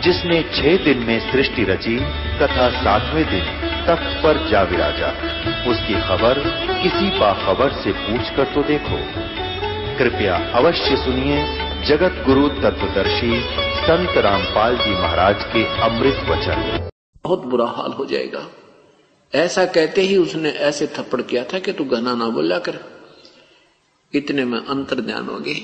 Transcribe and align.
जिसने 0.00 0.42
छह 0.54 0.76
दिन 0.84 0.98
में 0.98 1.32
सृष्टि 1.32 1.64
रची 1.64 1.96
तथा 2.40 2.68
सातवें 2.76 3.24
दिन 3.24 3.44
तख्त 3.86 4.22
पर 4.22 4.48
जा 4.48 4.62
विराजा। 4.62 5.08
उसकी 5.70 5.94
खबर 6.00 6.38
किसी 6.82 7.18
बाखबर 7.18 7.72
से 7.72 7.92
पूछ 7.92 8.30
कर 8.36 8.54
तो 8.54 8.62
देखो। 8.62 8.98
कृपया 9.98 10.36
अवश्य 10.54 10.96
सुनिए 10.96 11.42
जगत 11.86 12.22
गुरु 12.26 12.48
तत्वदर्शी 12.48 13.40
संत 13.80 14.16
रामपाल 14.18 14.76
जी 14.76 14.90
महाराज 14.90 15.44
के 15.44 15.64
अमृत 15.80 16.24
वचन। 16.28 16.88
बहुत 17.24 17.44
बुरा 17.46 17.66
हाल 17.66 17.92
हो 17.92 18.04
जाएगा। 18.04 18.46
ऐसा 19.32 19.64
कहते 19.66 20.00
ही 20.00 20.16
उसने 20.16 20.50
ऐसे 20.50 20.86
थप्पड़ 20.86 21.20
किया 21.22 21.44
था 21.44 21.58
कि 21.58 21.72
तू 21.72 21.84
गना 21.84 22.14
ना 22.14 22.28
बोला 22.28 22.58
कर 22.58 22.78
इतने 24.14 24.44
में 24.44 24.58
अंतर 24.58 25.00
ध्यान 25.00 25.26
हो 25.26 25.38
गई। 25.38 25.62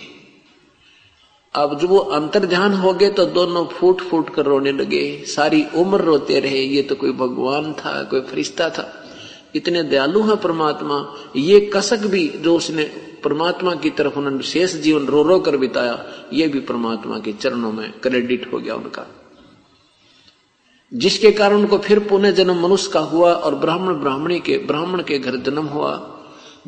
अब 1.57 1.81
जब 1.81 1.89
वो 1.89 1.99
अंतर 1.99 2.47
ध्यान 2.47 2.73
हो 2.73 2.93
गए 2.93 3.11
तो 3.11 3.27
दोनों 3.27 3.67
फूट 3.67 4.01
फूट 4.01 4.35
कर 4.35 4.45
रोने 4.45 4.73
लगे। 4.73 5.25
सारी 5.27 5.65
उम्र 5.77 6.01
रोते 6.01 6.41
रहे। 6.41 6.63
ये 6.63 6.83
तो 6.83 6.95
कोई 6.95 7.13
भगवान 7.13 7.73
था, 7.73 8.03
कोई 8.03 8.21
फरिश्ता 8.21 8.71
था। 8.71 9.05
इतने 9.55 9.83
दयालु 9.83 10.23
है 10.23 10.37
परमात्मा। 10.37 11.15
ये 11.37 11.71
कसक 11.75 11.99
भी 11.99 12.29
जो 12.29 12.57
उसने 12.57 12.85
परमात्मा 13.25 13.75
की 13.75 13.91
तरफ़ 13.91 14.15
उन्होंने 14.17 14.43
शेष 14.43 14.73
जीवन 14.73 15.07
रो 15.07 15.23
रो 15.23 15.39
कर 15.41 15.57
बिताया, 15.57 16.05
ये 16.33 16.49
भी 16.49 16.61
परमात्मा 16.61 17.19
के 17.19 17.33
चरणों 17.33 17.73
में 17.73 17.93
क्रेडिट 17.93 18.53
हो 18.53 18.59
गया 18.59 18.75
उनका। 18.75 19.07
जिसके 20.95 21.33
कारण 21.33 21.57
उनको 21.57 21.79
फिर 21.79 21.99
पुनः 21.99 22.31
जन्म 22.31 22.63
मनुष्य 22.63 22.91
का 22.93 23.01
हुआ 23.01 23.33
और 23.33 23.55
ब्राह्मण 23.55 23.95
ब्राह्मणी 23.95 24.41
के, 24.41 24.59
ब्राह्मण 24.59 25.03
के 25.03 25.19
घर 25.19 25.37
जन्म 25.37 25.65
हुआ। 25.65 26.19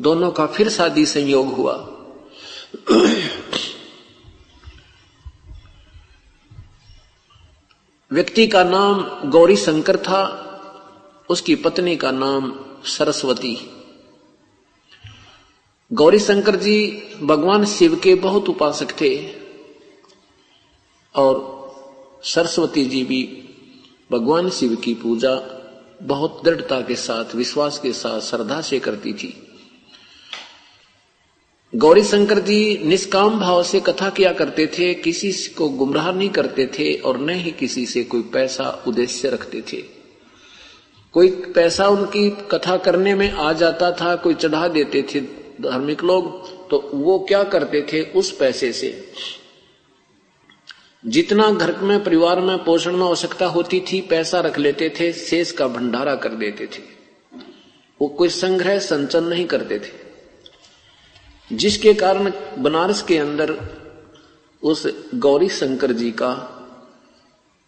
दोनों 0.01 0.31
का 0.31 0.45
फिर 0.45 0.69
शादी 0.69 1.05
संयोग 1.05 1.47
हुआ। 1.53 1.89
व्यक्ति 8.11 8.47
का 8.47 8.63
नाम 8.63 9.29
गौरी 9.29 9.55
शंकर 9.55 9.97
था, 9.97 10.45
उसकी 11.29 11.55
पत्नी 11.55 11.95
का 11.95 12.11
नाम 12.11 12.59
सरस्वती। 12.85 13.57
गौरी 15.93 16.19
शंकर 16.19 16.55
जी 16.55 17.03
भगवान 17.21 17.65
शिव 17.65 17.95
के 17.95 18.15
बहुत 18.15 18.49
उपासक 18.49 19.01
थे 19.01 19.31
और 21.15 21.59
सरस्वती 22.23 22.85
जी 22.85 23.03
भी 23.03 23.49
भगवान 24.11 24.49
शिव 24.49 24.75
की 24.75 24.93
पूजा 24.93 25.55
बहुत 26.01 26.41
दृढ़ता 26.45 26.81
के 26.81 26.95
साथ, 26.95 27.35
विश्वास 27.35 27.79
के 27.79 27.93
साथ, 27.93 28.21
श्रद्धा 28.21 28.61
से 28.61 28.79
करती 28.79 29.13
थी। 29.13 29.48
गौरी 31.75 32.03
शंकर 32.03 32.39
जी 32.39 32.81
निष्काम 32.83 33.39
भाव 33.39 33.63
से 33.63 33.79
कथा 33.79 34.09
किया 34.09 34.33
करते 34.33 34.67
थे, 34.67 34.93
किसी 34.93 35.31
को 35.31 35.69
गुमराह 35.69 36.11
नहीं 36.11 36.29
करते 36.29 36.67
थे 36.67 36.95
और 36.95 37.17
न 37.17 37.29
ही 37.29 37.51
किसी 37.51 37.85
से 37.85 38.03
कोई 38.03 38.21
पैसा 38.21 38.83
उद्देश्य 38.87 39.29
रखते 39.29 39.61
थे। 39.61 39.77
कोई 41.11 41.27
पैसा 41.29 41.87
उनकी 41.87 42.29
कथा 42.29 42.77
करने 42.77 43.15
में 43.15 43.31
आ 43.31 43.53
जाता 43.53 43.91
था, 43.91 44.15
कोई 44.15 44.33
चढ़ा 44.33 44.67
देते 44.67 45.05
थे 45.15 45.21
धार्मिक 45.61 46.03
लोग 46.03 46.49
तो 46.69 46.91
वो 46.93 47.19
क्या 47.19 47.43
करते 47.43 47.81
थे 47.93 48.03
उस 48.03 48.31
पैसे 48.31 48.73
से? 48.73 49.11
जितना 51.05 51.51
घर 51.51 51.79
में, 51.79 52.03
परिवार 52.03 52.39
में 52.39 52.63
पोषण 52.63 52.91
में 52.91 53.05
आवश्यकता 53.05 53.45
होती 53.45 53.79
थी, 53.79 54.01
पैसा 54.01 54.39
रख 54.39 54.59
लेते 54.59 54.93
थे, 54.99 55.13
शेष 55.13 55.51
का 55.51 55.67
भंडारा 55.67 56.15
कर 56.15 56.29
देते 56.29 56.65
थे। 56.65 56.83
वो 58.01 58.07
कोई 58.07 58.29
संग्रह, 58.29 58.79
संचन 58.79 59.23
नहीं 59.23 59.45
करते 59.45 59.79
थे। 59.79 60.08
जिसके 61.51 61.93
कारण 61.93 62.31
बनारस 62.57 63.01
के 63.01 63.17
अंदर 63.17 63.57
उस 64.63 64.87
गौरी 65.15 65.49
शंकर 65.49 65.91
जी 65.91 66.11
का 66.11 66.31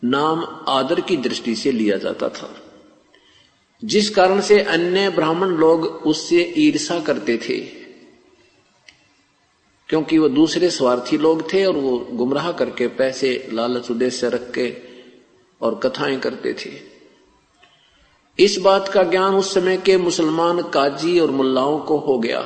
नाम 0.04 0.44
आदर 0.68 1.00
की 1.00 1.18
दृष्टि 1.18 1.56
से 1.56 1.72
लिया 1.72 1.98
जाता 1.98 2.30
था। 2.30 2.50
जिस 3.84 4.10
कारण 4.10 4.42
से 4.42 4.62
अन्य 4.62 5.10
ब्राह्मण 5.10 5.48
लोग 5.48 5.86
उससे 5.86 6.54
ईर्षा 6.58 7.00
करते 7.00 7.38
थे, 7.38 7.60
क्योंकि 9.90 10.18
वो 10.18 10.30
दूसरे 10.30 10.70
स्वार्थी 10.70 11.18
लोग 11.18 11.54
थे 11.54 11.66
और 11.66 11.74
वो 11.74 11.98
गुमराह 12.12 12.52
करके 12.52 12.88
पैसे, 12.88 13.48
लालच, 13.54 13.92
उद्देश्य 13.92 14.30
रख 14.30 14.52
के 14.52 14.74
और 15.62 15.76
कथाएँ 15.76 16.20
करते 16.20 16.54
थे। 16.54 16.72
इस 18.40 18.58
बात 18.58 18.88
का 18.88 19.04
ज्ञान 19.04 19.36
उस 19.36 19.54
समय 19.54 19.78
के 19.78 19.98
मुसलमान 19.98 20.62
काजी 20.62 21.20
और 21.20 21.32
मुल्लाओं 21.32 21.80
को 21.80 21.98
हो 21.98 22.18
गया। 22.20 22.42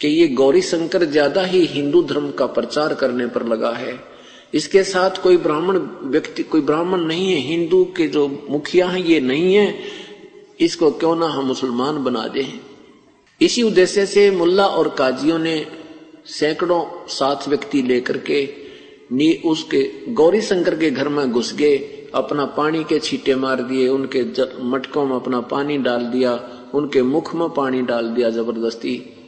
कि 0.00 0.08
ये 0.08 0.28
गौरी 0.28 0.62
शंकर 0.62 1.04
ज़्यादा 1.04 1.44
ही 1.44 1.64
हिंदू 1.66 2.02
धर्म 2.02 2.30
का 2.30 2.46
प्रचार 2.46 2.94
करने 2.94 3.26
पर 3.26 3.46
लगा 3.46 3.70
है। 3.70 3.98
इसके 4.54 4.84
साथ 4.84 5.22
कोई 5.22 5.36
ब्राह्मण 5.36 5.78
व्यक्ति, 6.02 6.42
कोई 6.42 6.60
ब्राह्मण 6.60 7.00
नहीं 7.00 7.32
है, 7.32 7.38
हिंदू 7.38 7.84
के 7.96 8.06
जो 8.06 8.46
मुखिया 8.50 8.86
हैं, 8.86 9.04
ये 9.04 9.20
नहीं 9.20 9.54
है। 9.54 9.74
इसको 10.60 10.90
क्यों 10.90 11.16
ना 11.16 11.26
हम 11.26 11.44
मुसलमान 11.44 12.02
बना 12.04 12.26
दें? 12.28 12.60
इसी 13.40 13.62
उद्देश्य 13.62 14.06
से 14.06 14.30
मुल्ला 14.30 14.66
और 14.66 14.88
काजियों 14.88 15.38
ने 15.38 15.66
सैकड़ों 16.26 16.82
सात 17.08 17.48
व्यक्ति 17.48 17.82
लेकर 17.82 18.18
के 18.18 18.42
नी, 19.12 19.32
उसके 19.44 19.90
गौरी 20.08 20.40
शंकर 20.40 20.74
के 20.74 20.90
घर 20.90 21.08
में 21.08 21.30
घुस 21.32 21.54
गए, 21.54 21.76
अपना 22.14 22.44
पानी 22.44 22.84
के 22.84 22.98
छीटे 22.98 23.34
मार 23.34 23.62
दिए, 23.62 23.88
उनके 23.88 24.22
मटकों 24.62 25.06
में 25.06 25.16
अपना 25.16 25.40
पानी 25.40 25.78
डाल 25.78 26.04
दिया, 26.04 26.34
उनके 26.74 27.02
मुख 27.02 27.34
में 27.34 27.48
पानी 27.48 27.82
डाल 27.82 28.08
दिया 28.08 28.30
ज़बरदस्ती। 28.30 29.19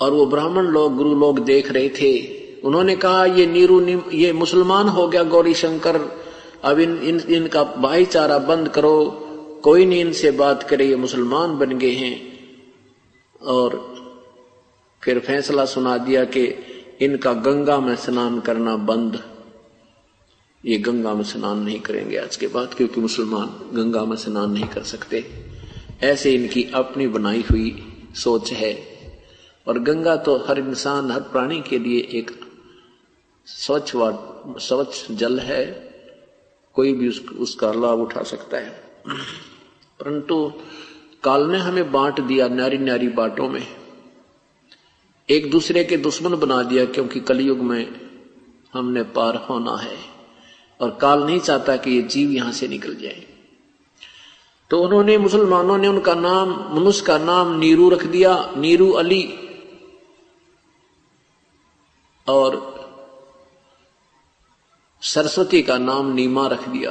और 0.00 0.12
वो 0.12 0.26
ब्राह्मण 0.26 0.62
लोग 0.62 0.96
गुरु 0.96 1.14
लोग 1.14 1.38
देख 1.38 1.72
रहे 1.72 1.88
थे। 1.88 2.44
उन्होंने 2.60 2.96
कहा 2.96 3.26
ये 3.26 3.46
नीरू 3.46 3.80
नी, 3.80 4.02
ये 4.12 4.32
मुसलमान 4.32 4.88
हो 4.88 5.08
गया 5.08 5.22
गौरी 5.22 5.54
शंकर। 5.54 6.24
अब 6.64 6.78
इन, 6.78 6.98
इन 6.98 7.20
इनका 7.20 7.64
भाईचारा 7.64 8.38
बंद 8.38 8.68
करो। 8.68 9.20
कोई 9.62 9.86
नहीं 9.86 10.00
इनसे 10.00 10.30
बात 10.30 10.62
करे 10.62 10.88
ये 10.88 10.96
मुसलमान 10.96 11.58
बन 11.58 11.78
गए 11.78 11.90
हैं। 11.90 12.34
और 13.42 13.94
फिर 15.02 15.18
फैसला 15.18 15.64
सुना 15.64 15.98
दिया 15.98 16.24
कि 16.24 16.54
इनका 17.00 17.32
गंगा 17.32 17.80
में 17.80 17.96
स्नान 17.96 18.40
करना 18.40 18.76
बंद। 18.76 19.24
ये 20.66 20.78
गंगा 20.78 21.14
में 21.14 21.24
स्नान 21.24 21.58
नहीं 21.58 21.80
करेंगे 21.80 22.16
आज 22.16 22.36
के 22.36 22.46
बाद 22.46 22.74
क्योंकि 22.74 23.00
मुसलमान 23.00 23.46
गंगा 23.76 24.04
में 24.04 24.16
स्नान 24.16 24.50
नहीं 24.50 24.64
कर 24.64 24.82
सकते। 24.82 25.24
ऐसे 26.02 26.30
इनकी 26.30 26.70
अपनी 26.74 27.06
बनाई 27.06 27.44
हुई 27.50 27.92
सोच 28.14 28.52
है। 28.52 28.93
और 29.66 29.78
गंगा 29.78 30.16
तो 30.16 30.36
हर 30.36 30.58
इंसान 30.58 31.10
हर 31.10 31.20
प्राणी 31.20 31.60
के 31.60 31.78
लिए 31.78 32.00
एक 32.00 32.40
स्वच्छ 33.46 33.94
व 33.94 34.18
स्वच्छ 34.48 35.12
जल 35.12 35.38
है। 35.38 35.94
कोई 36.74 36.92
भी 36.92 37.08
उस, 37.08 37.24
उसका 37.38 37.72
लाभ 37.72 37.98
उठा 37.98 38.22
सकता 38.22 38.56
है। 38.56 38.84
परंतु 40.00 40.52
काल 41.24 41.42
ने 41.42 41.58
हमें 41.58 41.92
बांट 41.92 42.20
दिया 42.20 42.48
नारी 42.48 42.78
नारी 42.78 43.08
बाटों 43.08 43.48
में। 43.48 43.66
एक 45.30 45.50
दूसरे 45.50 45.84
के 45.84 45.96
दुश्मन 45.96 46.38
बना 46.38 46.62
दिया 46.62 46.84
क्योंकि 46.84 47.20
कलयुग 47.20 47.58
में 47.58 48.00
हमने 48.72 49.02
पार 49.02 49.36
होना 49.36 49.76
है। 49.76 49.96
और 50.80 50.98
काल 51.00 51.22
नहीं 51.22 51.40
चाहता 51.40 51.76
कि 51.76 51.90
ये 51.90 52.02
जीव 52.02 52.30
यहाँ 52.30 52.52
से 52.52 52.68
निकल 52.68 52.94
जाए। 52.94 53.26
तो 54.70 54.82
उन्होंने 54.82 55.18
मुसलमानों 55.18 55.78
ने 55.78 55.88
उनका 55.88 56.14
नाम 56.14 56.74
मनुष्य 56.76 57.04
का 57.04 57.18
नाम 57.18 57.58
नीरू 57.58 57.88
रख 57.88 58.04
दिया। 58.06 58.52
नीरू 58.56 58.90
अली। 58.92 59.43
और 62.26 62.62
सरस्वती 65.02 65.62
का 65.62 65.78
नाम 65.78 66.12
नीमा 66.12 66.46
रख 66.46 66.68
दिया 66.68 66.90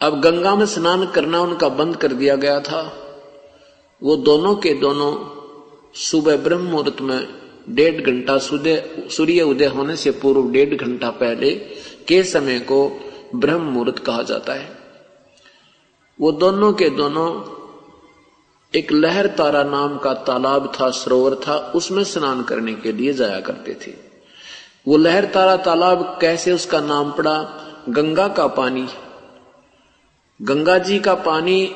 अब 0.00 0.20
गंगा 0.20 0.54
में 0.54 0.66
स्नान 0.66 1.06
करना 1.06 1.40
उनका 1.40 1.68
बंद 1.68 1.96
कर 1.96 2.12
दिया 2.12 2.34
गया 2.36 2.58
था। 2.60 2.82
वो 4.02 4.16
दोनों 4.16 4.54
के 4.56 4.74
दोनों 4.74 5.12
सुबह 5.94 6.36
ब्रह्म 6.36 6.64
मुहूर्त 6.64 7.00
में 7.00 7.20
डेढ़ 7.68 8.00
घंटा 8.02 8.36
सूर्य 8.38 9.42
उदय 9.42 9.66
होने 9.66 9.96
से 9.96 10.10
पूर्व 10.10 10.50
डेढ़ 10.50 10.74
घंटा 10.74 11.10
पहले 11.10 11.50
के 12.08 12.22
समय 12.24 12.58
को 12.60 12.78
ब्रह्म 13.34 13.62
मुहूर्त 13.62 13.98
कहा 13.98 14.22
जाता 14.22 14.54
है। 14.54 14.76
वो 16.18 16.32
दोनों 16.34 16.72
के 16.72 16.90
दोनों 16.90 17.28
एक 18.74 18.92
लहर 18.92 19.26
तारा 19.26 19.62
नाम 19.62 19.98
का 19.98 20.14
तालाब 20.14 20.72
था, 20.80 20.90
सरोवर 20.90 21.34
था, 21.34 21.72
उसमें 21.74 22.04
स्नान 22.04 22.42
करने 22.42 22.74
के 22.74 22.92
लिए 22.92 23.12
जाया 23.12 23.40
करते 23.40 23.76
थे। 23.86 23.94
वो 24.88 24.96
लहर 24.96 25.24
तारा 25.24 25.56
तालाब 25.56 26.18
कैसे 26.20 26.52
उसका 26.52 26.80
नाम 26.80 27.12
पड़ा? 27.12 27.64
गंगा 27.88 28.28
का 28.28 28.46
पानी। 28.46 28.88
गंगा 30.42 30.78
जी 30.78 30.98
का 30.98 31.14
पानी 31.14 31.66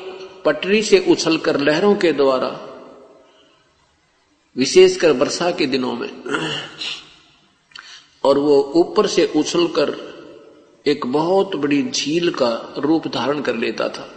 पटरी 0.45 0.83
से 0.83 1.05
उछलकर 1.09 1.59
लहरों 1.59 1.95
के 1.95 2.13
द्वारा, 2.13 2.59
विशेषकर 4.57 5.11
वर्षा 5.11 5.51
के 5.51 5.65
दिनों 5.65 5.93
में, 5.93 6.23
और 8.23 8.37
वो 8.37 8.71
ऊपर 8.75 9.07
से 9.07 9.33
उछलकर 9.35 10.13
एक 10.87 11.05
बहुत 11.05 11.55
बड़ी 11.55 11.83
झील 11.83 12.31
का 12.31 12.73
रूप 12.77 13.07
धारण 13.07 13.41
कर 13.41 13.55
लेता 13.55 13.89
था। 13.89 14.09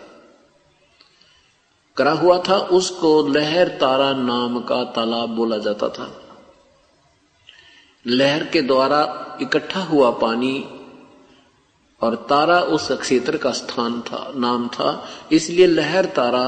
करा 1.97 2.13
हुआ 2.13 2.43
था, 2.49 2.59
उसको 2.59 3.27
लहर 3.27 3.69
तारा 3.69 4.13
नाम 4.13 4.61
का 4.61 4.85
तालाब 4.85 5.29
बोला 5.29 5.59
जाता 5.59 5.89
था। 5.89 6.23
लहर 8.07 8.47
के 8.47 8.63
द्वारा 8.63 9.39
इकट्ठा 9.43 9.81
हुआ 9.81 10.11
पानी 10.11 10.65
और 12.01 12.15
तारा 12.15 12.61
उस 12.61 12.93
क्षेत्र 12.93 13.37
का 13.37 13.51
स्थान 13.51 14.01
था, 14.01 14.33
नाम 14.37 14.69
था। 14.69 15.09
इसलिए 15.33 15.67
लहर 15.67 16.05
तारा, 16.05 16.47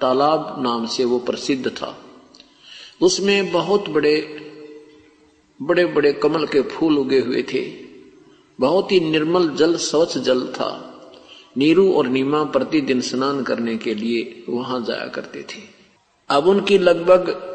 तालाब 0.00 0.56
नाम 0.62 0.86
से 0.86 1.04
वो 1.04 1.18
प्रसिद्ध 1.18 1.70
था। 1.70 1.98
उसमें 3.00 3.52
बहुत 3.52 3.88
बड़े 3.88 4.40
बड़े 5.62 5.86
बड़े 5.86 6.12
कमल 6.12 6.46
के 6.46 6.62
फूल 6.62 6.98
उगे 6.98 7.20
हुए 7.20 7.42
थे। 7.42 7.72
बहुत 8.60 8.92
ही 8.92 9.00
निर्मल 9.00 9.48
जल, 9.48 9.76
स्वच्छ 9.76 10.18
जल 10.18 10.48
था। 10.48 10.93
नीरू 11.56 11.92
और 11.92 12.08
नीमा 12.08 12.44
प्रतिदिन 12.44 13.00
स्नान 13.00 13.42
करने 13.42 13.76
के 13.76 13.94
लिए 13.94 14.44
वहाँ 14.48 14.84
जाया 14.84 15.06
करते 15.06 15.42
थे। 15.42 15.62
अब 16.28 16.46
उनकी 16.46 16.78
लगभग 16.78 17.54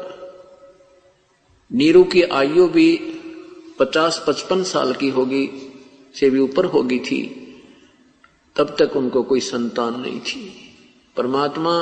नीरू 1.72 2.04
की 2.04 2.22
आयु 2.22 2.66
भी 2.66 2.96
पचास 3.78 4.24
पचपन 4.26 4.62
साल 4.62 4.92
की 4.92 5.08
होगी, 5.08 5.72
से 6.14 6.30
भी 6.30 6.38
ऊपर 6.38 6.64
होगी 6.64 6.98
थी। 6.98 7.36
तब 8.56 8.76
तक 8.78 8.96
उनको 8.96 9.22
कोई 9.22 9.40
संतान 9.40 10.00
नहीं 10.00 10.20
थी। 10.20 10.74
परमात्मा 11.16 11.80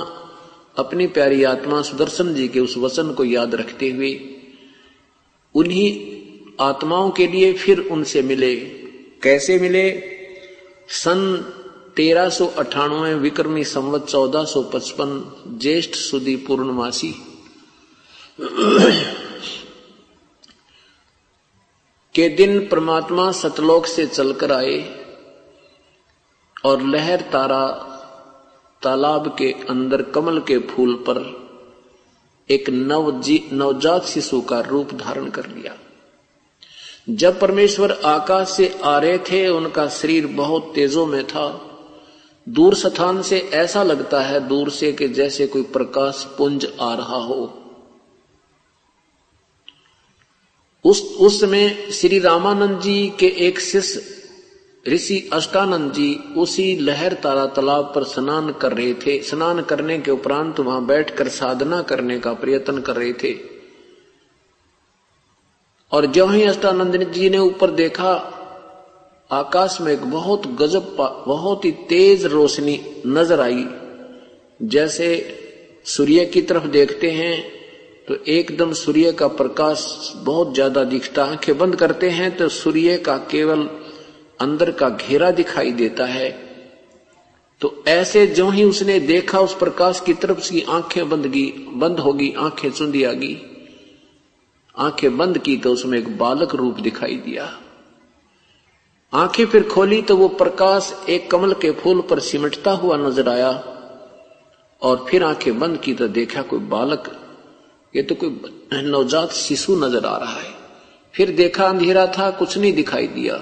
अपनी 0.79 1.07
प्यारी 1.07 1.45
आत्मा 1.45 1.83
सुदर्शन 1.83 2.35
जी 2.35 2.49
के 2.49 2.61
उस 2.61 2.77
वचन 2.77 3.13
को 3.13 3.25
याद 3.25 3.55
रखते 3.55 3.91
हुए 3.91 4.21
उन्हीं 5.55 6.19
आत्माओं 6.61 7.11
के 7.11 7.27
लिए 7.27 7.53
फिर 7.53 7.81
उनसे 7.81 8.23
मिले। 8.23 8.57
कैसे 9.23 9.59
मिले? 9.59 9.91
सन 10.89 11.53
तेरह 11.99 12.29
सो 12.29 12.47
अठानवे, 12.47 13.15
विक्रमी 13.15 13.65
संवत 13.65 14.07
चौदह 14.07 14.45
सो 14.45 14.63
पचपन, 14.63 15.37
ज्येष्ठ 15.63 15.91
सुदी 15.91 16.37
पूर्णमासी। 16.37 17.13
के 22.15 22.29
दिन 22.29 22.69
परमात्मा 22.69 23.33
सतलोक 23.33 23.87
से 23.87 24.07
चलकर 24.07 24.53
आए 24.53 25.05
और 26.65 26.83
लहर 26.83 27.21
तारा 27.21 27.67
तालाब 28.83 29.37
के 29.39 29.53
अंदर 29.53 30.03
कमल 30.03 30.41
के 30.41 30.59
फूल 30.59 30.95
पर 30.95 31.49
एक 32.51 32.71
नव 32.71 33.23
नवजात 33.53 34.05
शिशु 34.05 34.41
का 34.41 34.61
रूप 34.61 34.95
धारण 34.95 35.31
कर 35.31 35.47
लिया। 35.47 35.79
जब 37.11 37.41
परमेश्वर 37.41 37.93
आकाश 37.93 38.49
से 38.49 38.81
आ 38.85 38.99
रहे 38.99 39.19
थे, 39.19 39.49
उनका 39.49 39.89
शरीर 39.89 40.27
बहुत 40.27 40.73
तेजों 40.75 41.07
में 41.07 41.27
था। 41.27 41.65
दूर 42.49 42.75
स्थान 42.75 43.23
से 43.23 43.39
ऐसा 43.39 43.83
लगता 43.83 44.21
है 44.21 44.49
दूर 44.49 44.71
से 44.71 44.93
कि 44.93 45.09
जैसे 45.09 45.47
कोई 45.47 45.63
प्रकाश 45.63 46.35
पुंज 46.39 46.67
आ 46.81 46.95
रहा 46.95 47.17
हो। 47.17 47.65
उस 50.85 51.03
उस 51.21 51.41
समय 51.41 51.91
श्री 51.93 52.19
रामानंद 52.19 52.81
जी 52.81 53.13
के 53.21 53.27
एक 53.27 53.61
शिष्य, 53.61 54.03
ऋषि 54.89 55.31
अष्टानंद 55.33 55.93
जी, 55.93 56.15
उसी 56.15 56.77
लहर 56.77 57.13
तारा 57.13 57.47
तालाब 57.47 57.93
पर 57.95 58.05
स्नान 58.05 58.53
कर 58.53 58.73
रहे 58.73 58.95
थे। 58.95 59.23
स्नान 59.23 59.63
करने 59.63 59.99
के 59.99 60.11
उपरांत 60.11 60.61
वहाँ 60.61 60.87
बैठकर 60.87 61.29
साधना 61.29 61.83
करने 61.83 62.19
का 62.19 62.33
प्रयत्न 62.33 62.81
कर 62.81 62.97
रहे 62.97 63.13
थे। 63.13 63.37
और 65.93 66.07
जो 66.07 66.27
ही 66.27 66.43
अष्टानंद 66.43 67.13
जी 67.13 67.31
ने 67.31 67.39
ऊपर 67.39 67.71
देखा 67.71 68.35
आकाश 69.31 69.81
में 69.81 69.93
एक 69.93 70.05
बहुत 70.05 70.47
गजब 70.57 70.95
बहुत 71.27 71.65
ही 71.65 71.71
तेज 71.89 72.25
रोशनी 72.27 72.81
नज़र 73.07 73.41
आई। 73.41 73.67
जैसे 74.61 75.09
सूर्य 75.87 76.25
की 76.27 76.43
तरफ़ 76.43 76.67
देखते 76.67 77.11
हैं 77.11 77.43
तो 78.09 78.15
एकदम 78.29 78.73
सूर्य 78.73 79.13
का 79.13 79.29
प्रकाश 79.29 79.87
बहुत 80.17 80.55
ज़्यादा 80.55 80.85
दिखता 80.85 81.25
है 81.25 81.33
आँखें 81.33 81.59
बंद 81.59 81.77
करते 81.77 82.11
हैं 82.11 82.31
तो 82.37 82.49
सूर्य 82.49 82.97
का 82.99 83.17
केवल 83.31 83.69
अंदर 84.41 84.71
का 84.71 84.89
घेरा 84.89 85.31
दिखाई 85.33 85.73
देता 85.73 86.07
है। 86.07 86.31
तो 87.61 87.85
ऐसे 87.89 88.27
जो 88.27 88.49
ही 88.51 88.65
उसने 88.65 88.99
देखा, 89.01 89.41
उस 89.41 89.55
प्रकाश 89.55 90.01
की 90.01 90.15
तरफ़ 90.15 90.41
से 90.41 90.65
आँखें 90.69 91.09
बंद 91.09 91.29
की, 91.29 91.47
बंद 91.69 92.01
होगी, 92.01 92.33
आँखें 92.39 92.71
चुंदी 92.71 93.05
आ 93.05 93.13
गई। 93.13 93.37
आँखें 94.75 95.17
बंद 95.17 95.39
की 95.39 95.57
तो 95.57 95.73
उसमें 95.73 95.99
एक 95.99 96.17
बालक 96.19 96.55
रूप 96.55 96.81
दिखाई 96.81 97.17
दिया। 97.17 97.51
आँखें 99.13 99.45
फिर 99.47 99.63
खोली 99.63 100.01
तो 100.03 100.17
वो 100.17 100.27
प्रकाश 100.29 100.93
एक 101.09 101.31
कमल 101.31 101.53
के 101.53 101.71
फूल 101.73 102.01
पर 102.01 102.19
सिमटता 102.21 102.71
हुआ 102.73 102.97
नज़र 102.97 103.29
आया 103.29 103.51
और 104.83 105.07
फिर 105.11 105.25
आँखें 105.25 105.59
बंद 105.59 105.79
की 105.81 105.95
तो 105.95 106.09
देखा 106.09 106.43
कोई 106.43 106.59
बालक, 106.69 107.11
ये 107.95 108.03
तो 108.03 108.15
कोई 108.15 108.31
नवजात 108.83 109.33
शिशु 109.33 109.77
नज़र 109.77 110.07
आ 110.07 110.17
रहा 110.17 110.41
है। 110.41 110.53
फिर 111.15 111.31
देखा 111.37 111.65
अंधेरा 111.65 112.07
था, 112.09 112.31
कुछ 112.31 112.59
नहीं 112.59 112.73
दिखाई 112.73 113.07
दिया। 113.07 113.41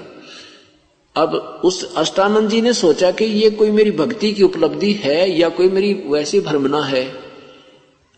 अब 1.15 1.35
उस 1.65 1.95
अष्टानंद 1.97 2.49
जी 2.49 2.61
ने 2.61 2.73
सोचा 2.73 3.11
कि 3.11 3.25
ये 3.25 3.49
कोई 3.49 3.71
मेरी 3.71 3.91
भक्ति 3.91 4.33
की 4.33 4.43
उपलब्धि 4.43 4.93
है 4.95 5.29
या 5.31 5.49
कोई 5.49 5.69
मेरी 5.69 5.93
वैसी 6.07 6.39
भ्रमना 6.39 6.83
है। 6.85 7.05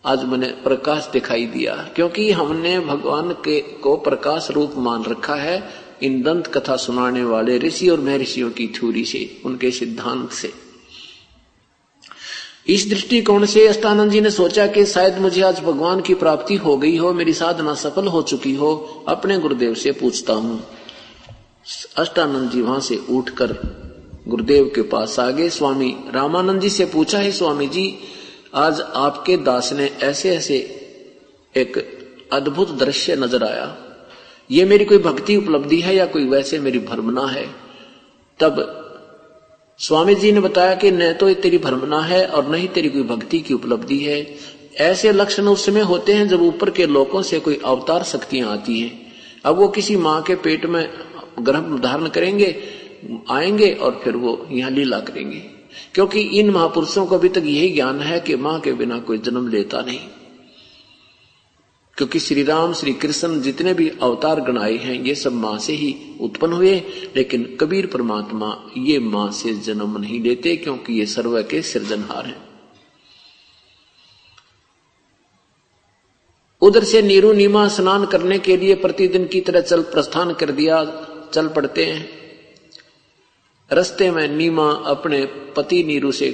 आज 0.04 0.24
मैंने 0.24 0.46
प्रकाश 0.64 1.08
दिखाई 1.12 1.46
दिया, 1.48 1.74
क्योंकि 1.96 2.30
हमने 2.32 2.78
भगवान 2.80 3.32
के 3.44 3.60
को 3.82 3.96
प्रकाश 3.98 4.50
रूप 4.50 4.74
मान 4.78 5.04
रखा 5.04 5.34
है। 5.34 5.62
इन 6.02 6.22
दंत 6.22 6.46
कथा 6.46 6.76
सुनाने 6.76 7.24
वाले 7.24 7.58
ऋषि 7.58 7.88
और 7.88 8.00
महर्षियों 8.00 8.50
की 8.50 8.66
थ्योरी 8.66 9.04
से, 9.04 9.40
उनके 9.44 9.70
सिद्धांत 9.70 10.30
से। 10.30 10.52
इस 12.68 12.88
दृष्टिकोण 12.88 13.44
से 13.46 13.66
अष्टानंद 13.68 14.10
जी 14.10 14.20
ने 14.20 14.30
सोचा 14.30 14.66
कि 14.66 14.86
शायद 14.86 15.18
मुझे 15.18 15.42
आज 15.42 15.60
भगवान 15.60 16.00
की 16.00 16.14
प्राप्ति 16.14 16.56
हो 16.56 16.76
गई 16.76 16.96
हो, 16.96 17.12
मेरी 17.12 17.32
साधना 17.32 17.74
सफल 17.74 18.06
हो 18.06 18.22
चुकी 18.22 18.54
हो, 18.54 19.04
अपने 19.08 19.38
गुरुदेव 19.38 19.74
से 19.74 19.92
पूछता 19.92 20.32
हूँ। 20.32 20.62
अष्टानंद 21.96 22.50
जी 22.50 22.60
वहाँ 22.60 22.80
से 22.80 22.96
उठकर 22.96 23.52
गुरुदेव 24.28 24.72
के 24.74 24.82
पास 24.82 25.18
आ 25.20 25.30
गए। 25.30 25.48
स्वामी 25.48 25.96
रामानंद 26.14 26.60
जी 26.60 26.70
से 26.70 26.84
पूछा, 26.84 27.18
है 27.18 27.30
स्वामी 27.32 27.66
जी, 27.66 27.98
आज 28.54 28.80
आपके 28.80 29.36
दास 29.36 29.72
ने 29.72 29.86
ऐसे 30.02 30.36
ऐसे 30.36 30.56
एक 31.56 31.78
अद्भुत 32.32 32.70
दृश्य 32.70 33.16
नज़र 33.16 33.44
आया। 33.44 33.76
ये 34.50 34.64
मेरी 34.64 34.84
कोई 34.84 34.98
भक्ति 34.98 35.36
उपलब्धि 35.36 35.80
है 35.80 35.96
या 35.96 36.06
कोई 36.06 36.24
वैसे 36.24 36.58
मेरी 36.58 36.78
भ्रमना 36.78 37.26
है? 37.26 37.46
तब 38.40 38.76
स्वामी 39.78 40.14
जी 40.14 40.32
ने 40.32 40.40
बताया 40.40 40.74
कि 40.74 40.90
न 40.90 41.12
तो 41.12 41.28
ये 41.28 41.34
तेरी 41.34 41.58
भ्रमना 41.58 42.00
है 42.00 42.26
और 42.26 42.50
न 42.50 42.54
ही 42.54 42.68
तेरी 42.68 42.88
कोई 42.88 43.02
भक्ति 43.02 43.40
की 43.40 43.54
उपलब्धि 43.54 43.98
है। 43.98 44.36
ऐसे 44.76 45.12
लक्षण 45.12 45.42
उस 45.42 45.66
समय 45.66 45.80
होते 45.80 46.12
हैं 46.12 46.28
जब 46.28 46.42
ऊपर 46.42 46.70
के 46.70 46.86
लोगों 46.86 47.22
से 47.22 47.40
कोई 47.40 47.60
अवतार 47.64 48.02
शक्तियाँ 48.02 48.52
आती 48.52 48.80
हैं। 48.80 49.12
अब 49.44 49.56
वो 49.56 49.68
किसी 49.68 49.96
माँ 49.96 50.22
के 50.22 50.34
पेट 50.34 50.66
में 50.66 50.90
गर्भ 51.40 51.80
धारण 51.80 52.08
करेंगे, 52.08 52.62
आएँगे 53.30 53.70
और 53.72 54.00
फिर 54.04 54.16
वो 54.16 54.46
यहाँ 54.50 54.70
लीला 54.70 55.00
करेंगे। 55.00 55.42
क्योंकि 55.94 56.20
इन 56.20 56.50
महापुरुषों 56.50 57.06
को 57.06 57.18
अभी 57.18 57.28
तक 57.28 57.42
यही 57.44 57.70
ज्ञान 57.70 58.00
है 58.00 58.20
कि 58.20 58.36
माँ 58.36 58.60
के 58.60 58.72
बिना 58.72 58.98
कोई 58.98 59.18
जन्म 59.18 59.48
लेता 59.48 59.80
नहीं। 59.80 60.00
क्योंकि 62.00 62.18
श्री 62.18 62.42
राम 62.42 62.72
श्री 62.72 62.92
कृष्ण 62.92 63.40
जितने 63.40 63.74
भी 63.74 63.88
अवतार 63.88 64.40
गणाए 64.40 64.76
हैं, 64.76 65.02
ये 65.04 65.14
सब 65.14 65.32
माँ 65.32 65.58
से 65.58 65.72
ही 65.72 65.96
उत्पन्न 66.20 66.52
हुए। 66.52 66.82
लेकिन 67.16 67.58
कबीर 67.60 67.86
परमात्मा 67.86 68.70
ये 68.76 68.98
माँ 68.98 69.30
से 69.30 69.54
जन्म 69.54 69.98
नहीं 69.98 70.20
लेते, 70.20 70.56
क्योंकि 70.56 70.92
ये 70.92 71.06
सर्व 71.06 71.42
के 71.42 71.62
सृजनहार 71.62 72.26
हैं। 72.26 72.48
उधर 76.62 76.84
से 76.84 77.02
नीरू 77.02 77.32
नीमा 77.32 77.68
स्नान 77.68 78.06
करने 78.06 78.38
के 78.38 78.56
लिए 78.56 78.74
प्रतिदिन 78.74 79.26
की 79.26 79.40
तरह 79.40 79.60
चल 79.60 79.82
प्रस्थान 79.82 80.32
कर 80.32 80.50
दिया, 80.50 81.06
चल 81.34 81.48
पड़ते 81.48 81.86
हैं। 81.86 82.08
रस्ते 83.72 84.10
में 84.10 84.28
नीमा 84.28 84.72
अपने 84.72 85.24
पति 85.26 85.84
नीरू 85.84 86.12
से 86.12 86.30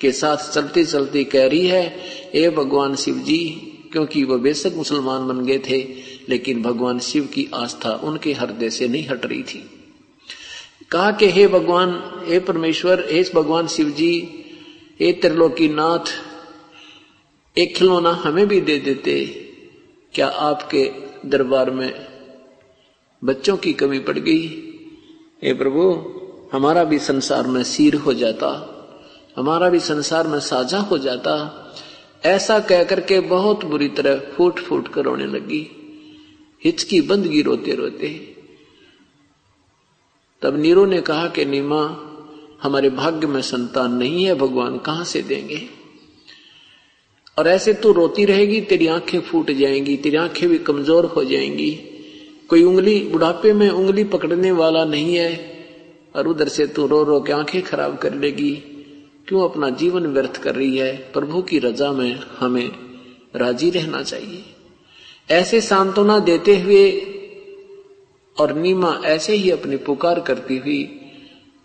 के 0.00 0.12
साथ 0.12 0.36
चलती 0.36 0.84
चलती 0.84 1.24
कह 1.24 1.46
रही 1.46 1.66
है, 1.66 2.00
ए 2.34 2.50
भगवान 2.50 2.94
शिव 2.96 3.14
जी 3.14 3.66
क्योंकि 3.92 4.24
वह 4.24 4.38
बेशक 4.38 4.72
मुसलमान 4.76 5.28
बन 5.28 5.44
गए 5.44 5.58
थे, 5.58 5.94
लेकिन 6.28 6.62
भगवान 6.62 6.98
शिव 6.98 7.24
की 7.24 7.48
आस्था 7.54 7.90
उनके 7.90 8.32
हृदय 8.32 8.70
से 8.70 8.88
नहीं 8.88 9.08
हट 9.08 9.26
रही 9.26 9.42
थी। 9.42 9.70
कहा 10.90 11.12
कि, 11.12 11.30
हे 11.30 11.48
भगवान, 11.48 12.20
हे 12.24 12.40
परमेश्वर, 12.40 13.06
हे 13.10 13.30
भगवान 13.34 13.66
शिव 13.66 13.90
जी 13.90 14.36
हे 15.00 15.12
त्रिलोकी 15.12 15.68
नाथ, 15.68 16.04
एक 17.58 17.76
खिलौना 17.76 18.10
हमें 18.10 18.48
भी 18.48 18.60
दे 18.60 18.78
देते। 18.78 19.26
क्या 20.14 20.26
आपके 20.26 20.92
दरबार 21.26 21.70
में 21.70 22.06
बच्चों 23.24 23.56
की 23.56 23.72
कमी 23.72 23.98
पड़ 23.98 24.18
गई? 24.18 24.46
हे 25.44 25.54
प्रभु, 25.54 25.92
हमारा 26.52 26.84
भी 26.84 26.98
संसार 26.98 27.46
में 27.46 27.64
सिर 27.64 27.94
हो 27.94 28.14
जाता, 28.14 28.76
हमारा 29.36 29.68
भी 29.68 29.80
संसार 29.80 30.26
में 30.26 30.40
साझा 30.40 30.78
हो 30.78 30.98
जाता 30.98 31.59
ऐसा 32.24 32.60
कहकर 32.60 33.00
के 33.00 33.20
बहुत 33.20 33.64
बुरी 33.64 33.88
तरह 33.88 34.32
फूट 34.36 34.58
फूट 34.58 34.88
कर 34.88 35.02
रोने 35.02 35.26
लगी। 35.26 35.70
हिचकी 36.64 37.00
बंदगी 37.00 37.42
रोते 37.42 37.74
रोते 37.74 38.08
तब 40.42 40.60
नीरो 40.60 40.84
ने 40.84 41.00
कहा 41.00 41.28
कि, 41.28 41.44
नीमा, 41.44 42.06
हमारे 42.62 42.90
भाग्य 42.90 43.26
में 43.26 43.42
संतान 43.42 43.94
नहीं 43.94 44.24
है, 44.24 44.34
भगवान 44.34 44.78
कहाँ 44.78 45.04
से 45.04 45.22
देंगे? 45.22 45.68
और 47.38 47.48
ऐसे 47.48 47.74
तू 47.74 47.92
रोती 47.92 48.24
रहेगी, 48.24 48.60
तेरी 48.60 48.86
आँखें 48.86 49.20
फूट 49.20 49.50
जाएँगी, 49.50 49.96
तेरी 49.96 50.16
आँखें 50.16 50.48
भी 50.48 50.58
कमज़ोर 50.58 51.04
हो 51.04 51.24
जाएँगी। 51.24 51.70
कोई 52.48 52.62
उंगली, 52.62 53.00
बुढ़ापे 53.00 53.52
में 53.52 53.70
उंगली 53.70 54.04
पकड़ने 54.04 54.52
वाला 54.52 54.84
नहीं 54.84 55.14
है, 55.14 55.60
और 56.16 56.28
उधर 56.28 56.48
से 56.48 56.66
तू 56.66 56.86
रो 56.86 57.02
रो 57.02 57.20
के 57.20 57.32
आँखें 57.32 57.62
खराब 57.62 57.98
कर 57.98 58.14
लेगी। 58.14 58.69
क्यों 59.30 59.48
अपना 59.48 59.68
जीवन 59.70 60.06
व्यर्थ 60.06 60.36
कर 60.36 60.54
रही 60.54 60.76
है? 60.76 60.96
प्रभु 61.12 61.42
की 61.42 61.58
रजा 61.58 61.92
में 61.92 62.20
हमें 62.38 62.70
राज़ी 63.36 63.70
रहना 63.70 64.02
चाहिए। 64.02 64.44
ऐसे 65.30 65.60
सांत्वना 65.60 66.18
देते 66.18 66.56
हुए 66.60 66.90
और 68.36 68.54
नीमा 68.54 68.90
ऐसे 69.04 69.32
ही 69.32 69.50
अपनी 69.50 69.76
पुकार 69.76 70.20
करती 70.20 70.56
हुई 70.56 71.00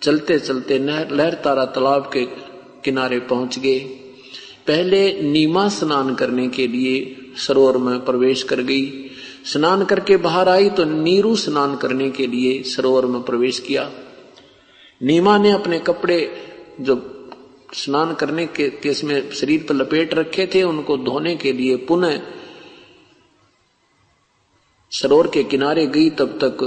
चलते 0.01 0.39
चलते 0.39 0.77
लहर 0.79 1.33
तारा 1.33 1.65
तालाब 1.65 2.09
के 2.13 2.25
किनारे 2.83 3.19
पहुँच 3.19 3.59
गए। 3.59 3.79
पहले 4.67 5.21
नीमा 5.21 5.67
स्नान 5.69 6.15
करने 6.15 6.47
के 6.49 6.67
लिए 6.67 7.17
सरोवर 7.37 7.77
में 7.77 7.99
प्रवेश 8.05 8.43
कर 8.43 8.61
गई। 8.61 9.09
स्नान 9.45 9.85
करके 9.85 10.17
बाहर 10.17 10.49
आई 10.49 10.69
तो 10.69 10.85
नीरू 10.85 11.35
स्नान 11.35 11.75
करने 11.75 12.09
के 12.11 12.27
लिए 12.27 12.63
सरोवर 12.63 13.05
में 13.05 13.21
प्रवेश 13.21 13.59
किया। 13.59 13.91
नीमा 15.01 15.37
ने 15.37 15.51
अपने 15.51 15.79
कपड़े 15.79 16.21
जो 16.81 17.14
स्नान 17.73 18.13
करने 18.13 18.47
के 18.47 18.69
केस 18.69 19.03
में 19.03 19.31
शरीर 19.31 19.65
पर 19.69 19.75
लपेट 19.75 20.13
रखे 20.13 20.47
थे, 20.47 20.63
उनको 20.63 20.97
धोने 20.97 21.35
के 21.35 21.53
लिए 21.53 21.75
पुनः 21.75 22.21
सरोवर 24.91 25.27
के 25.27 25.43
किनारे 25.43 25.87
गई, 25.87 26.09
तब 26.09 26.27
तक 26.27 26.57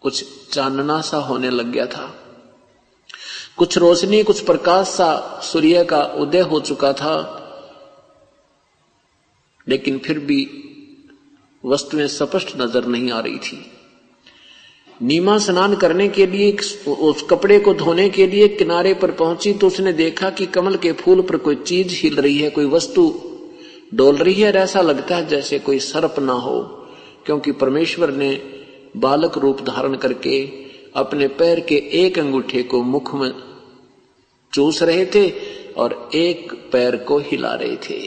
कुछ 0.00 0.24
चांदना 0.52 1.00
सा 1.00 1.16
होने 1.16 1.50
लग 1.50 1.72
गया 1.72 1.86
था। 1.86 2.14
कुछ 3.56 3.78
रोशनी, 3.78 4.22
कुछ 4.22 4.44
प्रकाश 4.44 4.86
सा 4.86 5.40
सूर्य 5.44 5.84
का 5.84 6.02
उदय 6.02 6.40
हो 6.40 6.60
चुका 6.60 6.92
था, 6.92 7.38
लेकिन 9.68 9.98
फिर 9.98 10.18
भी 10.18 10.58
वस्तुएँ 11.64 12.06
स्पष्ट 12.08 12.56
नज़र 12.56 12.84
नहीं 12.84 13.10
आ 13.10 13.20
रही 13.20 13.38
थी। 13.38 13.72
नीमा 15.00 15.36
स्नान 15.38 15.74
करने 15.76 16.08
के 16.08 16.26
लिए, 16.26 16.50
उस 16.88 17.22
कपड़े 17.30 17.58
को 17.58 17.74
धोने 17.74 18.08
के 18.10 18.26
लिए 18.26 18.48
किनारे 18.48 18.94
पर 18.94 19.10
पहुँची 19.12 19.52
तो 19.52 19.66
उसने 19.66 19.92
देखा 19.92 20.30
कि 20.30 20.46
कमल 20.48 20.76
के 20.76 20.92
फूल 20.94 21.22
पर 21.22 21.36
कोई 21.38 21.56
चीज़ 21.56 21.94
हिल 21.94 22.16
रही 22.16 22.38
है, 22.38 22.50
कोई 22.50 22.66
वस्तु 22.66 23.12
डोल 23.94 24.16
रही 24.16 24.40
है। 24.40 24.52
ऐसा 24.54 24.80
लगता 24.80 25.16
है 25.16 25.26
जैसे 25.28 25.58
कोई 25.58 25.78
सर्प 25.80 26.18
ना 26.18 26.32
हो, 26.34 26.60
क्योंकि 27.26 27.52
परमेश्वर 27.54 28.10
ने 28.12 28.30
बालक 28.96 29.38
रूप 29.38 29.60
धारण 29.62 29.94
करके 29.96 30.40
अपने 30.96 31.28
पैर 31.30 31.60
के 31.60 31.76
एक 31.96 32.18
अंगूठे 32.18 32.62
को 32.62 32.82
मुख 32.84 33.14
में 33.14 33.32
चूस 34.52 34.82
रहे 34.82 35.04
थे 35.06 35.28
और 35.76 36.10
एक 36.14 36.52
पैर 36.72 36.96
को 36.98 37.18
हिला 37.20 37.54
रहे 37.54 37.76
थे, 37.80 38.00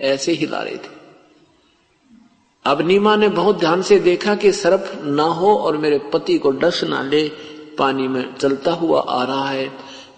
ऐसे 0.00 0.32
हिला 0.32 0.62
रहे 0.62 0.76
थे। 0.76 0.91
अब 2.64 2.80
नीमा 2.80 3.16
ने 3.16 3.28
बहुत 3.28 3.58
ध्यान 3.58 3.82
से 3.82 3.98
देखा 3.98 4.34
कि 4.34 4.52
सर्प 4.52 5.00
ना 5.04 5.22
हो 5.22 5.56
और 5.56 5.76
मेरे 5.76 5.98
पति 5.98 6.38
को 6.38 6.50
डस 6.50 6.84
ना 6.84 7.02
ले, 7.02 7.28
पानी 7.78 8.08
में 8.08 8.34
चलता 8.34 8.72
हुआ 8.72 9.00
आ 9.00 9.24
रहा 9.24 9.48
है। 9.48 9.70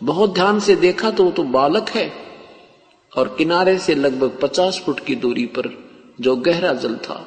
बहुत 0.03 0.35
ध्यान 0.35 0.61
से 0.61 0.77
देखा 0.77 1.11
तो 1.11 1.25
वो 1.25 1.31
तो 1.31 1.43
बालक 1.43 1.89
है 1.89 2.13
और 3.17 3.35
किनारे 3.39 3.79
से 3.79 3.95
लगभग 3.95 4.39
पचास 4.43 4.83
फुट 4.87 5.01
की 5.01 5.15
दूरी 5.15 5.47
पर 5.47 5.85
जो 6.21 6.37
गहरा 6.37 6.73
जल 6.73 6.97
था। 6.97 7.27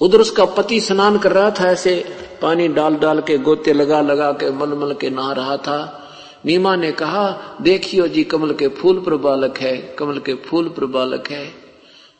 उधर 0.00 0.18
उसका 0.18 0.44
पति 0.44 0.80
स्नान 0.80 1.18
कर 1.18 1.32
रहा 1.32 1.50
था, 1.50 1.70
ऐसे 1.70 2.04
पानी 2.42 2.68
डाल 2.68 2.96
डाल 2.96 3.20
के, 3.20 3.38
गोते 3.38 3.72
लगा 3.72 4.00
लगा 4.00 4.32
के, 4.32 4.50
मल 4.50 4.68
मल 4.68 4.94
के 4.94 5.10
नहा 5.10 5.32
रहा 5.32 5.56
था। 5.56 6.08
नीमा 6.46 6.76
ने 6.76 6.92
कहा, 6.92 7.56
देखियो 7.62 8.08
जी, 8.08 8.24
कमल 8.24 8.52
के 8.52 8.68
फूल 8.68 9.00
पर 9.00 9.16
बालक 9.16 9.58
है, 9.58 9.76
कमल 9.98 10.18
के 10.18 10.34
फूल 10.34 10.68
पर 10.68 10.84
बालक 10.86 11.30
है। 11.30 11.63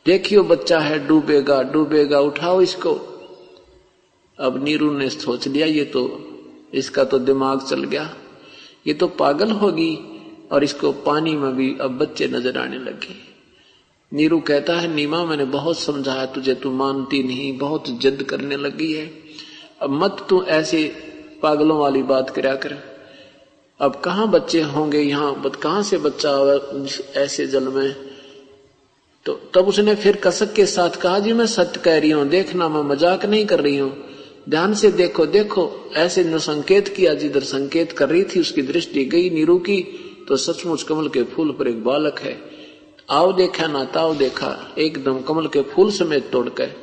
देखियो 0.06 0.42
बच्चा 0.42 0.78
है, 0.78 1.06
डूबेगा 1.06 1.62
डूबेगा, 1.62 2.20
उठाओ 2.20 2.60
इसको। 2.60 2.92
अब 4.38 4.64
नीरू 4.64 4.92
ने 4.92 5.08
सोच 5.10 5.48
लिया, 5.48 5.66
ये 5.66 5.84
तो 5.84 6.30
इसका 6.74 7.04
तो 7.04 7.18
दिमाग 7.18 7.60
चल 7.60 7.84
गया। 7.84 8.16
ये 8.86 8.94
तो 8.94 9.06
पागल 9.08 9.50
होगी 9.50 9.98
और 10.52 10.64
इसको 10.64 10.92
पानी 10.92 11.36
में 11.36 11.56
भी 11.56 11.78
अब 11.80 11.98
बच्चे 11.98 12.28
नज़र 12.28 12.58
आने 12.58 12.78
लगे। 12.78 13.14
नीरू 14.12 14.40
कहता 14.40 14.76
है, 14.76 14.94
नीमा, 14.94 15.24
मैंने 15.24 15.44
बहुत 15.44 15.78
समझाया 15.78 16.26
तुझे, 16.26 16.54
तू 16.54 16.70
मानती 16.70 17.22
नहीं, 17.22 17.58
बहुत 17.58 17.88
जिद 17.88 18.22
करने 18.22 18.56
लगी 18.56 18.92
है। 18.92 19.10
अब 19.82 19.90
मत 19.90 20.26
तू 20.28 20.42
ऐसे 20.42 20.84
पागलों 21.42 21.78
वाली 21.78 22.02
बात 22.02 22.30
करा 22.30 22.54
कर। 22.54 22.76
अब 23.80 24.00
कहा 24.04 24.26
बच्चे 24.26 24.60
होंगे 24.62 25.00
यहाँ? 25.00 25.42
कहाँ 25.62 25.82
से 25.82 25.98
बच्चा 25.98 26.30
ऐसे 27.20 27.46
जल 27.46 27.68
में? 27.68 28.13
तो 29.26 29.32
तब 29.54 29.68
उसने 29.68 29.94
फिर 29.94 30.16
कसक 30.16 30.52
के 30.52 30.66
साथ 30.66 30.96
कहा, 31.00 31.18
जी, 31.18 31.32
मैं 31.32 31.46
सत्य 31.46 31.80
कह 31.80 31.98
रही 31.98 32.10
हूँ, 32.10 32.28
देखना 32.28 32.68
मैं 32.68 32.82
मज़ाक 32.84 33.24
नहीं 33.26 33.44
कर 33.46 33.60
रही 33.60 33.76
हूँ। 33.78 33.92
ध्यान 34.48 34.74
से 34.74 34.90
देखो 34.92 35.26
देखो, 35.26 35.90
ऐसे 35.96 36.24
जो 36.24 36.38
संकेत 36.38 36.88
किया 36.88 37.14
जिधर 37.14 37.42
संकेत 37.42 37.92
कर 37.92 38.08
रही 38.08 38.22
थी, 38.24 38.40
उसकी 38.40 38.62
दृष्टि 38.62 39.04
गई 39.04 39.30
नीरू 39.30 39.58
की 39.58 39.80
तो 40.28 40.36
सचमुच 40.36 40.82
कमल 40.82 41.08
के 41.08 41.22
फूल 41.24 41.52
पर 41.52 41.68
एक 41.68 41.82
बालक 41.84 42.18
है। 42.18 42.36
आओ 43.10 43.32
देखा 43.32 43.66
ना 43.66 43.84
ताव 43.84 44.14
देखा, 44.16 44.74
एकदम 44.78 45.20
कमल 45.22 45.46
के 45.46 45.62
फूल 45.62 45.90
समेत 45.90 46.30
तोड़ 46.32 46.48
कर 46.48 46.74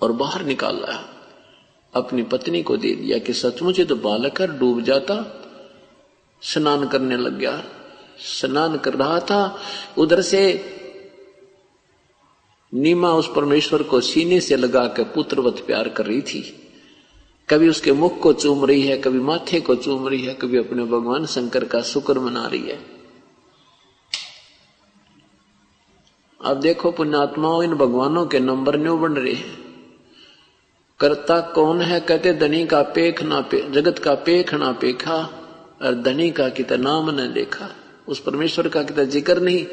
और 0.00 0.12
बाहर 0.12 0.44
निकाल 0.44 0.76
लाया 0.76 1.04
अपनी 1.94 2.22
पत्नी 2.22 2.62
को 2.62 2.76
दे 2.76 2.92
दिया 2.94 3.18
कि 3.18 3.32
सचमुच 3.32 3.80
तो 3.80 3.96
बालक 3.96 4.40
है, 4.40 4.46
डूब 4.58 4.80
जाता, 4.82 5.14
स्नान 6.42 6.86
करने 6.88 7.16
लग 7.16 7.38
गया। 7.38 7.62
स्नान 8.20 8.76
कर 8.76 8.94
रहा 8.94 9.18
था, 9.20 9.58
उधर 9.98 10.20
से 10.22 10.40
नीमा 12.74 13.12
उस 13.12 13.32
परमेश्वर 13.36 13.82
को 13.82 14.00
सीने 14.00 14.40
से 14.40 14.56
लगा 14.56 14.86
कर 14.86 15.02
पुत्रवत 15.02 15.64
प्यार 15.66 15.88
कर 15.88 16.06
रही 16.06 16.22
थी। 16.22 16.64
कभी 17.48 17.68
उसके 17.68 17.92
मुख 17.92 18.20
को 18.20 18.32
चूम 18.32 18.64
रही 18.64 18.82
है, 18.82 18.98
कभी 18.98 19.18
माथे 19.18 19.60
को 19.60 19.74
चूम 19.74 20.08
रही 20.08 20.22
है, 20.22 20.34
कभी 20.34 20.58
अपने 20.58 20.84
भगवान 20.84 21.26
शंकर 21.26 21.64
का 21.64 21.80
शुक्र 21.80 22.20
मना 22.20 22.46
रही 22.46 22.62
है। 22.62 22.98
अब 26.44 26.60
देखो 26.60 26.92
पुण्यात्माओं, 26.92 27.62
इन 27.62 27.74
भगवानों 27.74 28.26
के 28.26 28.40
नंबर 28.40 28.76
न्यू 28.76 28.96
बन 28.96 29.12
रहे 29.12 29.32
हैं। 29.32 29.58
करता 31.00 31.40
कौन 31.40 31.80
है? 31.80 32.00
कहते, 32.00 32.32
धनी 32.32 32.66
का 32.66 32.82
पेख 32.82 33.22
ना 33.22 33.40
पे, 33.40 33.70
जगत 33.70 33.98
का 33.98 34.14
पेख 34.14 34.54
ना 34.54 34.72
पेखा, 34.72 35.44
और 35.82 35.94
धनी 35.94 36.30
का 36.30 36.48
कितना 36.48 36.76
नाम 36.76 37.10
न 37.10 37.32
देखा। 37.32 37.77
उस 38.08 38.20
परमेश्वर 38.20 38.68
का 38.68 38.82
कितना 38.82 39.04
ज़िक्र 39.06 39.40
नहीं, 39.40 39.64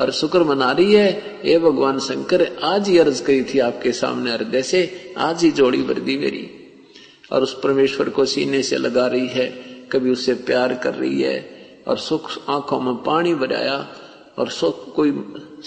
और 0.00 0.10
शुक्र 0.12 0.42
मना 0.44 0.70
रही 0.72 0.94
है 0.94 1.40
ये 1.44 1.58
भगवान 1.58 1.98
शंकर, 1.98 2.46
आज 2.64 2.88
ही 2.88 2.98
अर्ज़ 2.98 3.22
करी 3.22 3.42
थी 3.44 3.58
आपके 3.60 3.92
सामने 3.92 4.32
हृदय 4.32 4.62
से 4.62 5.14
आज 5.18 5.44
ही 5.44 5.50
जोड़ी 5.50 5.82
भर 5.82 6.00
दी 6.00 6.16
मेरी। 6.18 6.48
और 7.32 7.42
उस 7.42 7.58
परमेश्वर 7.62 8.08
को 8.08 8.24
सीने 8.24 8.62
से 8.62 8.76
लगा 8.76 9.06
रही 9.06 9.26
है, 9.28 9.46
कभी 9.92 10.10
उससे 10.10 10.34
प्यार 10.34 10.74
कर 10.74 10.94
रही 10.94 11.22
है, 11.22 11.38
और 11.88 11.98
सुख 11.98 12.30
आँखों 12.48 12.80
में 12.80 12.94
पानी 12.96 13.34
बजाया 13.34 13.86
और 14.38 14.48
सुख 14.50 14.94
कोई 14.94 15.10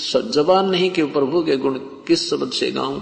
जबान 0.05 0.69
नहीं 0.69 0.89
कि 0.91 1.03
प्रभु 1.09 1.41
के 1.43 1.57
गुण 1.57 1.77
किस 2.07 2.29
शब्द 2.29 2.51
से 2.51 2.71
गाऊं। 2.71 2.99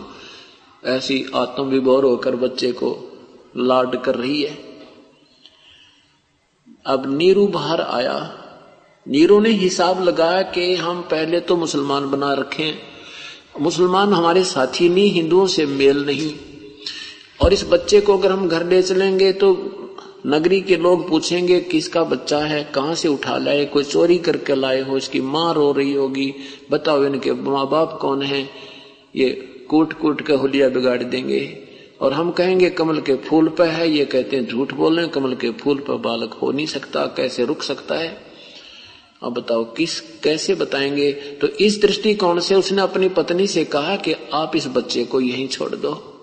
ऐसी 0.83 1.25
आत्म 1.35 1.63
विभोर 1.63 2.05
होकर 2.05 2.35
बच्चे 2.35 2.71
को 2.71 2.89
लाड 3.57 4.01
कर 4.03 4.15
रही 4.15 4.41
है। 4.41 4.57
अब 6.85 7.03
नीरू 7.17 7.45
बाहर 7.47 7.81
आया 7.81 8.38
नीरो 9.09 9.39
ने 9.39 9.49
हिसाब 9.49 10.03
लगाया 10.03 10.41
कि 10.41 10.75
हम 10.75 11.01
पहले 11.01 11.39
तो 11.39 11.55
मुसलमान 11.55 12.09
बना 12.11 12.33
रखे। 12.33 12.73
मुसलमान 13.61 14.13
हमारे 14.13 14.43
साथी 14.43 14.89
नहीं, 14.89 15.11
हिंदुओं 15.11 15.47
से 15.47 15.65
मेल 15.65 16.05
नहीं। 16.05 16.33
और 17.43 17.53
इस 17.53 17.65
बच्चे 17.69 18.01
को 18.01 18.17
अगर 18.17 18.31
हम 18.31 18.47
घर 18.47 18.65
ले 18.65 18.81
चलेंगे 18.81 19.31
तो 19.33 19.75
नगरी 20.27 20.61
के 20.61 20.77
लोग 20.77 21.09
पूछेंगे, 21.09 21.59
किसका 21.59 22.03
बच्चा 22.03 22.39
है, 22.39 22.63
कहाँ 22.63 22.95
से 22.95 23.07
उठा 23.07 23.37
लाए, 23.37 23.65
कोई 23.65 23.83
चोरी 23.83 24.17
करके 24.17 24.55
लाए 24.55 24.81
हो, 24.81 24.97
इसकी 24.97 25.21
माँ 25.21 25.53
रो 25.53 25.71
रही 25.71 25.93
होगी, 25.93 26.33
बताओ 26.71 27.03
इनके 27.03 27.33
माँ 27.33 27.69
बाप 27.69 27.97
कौन 28.01 28.21
है? 28.21 28.49
ये 29.15 29.29
कूट 29.69 29.93
कूट 29.93 30.27
के 30.27 30.33
होलिया 30.33 30.69
बिगाड़ 30.69 31.03
देंगे। 31.03 31.57
और 32.01 32.13
हम 32.13 32.31
कहेंगे, 32.31 32.69
कमल 32.69 33.01
के 33.01 33.15
फूल 33.15 33.49
पर 33.49 33.67
है, 33.67 33.91
ये 33.91 34.05
कहते 34.05 34.35
हैं 34.35 34.47
झूठ 34.47 34.73
बोल 34.73 34.99
रहे 34.99 35.07
कमल 35.07 35.35
के 35.35 35.51
फूल 35.51 35.77
पर 35.77 35.93
बालक 35.93 36.33
हो 36.33 36.51
नहीं 36.51 36.65
सकता, 36.65 37.05
कैसे 37.05 37.45
रुक 37.45 37.61
सकता 37.61 37.95
है? 37.95 38.28
अब 39.23 39.33
बताओ, 39.33 39.63
किस, 39.63 39.99
कैसे 39.99 40.55
बताएँगे? 40.55 41.11
तो 41.11 41.47
इस 41.47 41.81
दृष्टिकोण 41.81 42.39
से 42.39 42.55
उसने 42.55 42.81
अपनी 42.81 43.09
पत्नी 43.09 43.47
से 43.47 43.65
कहा 43.65 43.95
कि 43.95 44.13
आप 44.33 44.55
इस 44.55 44.67
बच्चे 44.67 45.05
को 45.05 45.21
यहीं 45.21 45.47
छोड़ 45.47 45.75
दो। 45.75 46.15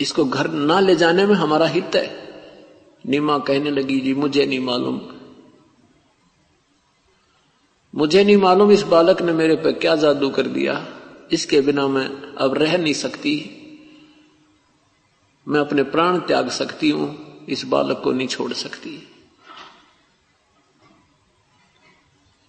इसको 0.00 0.24
घर 0.24 0.50
ना 0.50 0.80
ले 0.80 0.96
जाने 0.96 1.26
में 1.26 1.34
हमारा 1.34 1.66
हित 1.66 1.90
है। 1.94 2.26
नीमा 3.06 3.38
कहने 3.38 3.70
लगी, 3.70 4.00
जी, 4.00 4.14
मुझे 4.14 4.46
नहीं 4.46 4.60
मालूम। 4.60 5.00
मुझे 7.94 8.24
नहीं 8.24 8.36
मालूम 8.36 8.70
इस 8.70 8.82
बालक 8.82 9.22
ने 9.22 9.32
मेरे 9.32 9.56
पे 9.56 9.72
क्या 9.72 9.96
जादू 9.96 10.30
कर 10.30 10.46
दिया। 10.46 10.88
इसके 11.32 11.60
बिना 11.60 11.88
मैं 11.88 12.34
अब 12.34 12.54
रह 12.54 12.78
नहीं 12.78 12.94
सकती। 12.94 13.50
मैं 15.48 15.60
अपने 15.60 15.82
प्राण 15.82 16.18
त्याग 16.18 16.48
सकती 16.48 16.90
हूँ, 16.90 17.36
इस 17.48 17.64
बालक 17.64 18.00
को 18.04 18.12
नहीं 18.12 18.28
छोड़ 18.28 18.52
सकती। 18.52 19.08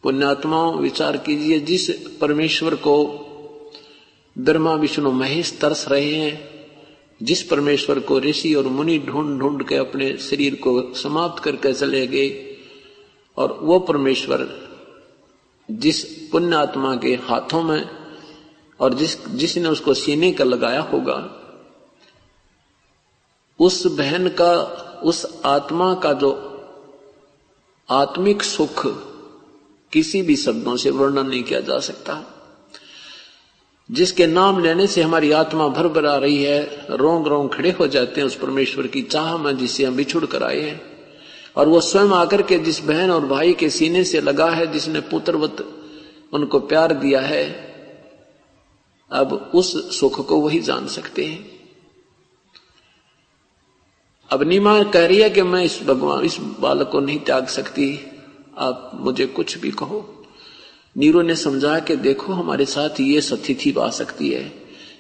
पुण्यात्माओं 0.04 0.78
विचार 0.78 1.18
कीजिए, 1.18 1.60
जिस 1.60 1.90
परमेश्वर 2.18 2.76
को 2.76 3.24
ब्रह्मा, 4.38 4.74
विष्णु, 4.74 5.12
महेश 5.12 5.60
तरस 5.60 5.88
रहे 5.88 6.16
हैं, 6.16 6.50
जिस 7.24 7.44
परमेश्वर 7.44 8.00
को 8.00 8.20
ऋषि 8.20 8.54
और 8.56 8.68
मुनि 8.68 9.00
ढूंढ 9.00 9.40
ढूंढ 9.40 9.64
के 9.64 9.76
अपने 9.76 10.18
शरीर 10.18 10.56
को 10.56 10.94
समाप्त 10.94 11.44
करके 11.44 11.74
चले 11.74 12.08
गए, 12.08 12.58
और 13.38 13.60
वो 13.62 13.80
परमेश्वर 13.80 14.68
जिस 15.72 16.04
पुण्य 16.04 16.56
आत्मा 16.56 16.96
के 16.96 17.16
हाथों 17.16 17.64
में 17.64 17.90
और 18.80 18.94
जिस, 18.94 19.28
जिसने 19.28 19.70
उसको 19.70 19.94
सीने 19.94 20.32
का 20.32 20.44
लगाया 20.44 20.82
होगा, 20.82 21.44
उस 23.60 23.88
बहन 23.88 24.28
का, 24.28 24.54
उस 25.04 25.42
आत्मा 25.46 25.94
का 25.94 26.14
जो 26.14 26.32
आत्मिक 27.90 28.44
सुख 28.44 29.07
किसी 29.94 30.22
भी 30.22 30.36
शब्दों 30.36 30.78
से 30.78 30.90
वर्णन 30.90 31.28
नहीं 31.28 31.44
किया 31.44 31.60
जा 31.60 31.80
सकता। 31.80 32.34
जिसके 33.92 34.28
नाम 34.28 34.64
लेने 34.64 34.88
से 34.88 35.02
हमारी 35.02 35.32
आत्मा 35.32 35.68
भर 35.68 35.88
भर 35.88 36.06
आ 36.06 36.16
रही 36.16 36.44
है 36.44 36.88
रोंग 36.90 37.28
रोंग 37.28 37.50
खड़े 37.50 37.72
हो 37.72 37.88
जाते 37.88 38.22
हैं 38.22 38.28
उस 38.28 38.36
परमेश्वर 38.36 38.88
की 38.88 39.02
चाह 39.02 39.38
में 39.38 39.58
जिसे 39.58 39.86
हम 39.86 39.96
बिछुड़ 39.96 40.26
कर 40.26 40.44
आए 40.44 40.62
हैं। 40.62 40.98
और 41.56 41.68
वो 41.68 41.82
स्वयं 41.82 42.10
आकर 42.10 42.42
के 42.42 42.60
जिस 42.60 42.80
बहन 42.80 43.12
और 43.12 43.26
भाई 43.26 43.54
के 43.54 43.70
सीने 43.70 44.04
से 44.04 44.22
लगा 44.22 44.50
है, 44.50 44.72
जिसने 44.72 45.00
पुत्रवत 45.00 45.82
उनको 46.34 46.60
प्यार 46.60 46.94
दिया 46.94 47.20
है, 47.20 47.68
अब 49.12 49.52
उस 49.56 50.00
सुख 50.00 50.28
को 50.28 50.42
वही 50.42 50.60
जान 50.60 50.88
सकते 50.88 51.26
हैं। 51.26 51.60
अब 54.30 54.44
नीमा 54.44 54.84
कह 54.84 55.06
रही 55.06 55.22
है 55.22 55.30
कि 55.30 55.42
मैं 55.42 55.64
इस 55.64 55.82
भगवान, 55.84 56.24
इस 56.26 56.38
बालक 56.40 56.90
को 56.90 57.00
नहीं 57.00 57.20
त्याग 57.20 57.48
सकती। 57.48 58.12
आप 58.58 58.92
मुझे 58.96 59.26
कुछ 59.26 59.58
भी 59.58 59.72
कहो। 59.72 60.06
नीरो 60.96 61.22
ने 61.22 61.36
समझा 61.36 61.80
कि 61.80 61.96
देखो, 61.96 62.34
हमारे 62.34 62.66
साथ 62.66 63.00
ये 63.00 63.22
सतिथि 63.22 63.74
आ 63.80 63.90
सकती 63.90 64.30
है। 64.30 64.52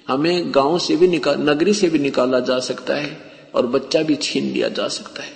हमें 0.07 0.53
गाँव 0.55 0.77
से 0.79 0.95
भी 0.95 1.07
निकाल 1.07 1.39
नगरी 1.39 1.73
से 1.73 1.89
भी 1.89 1.99
निकाला 1.99 2.39
जा 2.39 2.59
सकता 2.59 2.95
है 2.95 3.17
और 3.55 3.67
बच्चा 3.67 4.01
भी 4.01 4.15
छीन 4.15 4.45
लिया 4.45 4.69
जा 4.69 4.87
सकता 4.87 5.23
है। 5.23 5.35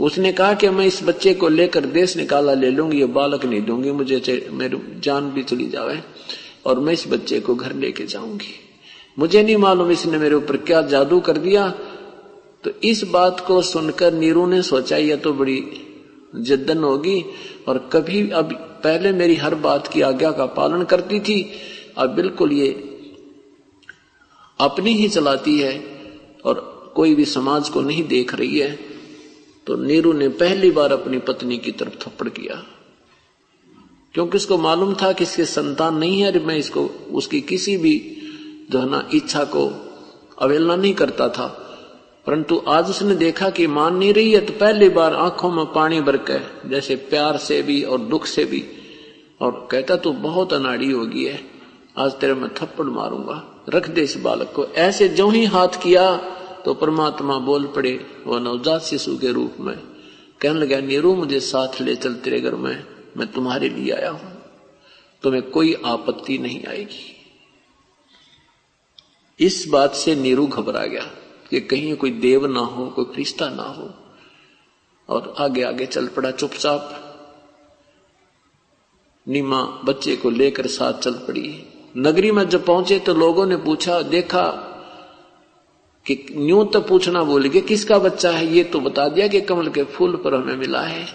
उसने 0.00 0.32
कहा 0.32 0.54
कि 0.54 0.68
मैं 0.68 0.86
इस 0.86 1.02
बच्चे 1.04 1.34
को 1.34 1.48
लेकर 1.48 1.86
देश 1.86 2.16
निकाला 2.16 2.54
ले 2.54 2.70
लूँगी, 2.70 2.98
ये 2.98 3.06
बालक 3.06 3.44
नहीं 3.44 3.62
दूँगी, 3.62 3.90
मुझे 3.90 4.48
मेरी 4.52 5.00
जान 5.00 5.30
भी 5.30 5.42
चली 5.42 5.68
जावे 5.68 6.00
और 6.66 6.80
मैं 6.80 6.92
इस 6.92 7.04
बच्चे 7.08 7.40
को 7.40 7.54
घर 7.54 7.74
लेके 7.74 8.06
जाऊँगी। 8.06 8.54
मुझे 9.18 9.42
नहीं 9.42 9.56
मालूम 9.56 9.90
इसने 9.90 10.18
मेरे 10.18 10.34
ऊपर 10.34 10.56
क्या 10.56 10.82
जादू 10.82 11.20
कर 11.20 11.36
दिया। 11.36 11.68
तो 12.64 12.70
इस 12.84 13.02
बात 13.04 13.40
को 13.40 13.62
सुनकर 13.62 14.12
नीरू 14.12 14.46
ने 14.46 14.62
सोचा, 14.62 14.96
यह 14.96 15.16
तो 15.16 15.32
बड़ी 15.32 15.60
जिद्दन 16.32 16.78
होगी 16.78 17.24
और 17.68 17.78
कभी 17.92 18.30
अब 18.30 18.52
पहले 18.84 19.12
मेरी 19.12 19.34
हर 19.34 19.54
बात 19.54 19.88
की 19.88 20.00
आज्ञा 20.00 20.30
का 20.32 20.46
पालन 20.46 20.82
करती 20.82 21.20
थी, 21.20 21.50
अब 21.98 22.10
बिल्कुल 22.10 22.52
ये 22.52 22.68
अपनी 24.58 24.94
ही 24.94 25.08
चलाती 25.08 25.58
है 25.58 25.72
और 26.44 26.60
कोई 26.96 27.14
भी 27.14 27.24
समाज 27.24 27.68
को 27.68 27.80
नहीं 27.80 28.04
देख 28.08 28.34
रही 28.34 28.58
है 28.58 28.78
तो 29.66 29.76
नीरू 29.76 30.12
ने 30.12 30.28
पहली 30.28 30.70
बार 30.70 30.92
अपनी 30.92 31.18
पत्नी 31.18 31.58
की 31.58 31.72
तरफ़ 31.72 31.94
थप्पड़ 31.96 32.28
किया। 32.28 32.62
क्योंकि 34.14 34.36
उसको 34.36 34.58
मालूम 34.58 34.94
था 34.94 35.12
कि 35.12 35.24
इसके 35.24 35.44
संतान 35.44 35.96
नहीं 35.96 36.20
है 36.20 36.46
मैं 36.46 36.56
इसको, 36.56 36.84
उसकी 37.10 37.40
किसी 37.40 37.76
भी 37.76 37.94
जो 38.70 38.78
है 38.78 38.90
ना, 38.90 39.08
इच्छा 39.14 39.44
को 39.44 39.68
अवेलना 40.38 40.76
नहीं 40.76 40.94
करता 40.94 41.28
था। 41.28 41.71
परंतु 42.26 42.62
आज 42.68 42.90
उसने 42.90 43.14
देखा 43.14 43.48
कि 43.50 43.66
मान 43.66 43.96
नहीं 43.96 44.12
रही 44.14 44.32
है 44.32 44.40
तो 44.40 44.52
पहली 44.52 44.88
बार 44.88 45.14
आँखों 45.14 45.50
में 45.50 45.64
पानी 45.66 46.00
भर 46.00 46.16
के 46.30 46.68
जैसे 46.68 46.96
प्यार 46.96 47.36
से 47.36 47.60
भी 47.62 47.82
और 47.82 48.00
दुख 48.00 48.26
से 48.26 48.44
भी, 48.44 48.64
और 49.40 49.68
कहता, 49.70 49.96
तू 49.96 50.12
बहुत 50.12 50.52
अनाड़ी 50.52 50.90
होगी 50.90 51.24
है, 51.24 51.40
आज 51.98 52.12
तेरे 52.12 52.34
मैं 52.34 52.50
थप्पड़ 52.54 52.86
मारूँगा। 52.86 53.64
रख 53.68 53.88
दे 53.88 54.02
इस 54.02 54.16
बालक 54.16 54.52
को। 54.56 54.64
ऐसे 54.66 55.08
जो 55.08 55.28
ही 55.28 55.44
हाथ 55.44 55.82
किया 55.82 56.16
तो 56.64 56.74
परमात्मा 56.74 57.38
बोल 57.38 57.66
पड़े 57.66 57.94
वह 58.26 58.40
नवजात 58.40 58.82
शिशु 58.82 59.16
के 59.18 59.32
रूप 59.32 59.56
में। 59.60 59.76
कहने 60.40 60.60
लगा, 60.60 60.80
नीरू, 60.80 61.14
मुझे 61.14 61.40
साथ 61.40 61.80
ले 61.80 61.96
चल 61.96 62.14
तेरे 62.14 62.40
घर 62.40 62.54
में, 62.54 62.84
मैं 63.16 63.26
तुम्हारे 63.28 63.68
लिए 63.68 63.90
आया 63.92 64.10
हूँ। 64.10 64.30
तुम्हें 65.22 65.42
कोई 65.42 65.74
आपत्ति 65.84 66.38
नहीं 66.38 66.62
आएगी। 66.64 67.08
इस 69.40 69.64
बात 69.68 69.94
से 69.94 70.14
नीरू 70.14 70.46
घबरा 70.46 70.86
गया। 70.86 71.06
कि 71.52 71.60
कहीं 71.60 71.96
कोई 71.96 72.10
देव 72.10 72.46
ना 72.46 72.60
हो, 72.60 72.86
कोई 72.86 73.04
फरिश्ता 73.04 73.48
ना 73.48 73.62
हो। 73.62 73.90
और 75.08 75.34
आगे 75.38 75.62
आगे 75.62 75.86
चल 75.86 76.06
पड़ा 76.06 76.30
चुपचाप। 76.30 76.98
नीमा 79.26 79.62
बच्चे 79.84 80.16
को 80.16 80.30
लेकर 80.30 80.66
साथ 80.66 80.92
चल 80.92 81.12
पड़ी। 81.12 81.64
नगरी 81.96 82.30
में 82.30 82.48
जब 82.48 82.64
पहुँचे 82.66 82.98
तो 82.98 83.14
लोगों 83.14 83.46
ने 83.46 83.56
पूछा, 83.56 84.00
देखा 84.02 84.48
कि 86.06 86.26
न्यू 86.36 86.64
तो 86.64 86.80
पूछना 86.80 87.22
बोल 87.24 87.46
गए, 87.46 87.60
किसका 87.60 87.98
बच्चा 87.98 88.30
है? 88.30 88.46
ये 88.46 88.64
तो 88.64 88.80
बता 88.80 89.08
दिया 89.08 89.28
कि 89.28 89.40
कमल 89.40 89.68
के 89.68 89.84
फूल 89.84 90.16
पर 90.16 90.34
हमें 90.34 90.56
मिला 90.56 90.80
है। 90.80 91.06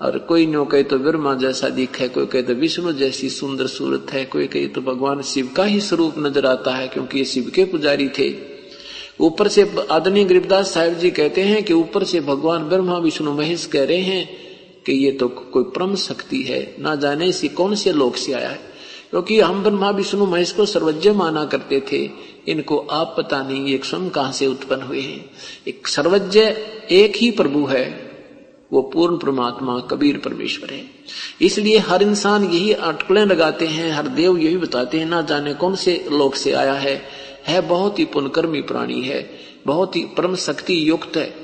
और 0.00 0.18
कोई 0.18 0.46
न्यू 0.46 0.64
कहे 0.64 0.82
तो 0.82 0.98
ब्रह्मा 0.98 1.34
जैसा 1.34 1.68
दिख 1.68 2.00
है, 2.00 2.08
कोई 2.08 2.26
कहे 2.26 2.42
तो 2.42 2.54
विष्णु 2.54 2.92
जैसी 2.92 3.30
सुंदर 3.30 3.66
सूरत 3.66 4.06
है, 4.12 4.24
कोई 4.24 4.46
कहे 4.46 4.66
तो 4.66 4.80
भगवान 4.80 5.22
शिव 5.22 5.50
का 5.56 5.64
ही 5.64 5.80
स्वरूप 5.80 6.14
नज़र 6.18 6.46
आता 6.46 6.74
है, 6.74 6.88
क्योंकि 6.88 7.18
ये 7.18 7.24
शिव 7.24 7.52
के 7.54 7.64
पुजारी 7.64 8.08
थे। 8.08 8.51
ऊपर 9.20 9.48
से 9.48 9.74
आदरणीय 9.90 10.24
गरीबदास 10.24 10.72
साहिब 10.72 10.98
जी 10.98 11.10
कहते 11.10 11.40
हैं 11.40 11.62
कि 11.62 11.72
ऊपर 11.72 12.04
से 12.04 12.20
भगवान 12.20 12.68
ब्रह्मा, 12.68 12.98
विष्णु 12.98 13.32
महेश 13.32 13.66
कह 13.66 13.84
रहे 13.84 13.98
हैं 13.98 14.30
कि 14.86 14.92
ये 14.92 15.12
तो 15.12 15.28
कोई 15.28 15.62
परम 15.62 15.94
शक्ति 15.94 16.42
है। 16.42 16.76
ना 16.78 16.94
जाने 16.94 17.26
इसी 17.26 17.48
कौन 17.48 17.74
से 17.74 17.92
लोक 17.92 18.16
से 18.16 18.32
आया 18.32 18.48
है। 18.48 18.72
क्योंकि 19.10 19.40
हम 19.40 19.62
ब्रह्मा, 19.62 19.90
विष्णु 19.90 20.26
महेश 20.26 20.52
को 20.52 20.66
सर्वज्ञ 20.66 21.10
माना 21.10 21.44
करते 21.44 21.82
थे। 21.92 22.10
इनको 22.48 22.78
आप 22.78 23.14
पता 23.16 23.42
नहीं 23.42 23.66
ये 23.66 23.80
स्वयं 23.84 24.10
कहाँ 24.10 24.32
से 24.32 24.46
उत्पन्न 24.46 24.82
हुए 24.82 25.00
हैं। 25.00 25.30
एक 25.68 25.88
सर्वज्ञ 25.88 26.40
एक 26.90 27.16
ही 27.16 27.30
प्रभु 27.30 27.64
है। 27.64 28.12
वो 28.72 28.82
पूर्ण 28.82 29.16
परमात्मा, 29.16 29.80
कबीर 29.80 30.18
परमेश्वर 30.18 30.70
है। 30.70 30.84
इसलिए 31.42 31.78
हर 31.78 32.02
इंसान 32.02 32.44
यही 32.44 32.72
अटकलें 32.72 33.26
लगाते 33.26 33.66
हैं, 33.66 33.92
हर 33.92 34.08
देव 34.08 34.38
यही 34.38 34.56
बताते 34.56 34.98
हैं, 34.98 35.06
ना 35.06 35.22
जाने 35.22 35.54
कौन 35.54 35.74
से 35.74 36.04
लोक 36.12 36.34
से 36.34 36.52
आया 36.52 36.72
है। 36.72 37.31
है, 37.46 37.60
बहुत 37.60 37.98
ही 37.98 38.04
पुनकर्मी 38.04 38.62
प्राणी 38.62 39.02
है, 39.02 39.30
बहुत 39.66 39.96
ही 39.96 40.04
परम 40.04 40.36
शक्ति 40.36 40.88
युक्त 40.88 41.16
है। 41.16 41.34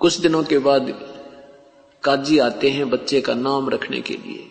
कुछ 0.00 0.16
दिनों 0.16 0.44
के 0.44 0.58
बाद 0.58 1.12
काजी 2.04 2.38
आते 2.38 2.70
हैं 2.70 2.90
बच्चे 2.90 3.20
का 3.20 3.34
नाम 3.34 3.68
रखने 3.68 4.00
के 4.00 4.14
लिए। 4.14 4.50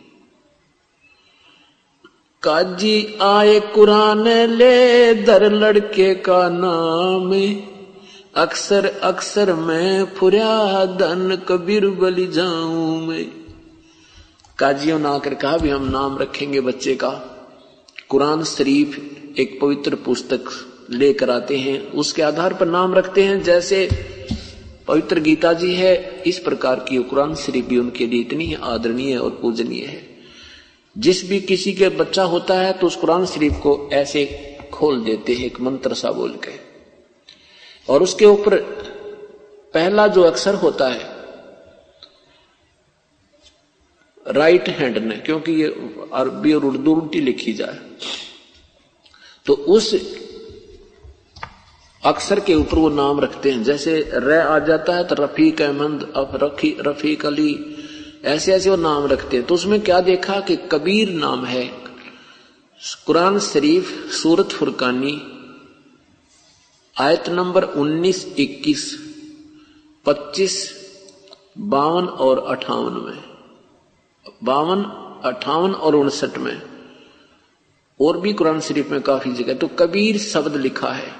काजी 2.44 3.18
आए 3.22 3.60
कुरान 3.60 4.28
ले, 4.28 5.14
दर 5.14 5.52
लड़के 5.52 6.16
का 6.16 6.50
नाम। 6.50 7.62
अक्सर 8.36 8.86
अक्सर 8.86 9.54
मैं 9.54 10.06
फुरिया 10.06 10.86
धन 10.86 11.36
कबीर 11.50 11.88
बलि 11.88 12.28
जाऊँ। 12.28 13.08
मैं 13.08 13.26
काजियों 14.60 15.00
ने 15.00 15.08
आकर 15.08 15.34
कहा 15.34 15.58
भी 15.58 15.70
हम 15.70 15.84
नाम 15.84 16.18
रखेंगे 16.18 16.62
बच्चे 16.62 16.96
का। 16.96 17.35
कुरान 18.16 18.44
शरीफ 18.44 18.96
एक 19.40 19.62
पवित्र 19.62 19.96
पुस्तक 19.96 20.46
लेकर 20.90 21.30
आते 21.30 21.58
हैं। 21.58 21.92
उसके 21.92 22.22
आधार 22.22 22.54
पर 22.54 22.66
नाम 22.66 22.94
रखते 22.96 23.24
हैं। 23.24 23.44
जैसे 23.44 23.90
पवित्र 24.88 25.20
गीता 25.20 25.54
जी 25.54 25.74
है, 25.74 26.24
इस 26.28 26.40
प्रकार 26.40 26.76
की 26.80 27.04
कुरान 27.04 27.36
शरीफ 27.36 27.66
भी 27.66 27.78
उनके 27.78 28.08
लिए 28.08 28.22
इतनी 28.22 28.54
आदरणीय 28.54 29.18
और 29.18 29.30
पूजनीय 29.30 29.86
है। 29.86 30.02
जिस 30.98 31.30
भी 31.30 31.40
किसी 31.42 31.74
के 31.74 31.90
बच्चा 31.90 32.24
होता 32.24 32.54
है 32.54 32.72
तो 32.74 32.88
उस 32.88 32.96
कुरान 32.96 33.26
शरीफ 33.26 33.54
को 33.54 33.90
ऐसे 33.94 34.26
खोल 34.74 35.04
देते 35.04 35.34
हैं, 35.34 35.46
एक 35.46 35.60
मंत्र 35.62 35.94
सा 35.94 36.12
बोल 36.12 36.32
के 36.32 36.56
और 37.90 38.04
उसके 38.04 38.26
ऊपर 38.26 38.56
पहला 39.74 40.08
जो 40.08 40.24
अक्षर 40.24 40.56
होता 40.56 40.88
है 40.88 41.15
राइट 44.26 44.70
हैंड 44.70 44.98
ने 44.98 45.16
क्योंकि 45.16 45.52
ये 45.52 45.68
अरबी 46.14 46.54
और 46.54 46.66
उर्दू 46.66 46.94
उल्टी 46.96 47.22
लिखी 47.22 47.54
जाए। 47.54 47.80
तो 49.46 49.54
उस 49.54 49.94
अक्सर 52.04 52.40
के 52.40 52.54
ऊपर 52.54 52.78
वो 52.78 52.90
नाम 52.90 53.20
रखते 53.20 53.52
हैं। 53.52 53.64
जैसे 53.64 54.12
र 54.14 54.40
आ 54.40 54.60
जाता 54.60 54.96
है 54.96 55.04
तो 55.04 55.16
रफीक 55.16 55.62
अहमद 55.62 56.14
रफी 56.44 56.76
रफीक 56.80 57.26
अली 57.26 57.54
ऐसे 58.26 58.54
ऐसे 58.54 58.70
वो 58.70 58.76
नाम 58.76 59.06
रखते 59.06 59.38
हैं। 59.38 59.46
तो 59.46 59.56
उसमें 59.56 59.80
क्या 59.82 60.00
देखा 60.02 60.40
कि 60.40 60.56
कबीर 60.72 61.10
नाम 61.10 61.46
है। 61.46 61.66
कुरान 63.06 63.40
शरीफ 63.40 64.12
सूरत 64.12 64.50
फुरकानी 64.50 65.16
आयत 66.96 67.30
नंबर 67.30 67.64
19, 67.64 68.26
21, 68.40 68.84
25, 70.06 70.56
बावन 71.58 72.06
और 72.06 72.46
अठावन 72.48 72.94
में। 73.06 73.25
बावन 74.42 74.84
अठावन 75.26 75.72
और 75.72 75.96
उनसठ 75.96 76.38
में। 76.38 76.62
और 78.00 78.18
भी 78.20 78.34
कुरान 78.34 78.60
शरीफ 78.60 78.90
में 78.92 79.02
काफ़ी 79.02 79.32
जगह 79.34 79.54
तो 79.54 79.68
कबीर 79.80 80.18
शब्द 80.18 80.56
लिखा 80.56 80.92
है। 80.92 81.12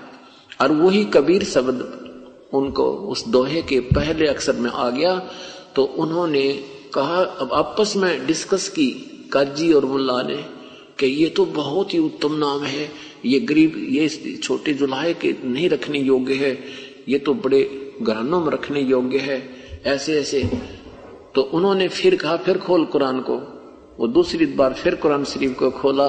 और 0.62 0.72
वही 0.72 1.04
कबीर 1.06 1.44
शब्द 1.44 1.82
उनको 2.54 2.84
उस 3.12 3.28
दोहे 3.28 3.62
के 3.62 3.80
पहले 3.90 4.28
अक्षर 4.28 4.56
में 4.56 4.70
आ 4.72 4.90
गया 4.90 5.18
तो 5.76 5.84
उन्होंने 5.84 6.52
कहा, 6.94 7.22
अब 7.22 7.54
आपस 7.54 7.94
में 7.98 8.26
डिस्कस 8.28 8.68
की 8.70 8.88
काजी 9.34 9.72
और 9.74 9.86
मुल्ला 9.86 10.22
ने, 10.22 10.36
कि 11.00 11.06
ये 11.06 11.30
तो 11.30 11.46
बहुत 11.46 11.94
ही 11.94 12.00
उत्तम 12.00 12.36
नाम 12.36 12.64
है, 12.64 12.90
ये 13.26 13.40
गरीब, 13.40 13.74
ये 13.90 14.38
छोटे 14.44 14.74
जुलाहे 14.74 15.14
के 15.14 15.36
नहीं 15.44 15.70
रखने 15.70 16.00
योग्य 16.00 16.34
है, 16.36 16.58
ये 17.10 17.20
तो 17.20 17.34
बड़े 17.34 17.64
घरानों 18.02 18.40
में 18.42 18.52
रखने 18.52 18.82
योग्य 18.82 19.18
है 19.20 19.38
ऐसे 19.86 20.20
ऐसे 20.20 20.42
तो 21.36 21.42
उन्होंने 21.42 21.88
फिर 21.88 22.16
कहा, 22.16 22.38
फिर 22.38 22.58
खोल 22.58 22.86
कुरान 22.86 23.20
को। 23.20 23.52
वो 24.00 24.08
दूसरी 24.08 24.46
बार 24.46 24.74
फिर 24.74 24.96
कुरान 24.96 25.24
शरीफ 25.24 25.58
को 25.60 25.72
खोला। 25.72 26.08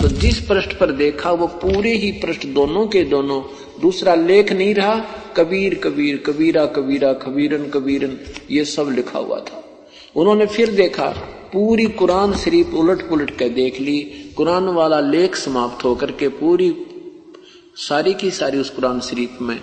तो 0.00 0.08
जिस 0.08 0.40
पृष्ठ 0.40 0.72
पर 0.78 0.90
देखा, 0.90 1.30
वो 1.30 1.46
पूरे 1.46 1.92
ही 1.92 2.12
पृष्ठ 2.12 2.46
दोनों 2.46 2.86
के 2.86 3.04
दोनों। 3.04 3.42
दूसरा 3.80 4.14
लेख 4.14 4.52
नहीं 4.52 4.74
रहा, 4.74 4.94
कबीर 5.36 5.74
कबीर, 5.74 6.16
कबीरा 6.26 6.66
कबीरा 6.66 7.12
कबीरन 7.12 7.70
कबीरन, 7.70 8.18
ये 8.50 8.64
सब 8.64 8.88
लिखा 8.88 9.18
हुआ 9.18 9.40
था। 9.40 9.64
उन्होंने 10.16 10.46
फिर 10.46 10.70
देखा, 10.70 11.08
पूरी 11.52 11.86
कुरान 11.86 12.32
शरीफ 12.32 12.74
उलट 12.74 13.08
पुलट 13.08 13.30
कर 13.30 13.48
देख 13.48 13.80
ली। 13.80 14.00
कुरान 14.36 14.64
वाला 14.64 15.00
लेख 15.00 15.36
समाप्त 15.36 15.84
होकर 15.84 16.10
के 16.10 16.28
पूरी, 16.28 16.74
सारी 17.76 18.14
की 18.14 18.30
सारी 18.30 18.58
उस 18.58 18.70
कुरान 18.70 19.00
शरीफ 19.00 19.38
में, 19.42 19.60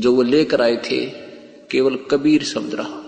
जो 0.00 0.14
वो 0.14 0.22
लेकर 0.22 0.62
आए 0.62 0.76
थे, 0.76 1.06
केवल 1.70 1.98
कबीर 2.10 2.42
शब्द 2.42 2.74
रहा। 2.74 3.03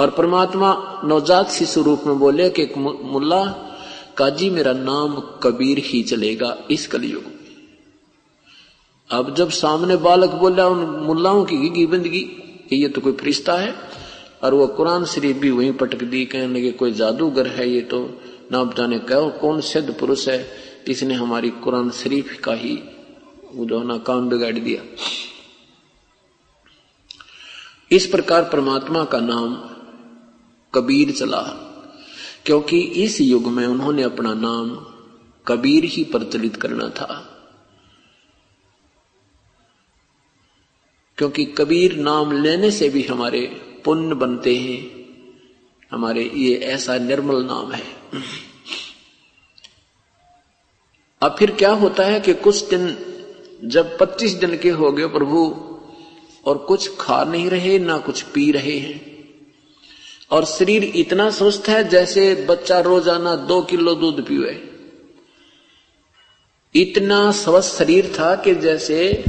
और 0.00 0.10
परमात्मा 0.10 0.70
नवजात 1.04 1.50
शिशु 1.50 1.82
रूप 1.82 2.02
में 2.06 2.18
बोले 2.18 2.48
कि 2.50 2.68
मुल्ला, 2.76 3.44
काजी, 4.16 4.50
मेरा 4.50 4.72
नाम 4.72 5.16
कबीर 5.42 5.78
ही 5.78 6.02
चलेगा 6.02 6.56
इस 6.70 6.86
कलयुग 6.86 7.24
में। 7.24 7.36
अब 9.10 9.34
जब 9.34 9.50
सामने 9.52 9.96
बालक 9.98 10.30
बोला 10.34 10.66
उन 10.66 10.78
मुल्लाओं 11.06 11.44
की 11.44 11.56
गी 11.68 11.86
बंदगी 11.86 12.20
कि 12.70 12.76
ये 12.76 12.88
तो 12.88 13.00
कोई 13.00 13.12
फरिश्ता 13.12 13.52
है, 13.54 13.74
और 14.44 14.54
वो 14.54 14.66
कुरान 14.68 15.04
शरीफ 15.04 15.36
भी 15.36 15.50
वहीं 15.50 15.72
पटक 15.72 16.02
दी, 16.04 16.24
कहने 16.24 16.46
लगे, 16.48 16.72
कोई 16.72 16.92
जादूगर 16.92 17.46
है 17.48 17.68
ये 17.70 17.80
तो 17.82 18.00
ना 18.52 18.64
जाने 18.76 18.98
कहो, 18.98 19.28
कौन 19.30 19.60
सिद्ध 19.60 19.90
पुरुष 19.90 20.28
है, 20.28 20.46
इसने 20.88 21.14
हमारी 21.14 21.50
कुरान 21.62 21.90
शरीफ 21.92 22.38
का 22.44 22.54
ही 22.54 22.78
वो 23.54 23.64
जो 23.64 23.82
ना 23.82 23.96
काम 23.98 24.28
बिगाड़ 24.28 24.54
दिया। 24.54 24.82
इस 27.92 28.06
प्रकार 28.06 28.42
परमात्मा 28.42 29.04
का 29.04 29.20
नाम 29.20 29.56
कबीर 30.74 31.10
चला 31.10 31.42
क्योंकि 32.46 32.80
इस 32.80 33.20
युग 33.20 33.46
में 33.46 33.66
उन्होंने 33.66 34.02
अपना 34.02 34.34
नाम 34.34 34.86
कबीर 35.46 35.84
ही 35.84 36.04
प्रचलित 36.04 36.56
करना 36.56 36.88
था। 36.88 37.34
क्योंकि 41.18 41.44
कबीर 41.44 41.96
नाम 41.96 42.32
लेने 42.32 42.70
से 42.70 42.88
भी 42.88 43.02
हमारे 43.02 43.40
पुण्य 43.84 44.14
बनते 44.14 44.56
हैं, 44.56 45.06
हमारे 45.90 46.30
ये 46.34 46.54
ऐसा 46.54 46.98
निर्मल 46.98 47.44
नाम 47.44 47.72
है। 47.72 47.84
अब 51.22 51.36
फिर 51.38 51.50
क्या 51.50 51.72
होता 51.72 52.04
है 52.04 52.20
कि 52.20 52.34
कुछ 52.34 52.68
दिन, 52.68 52.98
जब 53.64 53.98
25 53.98 54.32
दिन 54.32 54.58
के 54.58 54.70
हो 54.70 54.92
गए, 54.92 55.06
प्रभु 55.06 55.67
और 56.48 56.58
कुछ 56.58 56.96
खा 57.00 57.22
नहीं 57.24 57.50
रहे, 57.50 57.78
ना 57.78 57.98
कुछ 57.98 58.22
पी 58.22 58.50
रहे 58.52 58.78
हैं। 58.78 59.00
और 60.30 60.44
शरीर 60.44 60.84
इतना 60.84 61.30
स्वस्थ 61.30 61.68
है, 61.68 61.88
जैसे 61.88 62.34
बच्चा 62.48 62.80
रोज़ाना 62.80 63.34
दो 63.36 63.60
किलो 63.62 63.94
दूध 63.94 64.26
पीवे। 64.26 64.62
इतना 66.74 67.30
स्वस्थ 67.32 67.78
शरीर 67.78 68.12
था 68.18 68.34
कि 68.34 68.54
जैसे 68.54 69.24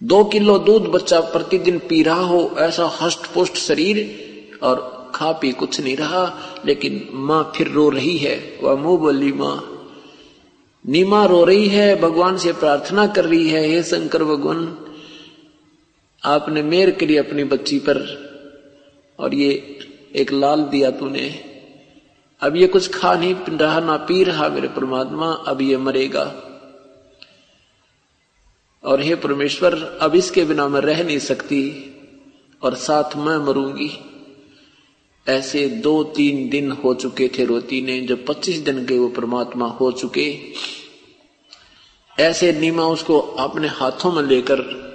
दो 0.00 0.24
किलो 0.24 0.58
दूध 0.58 0.82
बच्चा 0.82 1.20
प्रतिदिन 1.20 1.78
पी 1.78 2.02
रहा 2.02 2.22
हो, 2.22 2.54
ऐसा 2.58 2.98
हष्ट 3.00 3.26
पुष्ट 3.26 3.56
शरीर 3.56 4.58
और 4.62 5.12
खा 5.14 5.32
पी 5.32 5.52
कुछ 5.52 5.80
नहीं 5.80 5.96
रहा, 5.96 6.24
लेकिन 6.66 7.08
माँ 7.12 7.52
फिर 7.56 7.68
रो 7.68 7.88
रही 7.88 8.16
है। 8.16 8.36
वह 8.62 8.74
मुँह 8.74 8.98
बोली, 8.98 9.32
माँ, 9.32 9.56
नीमा 10.84 11.24
रो 11.24 11.44
रही 11.44 11.68
है, 11.68 12.00
भगवान 12.00 12.36
से 12.36 12.52
प्रार्थना 12.52 13.06
कर 13.06 13.24
रही 13.24 13.48
है, 13.50 13.66
हे 13.68 13.82
शंकर 13.82 14.24
भगवान 14.24 14.66
आपने 16.24 16.62
मेर 16.62 16.90
करी 16.90 17.16
अपनी 17.16 17.44
बच्ची 17.44 17.78
पर 17.78 18.28
और 19.18 19.34
ये 19.34 19.78
एक 20.16 20.32
लाल 20.32 20.62
दिया 20.62 20.90
तूने। 20.90 21.44
अब 22.40 22.56
ये 22.56 22.66
कुछ 22.66 22.94
खा 22.94 23.14
नहीं 23.14 23.34
रहा 23.34 23.80
ना 23.80 23.96
पी 23.96 24.24
रहा 24.24 24.48
मेरे 24.48 24.68
परमात्मा, 24.68 25.32
अब 25.32 25.62
ये 25.62 25.76
मरेगा। 25.76 26.44
और 28.84 29.02
हे 29.02 29.14
परमेश्वर, 29.14 29.98
अब 30.00 30.14
इसके 30.14 30.44
बिना 30.44 30.68
मैं 30.68 30.80
रह 30.80 31.04
नहीं 31.04 31.18
सकती 31.18 31.94
और 32.62 32.74
साथ 32.74 33.16
मैं 33.16 33.36
मरूँगी। 33.36 33.90
ऐसे 35.28 35.68
दो 35.68 36.04
तीन 36.04 36.48
दिन 36.48 36.72
हो 36.72 36.94
चुके 36.94 37.30
थे 37.38 37.44
रोती 37.44 37.80
ने, 37.80 38.00
जब 38.00 38.26
पच्चीस 38.26 38.58
दिन 38.58 38.86
के 38.86 38.98
वो 38.98 39.08
परमात्मा 39.08 39.66
हो 39.66 39.92
चुके। 39.92 40.38
ऐसे 42.18 42.52
नीमा 42.52 42.84
उसको 42.84 43.18
अपने 43.18 43.68
हाथों 43.68 44.12
में 44.12 44.22
लेकर 44.22 44.87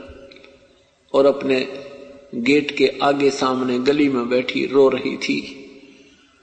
और 1.13 1.26
अपने 1.26 1.84
गेट 2.36 2.78
के 2.78 2.99
आगे 3.04 3.30
सामने 3.32 3.80
गली 3.80 4.10
में 4.10 4.30
बैठी 4.30 4.65
रो 4.65 4.89
रही 4.89 5.17
थी 5.17 5.60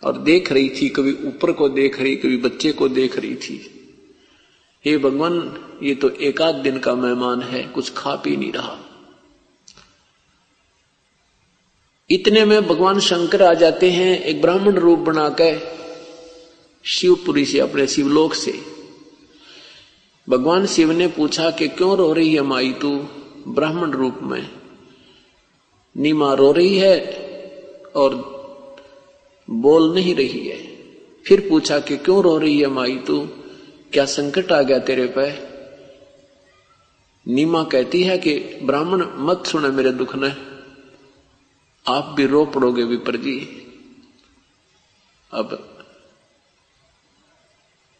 और 0.03 0.19
देख 0.19 0.53
रही 0.53 0.69
थी, 0.69 0.89
कभी 0.89 1.13
ऊपर 1.13 1.53
को 1.53 1.69
देख 1.69 2.01
रही, 2.01 2.17
कभी 2.17 2.37
बच्चे 2.37 2.73
को 2.73 2.89
देख 2.89 3.19
रही 3.19 3.35
थी। 3.35 3.77
हे 4.85 4.99
भगवान, 4.99 5.61
ये 5.83 5.95
तो 5.95 6.11
एकाध 6.11 6.55
दिन 6.55 6.79
का 6.79 6.95
मेहमान 6.95 7.43
है, 7.43 7.63
कुछ 7.63 7.93
खा 7.95 8.15
पी 8.15 8.37
नहीं 8.37 8.53
रहा। 8.53 8.79
इतने 12.11 12.45
में 12.45 12.67
भगवान 12.67 13.01
शंकर 13.01 13.43
आ 13.43 13.55
जाते 13.55 13.91
हैं, 13.91 14.23
एक 14.23 14.41
ब्राह्मण 14.43 14.73
रूप 14.73 14.99
बनाकर 14.99 15.61
शिवपुरी 16.85 17.45
से, 17.45 17.59
अपने 17.59 17.87
शिवलोक 17.87 18.35
से। 18.35 18.61
भगवान 20.29 20.67
शिव 20.67 20.93
ने 20.93 21.07
पूछा 21.09 21.51
कि 21.51 21.69
क्यों 21.69 21.97
रो 21.97 22.13
रही 22.13 22.35
है 22.35 22.43
माई 22.43 22.73
तू, 22.73 23.09
ब्राह्मण 23.49 23.91
रूप 23.91 24.19
में? 24.23 24.60
नीमा 25.97 26.35
रो 26.35 26.53
रही 26.53 26.79
है 26.79 27.01
और 27.97 28.41
बोल 29.51 29.95
नहीं 29.95 30.15
रही 30.15 30.49
है। 30.49 30.77
फिर 31.27 31.47
पूछा 31.49 31.81
कि 31.81 31.97
क्यों 31.97 32.23
रो 32.23 32.39
रही 32.39 32.61
है 32.61 32.67
माई 32.67 32.97
तू? 32.97 33.29
क्या 33.93 34.05
संकट 34.05 34.53
आ 34.53 34.63
गया 34.63 34.79
तेरे 34.79 35.07
पे? 35.19 35.51
नीमा 37.33 37.65
कहती 37.65 38.03
है 38.03 38.19
कि 38.19 38.39
ब्राह्मण, 38.63 39.07
मत 39.15 39.47
सुने 39.47 39.69
मेरे 39.69 39.93
दुख 39.93 40.17
ने। 40.17 40.29
आप 41.87 42.05
भी 42.05 42.27
रो 42.27 42.47
पड़ोगे 42.47 42.83
विपर 42.83 43.17
जी। 43.17 43.67
अब 45.33 45.77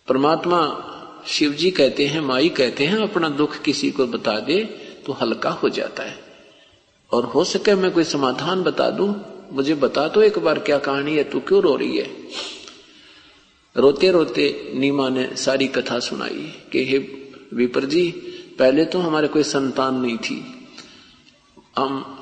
परमात्मा 0.09 0.87
शिव 1.27 1.53
जी 1.53 1.71
कहते 1.71 2.07
हैं, 2.07 2.21
माई 2.21 2.49
कहते 2.49 2.87
हैं, 2.87 2.97
अपना 2.97 3.29
दुख 3.29 3.59
किसी 3.59 3.91
को 3.91 4.07
बता 4.07 4.41
दे 4.41 4.65
तो 5.07 5.13
हल्का 5.13 5.51
हो 5.51 5.69
जाता 5.69 6.03
है। 6.03 6.30
और 7.13 7.25
हो 7.25 7.45
सके 7.45 7.75
मैं 7.75 7.91
कोई 7.91 8.05
समाधान 8.05 8.63
बता 8.63 8.91
दूँ? 8.91 9.25
मुझे 9.53 9.75
बता 9.75 10.09
तो 10.09 10.23
एक 10.23 10.39
बार 10.39 10.59
क्या 10.59 10.79
कहानी 10.79 11.17
है, 11.17 11.25
तू 11.25 11.41
क्यों 11.41 11.63
रो 11.63 11.77
रही 11.77 11.97
है? 11.97 12.11
रोते 13.77 14.11
रोते 14.11 14.73
नीमा 14.75 15.09
ने 15.09 15.37
सारी 15.37 15.69
कथा 15.69 15.99
सुनाई 15.99 16.53
कि, 16.73 16.85
हे 16.85 16.99
विपर 17.57 17.85
जी, 17.85 18.11
पहले 18.59 18.85
तो 18.85 18.99
हमारे 18.99 19.29
कोई 19.29 19.43
संतान 19.43 19.95
नहीं 19.95 20.19
थी। 20.19 20.69
हम 21.79 22.21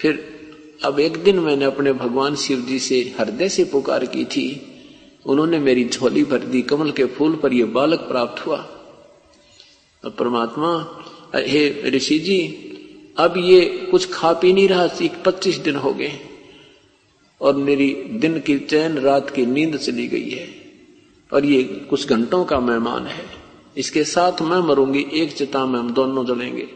फिर 0.00 0.40
अब 0.84 1.00
एक 1.00 1.24
दिन 1.24 1.38
मैंने 1.38 1.64
अपने 1.64 1.92
भगवान 1.92 2.34
शिव 2.34 2.60
जी 2.60 2.78
से 2.78 3.14
हृदय 3.18 3.48
से 3.48 3.64
पुकार 3.64 4.06
की 4.06 4.24
थी। 4.24 4.66
उन्होंने 5.26 5.58
मेरी 5.58 5.84
झोली 5.84 6.24
भर 6.24 6.38
दी, 6.38 6.62
कमल 6.62 6.90
के 6.90 7.04
फूल 7.04 7.36
पर 7.36 7.52
यह 7.52 7.66
बालक 7.66 7.98
प्राप्त 7.98 8.46
हुआ। 8.46 8.56
अब 10.04 10.12
परमात्मा, 10.18 10.98
हे 11.34 11.90
ऋषि 11.90 12.18
जी 12.18 12.66
अब 13.16 13.34
ये 13.36 13.88
कुछ 13.90 14.12
खा 14.12 14.32
पी 14.32 14.52
नहीं 14.52 14.68
रहा 14.68 14.88
पच्चीस 15.26 15.56
दिन 15.56 15.76
हो 15.76 15.94
गए 15.94 16.20
और 17.40 17.54
मेरी 17.54 17.94
दिन 17.94 18.40
की 18.40 18.58
चैन 18.58 18.98
रात 18.98 19.30
की 19.30 19.46
नींद 19.46 19.76
चली 19.76 20.08
गई 20.08 20.30
है। 20.30 20.60
और 21.32 21.44
ये 21.44 21.62
कुछ 21.62 22.08
घंटों 22.08 22.44
का 22.44 22.60
मेहमान 22.60 23.06
है। 23.06 23.26
इसके 23.76 24.04
साथ 24.04 24.42
मैं 24.42 24.58
मरूँगी, 24.58 25.06
एक 25.12 25.32
चिता 25.32 25.66
में 25.66 25.78
हम 25.78 25.94
दोनों 25.94 26.26
जलेंगे। 26.26 26.68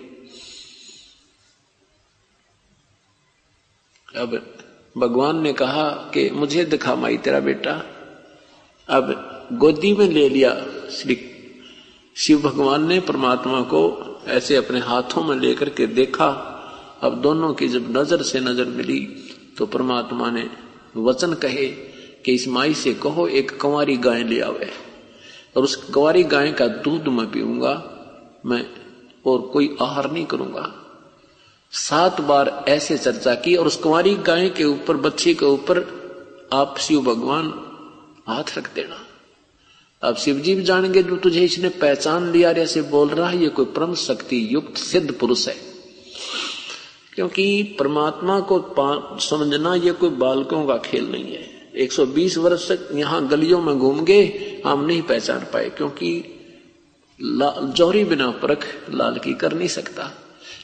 अब 4.16 4.56
भगवान 4.98 5.42
ने 5.42 5.52
कहा 5.52 5.90
कि 5.90 6.30
मुझे 6.30 6.64
दिखा 6.64 6.94
माई 6.94 7.16
तेरा 7.16 7.40
बेटा। 7.40 7.82
अब 8.88 9.30
गोदी 9.52 9.92
में 9.92 10.08
ले 10.08 10.28
लिया 10.28 10.66
श्री 10.90 11.30
शिव 12.16 12.40
भगवान 12.40 12.88
ने 12.88 13.00
परमात्मा 13.00 13.60
को 13.60 14.13
ऐसे 14.26 14.56
अपने 14.56 14.80
हाथों 14.80 15.22
में 15.24 15.37
लेकर 15.37 15.68
के 15.68 15.87
देखा। 15.87 16.26
अब 17.02 17.20
दोनों 17.22 17.52
की 17.54 17.68
जब 17.68 17.96
नज़र 17.96 18.22
से 18.22 18.40
नज़र 18.40 18.64
मिली 18.66 19.00
तो 19.58 19.66
परमात्मा 19.66 20.30
ने 20.30 20.48
वचन 20.98 21.34
कहे 21.34 21.66
कि 21.66 22.34
इस 22.34 22.46
माई 22.48 22.74
से 22.74 22.94
कहो, 22.94 23.26
एक 23.28 23.50
कंवारी 23.60 23.96
गाय 23.96 24.22
ले 24.22 24.40
आवे 24.40 24.70
और 25.56 25.62
उस 25.62 25.74
कंवारी 25.84 26.22
गाय 26.24 26.52
का 26.52 26.66
दूध 26.66 27.08
मैं 27.08 27.30
पीऊँगा, 27.30 27.74
मैं 28.46 28.64
और 29.26 29.40
कोई 29.52 29.76
आहार 29.82 30.10
नहीं 30.10 30.24
करूँगा। 30.26 30.72
सात 31.72 32.20
बार 32.20 32.48
ऐसे 32.68 32.98
चर्चा 32.98 33.34
की 33.34 33.54
और 33.56 33.66
उस 33.66 33.76
कुंवारी 33.76 34.14
गाय 34.16 34.48
के 34.48 34.64
ऊपर, 34.64 34.96
बच्चे 34.96 35.34
के 35.34 35.46
ऊपर 35.46 35.80
आप 36.52 36.78
शिव 36.78 37.00
भगवान 37.04 37.52
हाथ 38.28 38.58
रख 38.58 38.74
देना। 38.74 39.03
अब 40.04 40.16
शिव 40.16 40.38
जी 40.38 40.54
भी 40.54 40.62
जानेंगे 40.62 41.02
जो 41.02 41.16
तुझे 41.16 41.40
इसने 41.40 41.68
पहचान 41.68 42.30
लिया 42.32 42.50
ऐसे 42.52 42.82
बोल 42.82 43.08
रहा 43.08 43.28
है, 43.28 43.42
ये 43.42 43.48
कोई 43.48 43.64
परम 43.66 43.94
शक्ति 43.94 44.48
युक्त 44.52 44.76
सिद्ध 44.76 45.12
पुरुष 45.12 45.48
है। 45.48 45.56
क्योंकि 47.14 47.62
परमात्मा 47.78 48.38
को 48.40 49.18
समझना 49.20 49.74
ये 49.74 49.92
कोई 49.92 50.10
बालकों 50.10 50.66
का 50.66 50.76
खेल 50.76 51.10
नहीं 51.12 51.24
है। 51.24 51.70
120 51.76 52.36
वर्ष 52.38 52.68
तक 52.72 52.88
यहाँ 52.92 53.26
गलियों 53.28 53.60
में 53.62 53.78
घूम 53.78 54.00
गए 54.00 54.62
हम 54.66 54.84
नहीं 54.86 55.02
पहचान 55.02 55.40
पाए, 55.52 55.70
क्योंकि 55.70 56.10
जौहरी 57.22 58.04
बिना 58.04 58.30
परख 58.30 58.66
लाल 58.90 59.18
की 59.18 59.34
कर 59.34 59.52
नहीं 59.52 59.68
सकता। 59.68 60.10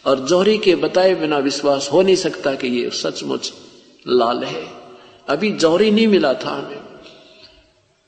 और 0.07 0.20
जौहरी 0.20 0.59
के 0.59 0.74
बताए 0.74 1.14
बिना 1.14 1.38
विश्वास 1.38 1.88
हो 1.92 2.03
नहीं 2.03 2.16
सकता 2.16 2.55
कि 2.55 2.68
ये 2.68 2.90
सचमुच 2.90 3.53
लाल 4.09 4.44
है। 4.44 4.66
अभी 5.29 5.50
जौहरी 5.53 5.90
नहीं 5.90 6.07
मिला 6.07 6.33
था 6.35 6.50
हमें। 6.50 6.81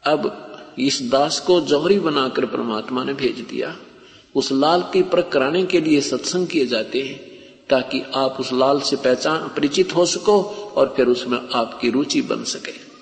अब 0.05 0.52
इस 0.79 1.03
दास 1.03 1.41
को 1.41 1.61
जौहरी 1.61 1.99
बनाकर 1.99 2.47
परमात्मा 2.47 3.05
ने 3.05 3.15
भेज 3.15 3.41
दिया। 3.41 3.77
उस 4.35 4.53
लाल 4.53 4.83
की 4.83 5.03
परख 5.03 5.29
कराने 5.29 5.65
के 5.65 5.81
लिए 5.81 6.01
सत्संग 6.01 6.47
किए 6.47 6.67
जाते 6.67 7.01
हैं, 7.01 7.19
ताकि 7.69 8.03
आप 8.15 8.37
उस 8.41 8.53
लाल 8.53 8.81
से 8.81 8.97
पहचान, 8.97 9.49
परिचित 9.49 9.95
हो 9.95 10.07
सको 10.07 10.43
और 10.77 10.95
फिर 10.97 11.07
उसमें 11.07 11.49
आपकी 11.55 11.91
रुचि 11.91 12.23
बन 12.23 12.45
सके। 12.45 12.93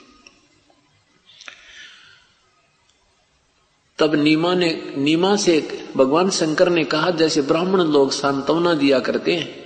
तब 3.99 4.15
नीमा 4.15 4.55
ने, 4.55 4.95
नीमा 4.97 5.37
से 5.37 5.89
भगवान 5.97 6.31
शंकर 6.31 6.69
ने 6.69 6.85
कहा, 6.85 7.11
जैसे 7.11 7.43
ब्राह्मण 7.43 7.81
लोग 7.81 8.11
सांत्वना 8.11 8.75
दिया 8.75 8.99
करते 8.99 9.37
हैं। 9.37 9.61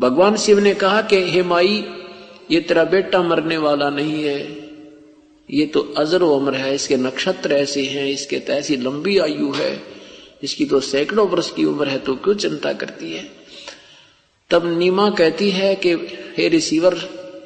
भगवान 0.00 0.36
शिव 0.36 0.58
ने 0.58 0.74
कहा 0.74 1.02
कि, 1.02 1.16
हे 1.16 1.42
माई 1.42 1.96
ये 2.50 2.60
तेरा 2.60 2.84
बेटा 2.84 3.22
मरने 3.22 3.56
वाला 3.56 3.90
नहीं 3.90 4.24
है। 4.24 4.70
ये 5.50 5.66
तो 5.66 5.80
अजर 5.80 6.22
उम्र 6.22 6.54
है, 6.54 6.74
इसके 6.74 6.96
नक्षत्र 6.96 7.52
ऐसे 7.52 7.82
हैं, 7.82 8.06
इसके 8.06 8.38
तो 8.38 8.52
ऐसी 8.52 8.76
लंबी 8.76 9.18
आयु 9.18 9.52
है, 9.52 9.82
इसकी 10.42 10.64
तो 10.64 10.80
सैकड़ों 10.80 11.28
वर्ष 11.28 11.50
की 11.50 11.64
उम्र 11.64 11.88
है 11.88 11.98
तो 11.98 12.14
क्यों 12.14 12.34
चिंता 12.34 12.72
करती 12.72 13.12
है? 13.12 13.30
तब 14.50 14.78
नीमा 14.78 15.10
कहती 15.10 15.50
है 15.50 15.74
कि, 15.74 15.92
हे 16.36 16.48
रिसीवर, 16.48 16.94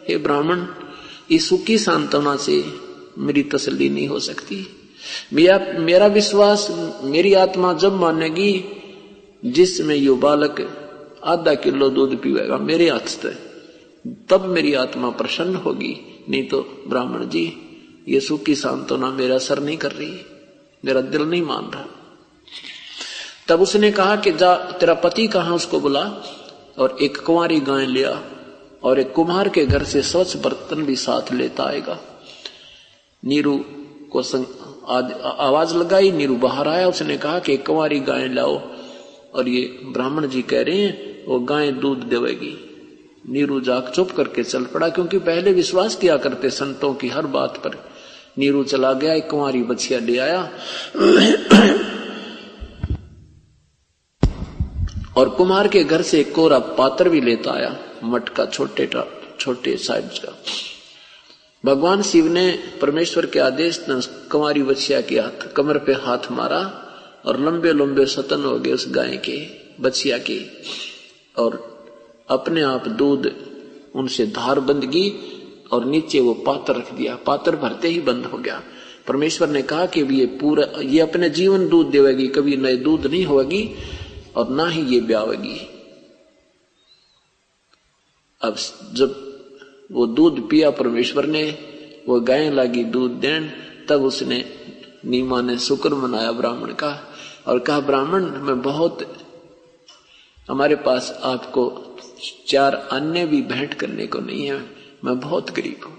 हे 0.09 0.17
ब्राह्मण, 0.17 0.67
इस 1.31 1.49
सुखी 1.49 1.79
सांत्वना 1.79 2.37
से 2.37 2.65
मेरी 3.19 3.43
तसल्ली 3.43 3.89
नहीं 3.89 4.09
हो 4.09 4.19
सकती। 4.19 4.69
मेरा 5.33 5.67
मेरा 5.79 6.07
विश्वास, 6.07 6.69
मेरी 7.03 7.35
आत्मा 7.35 7.73
जब 7.73 7.93
मानेगी, 7.93 8.65
जिसमें 9.45 9.97
यो 9.97 10.17
बालक 10.17 10.81
आधा 11.25 11.55
किलो 11.55 11.89
दूध 11.89 12.23
पीवेगा, 12.23 12.59
मेरे 12.59 12.91
हाथ 12.91 13.09
से। 13.09 13.44
तब 14.31 14.45
मेरी 14.45 14.75
आत्मा 14.75 15.11
प्रसन्न 15.11 15.55
होगी। 15.55 16.25
नहीं 16.29 16.49
तो 16.49 16.85
ब्राह्मण 16.89 17.29
जी 17.29 17.45
ये 18.09 18.21
सुखी 18.21 18.55
सांत्वना 18.55 19.11
मेरा 19.11 19.35
असर 19.35 19.59
नहीं 19.59 19.77
कर 19.77 19.93
रही 19.93 20.21
मेरा 20.85 21.01
दिल 21.01 21.23
नहीं 21.23 21.43
मान 21.43 21.71
रहा। 21.71 21.87
तब 23.49 23.61
उसने 23.61 23.91
कहा 23.93 24.17
कि 24.17 24.33
जा 24.33 24.55
तेरा 24.57 24.95
पति 24.95 25.27
कहा 25.27 25.55
उसको 25.55 25.81
बुला? 25.81 26.03
और 26.79 26.97
एक 27.03 27.17
कुंवारी 27.17 27.61
गाय 27.61 27.87
लिया 27.87 28.23
और 28.83 29.01
एक 29.01 29.13
कुम्हार 29.13 29.49
के 29.49 29.67
घर 29.67 29.83
से 29.83 30.03
स्वच्छ 30.03 30.37
बर्तन 30.37 30.83
भी 30.83 30.97
साथ 30.97 31.33
लेता 31.33 31.65
आएगा। 31.65 31.99
नीरू 33.25 33.65
को 34.13 34.23
संग, 34.23 34.45
आवाज़ 35.39 35.75
लगाई 35.75 36.11
नीरू 36.13 36.37
बाहर 36.37 36.69
आया 36.69 36.89
उसने 36.89 37.17
कहा 37.17 37.39
कि 37.39 37.57
कुंवारी 37.57 38.01
गाय 38.01 38.29
लाओ। 38.29 38.61
और 39.35 39.49
ये 39.49 39.81
ब्राह्मण 39.85 40.27
जी 40.29 40.43
कह 40.43 40.63
रहे 40.63 40.79
हैं 40.79 41.25
वो 41.27 41.39
गाय 41.41 41.73
दूध 41.73 41.99
देवेगी। 41.99 42.74
नीरू 43.25 43.61
जाग 43.61 43.91
चुप 43.95 44.11
करके 44.11 44.43
चल 44.43 44.65
पड़ा, 44.65 44.89
क्योंकि 44.89 45.19
पहले 45.19 45.53
विश्वास 45.53 45.97
किया 45.97 46.17
करते 46.17 46.51
संतों 46.51 46.93
की 46.95 47.09
हर 47.09 47.27
बात 47.27 47.57
पर। 47.57 47.77
नीरू 48.39 48.65
चला 48.65 48.93
गया, 48.93 49.15
एक 49.15 49.29
कुंवारी 49.31 49.63
बछिया 49.63 49.99
ले 49.99 50.19
आया। 50.19 50.51
और 55.17 55.29
कुमार 55.29 55.69
के 55.69 55.85
घर 55.85 56.03
से 56.03 56.21
एक 56.21 56.35
कोरा 56.35 56.59
पात्र 56.59 57.09
भी 57.09 57.21
लेता 57.21 57.53
आया, 57.53 57.77
मटका 58.05 58.47
छोटे 58.47 58.89
छोटे 59.41 59.77
साइज़ 59.77 60.21
का। 60.21 60.37
भगवान 61.65 62.03
शिव 62.03 62.27
ने 62.27 62.51
परमेश्वर 62.83 63.27
के 63.27 63.39
आदेश 63.39 63.85
कुमारी 63.91 64.63
बछिया 64.63 65.01
के 65.01 65.19
हाथ, 65.19 65.53
कमर 65.53 65.79
पे 65.79 65.93
हाथ 65.93 66.31
मारा 66.31 66.59
और 67.27 67.41
लंबे 67.41 67.73
लंबे 67.73 68.07
सतन 68.07 68.45
हो 68.45 68.59
गए 68.59 68.73
उस 68.73 68.87
गाय 68.89 69.17
के, 69.17 69.47
बछिया 69.81 70.19
के। 70.19 70.41
और 71.37 71.74
अपने 72.29 72.63
आप 72.63 72.89
दूध, 72.89 73.33
उनसे 73.95 74.27
धार 74.27 74.61
बंद 74.61 74.87
की 74.87 75.31
और 75.73 75.85
नीचे 75.85 76.21
वो 76.21 76.35
पात्र 76.35 76.75
रख 76.75 76.95
दिया। 76.95 77.17
पात्र 77.17 77.57
भरते 77.57 77.89
ही 77.89 78.01
बंद 78.01 78.25
हो 78.25 78.39
गया। 78.39 78.63
परमेश्वर 79.09 79.49
ने 79.49 79.63
कहा 79.63 79.87
कि 79.87 80.01
ये 80.01 80.27
पूरा, 80.27 80.81
ये 80.81 81.01
अपने 81.01 81.31
जीवन 81.31 81.69
दूध 81.69 81.91
देवेगी, 81.91 82.29
कभी 82.29 82.57
नए 82.57 82.77
दूध 82.77 83.07
नहीं 83.07 83.25
होगी 83.25 83.75
और 84.37 84.49
ना 84.49 84.69
ही 84.69 84.83
ये 84.83 85.01
ब्यावेगी। 85.01 85.71
अब 88.43 88.57
जब 88.93 89.35
वो 89.93 90.07
दूध 90.07 90.51
पिया 90.51 90.71
परमेश्वर 90.71 91.27
ने, 91.27 91.59
वो 92.09 92.21
गाय 92.21 92.51
लागी 92.51 92.85
दूध 92.85 93.11
देन, 93.11 93.53
तब 93.89 94.03
उसने 94.03 94.45
नीमा 95.05 95.41
ने 95.41 95.59
शुक्र 95.59 95.95
मनाया 95.95 96.33
ब्राह्मण 96.33 96.73
का 96.73 97.15
और 97.47 97.59
कहा, 97.59 97.81
ब्राह्मण, 97.81 98.25
मैं 98.25 98.63
बहुत, 98.63 99.17
हमारे 100.51 100.77
पास 100.77 101.21
आपको 101.23 101.84
चार 102.49 102.75
अन्य 102.75 103.27
भी 103.27 103.43
भेंट 103.43 103.75
करने 103.75 104.07
को 104.07 104.21
नहीं 104.21 104.47
है। 104.47 104.59
मैं 105.05 105.19
बहुत 105.21 105.51
गरीब 105.51 105.85
हूँ। 105.85 105.97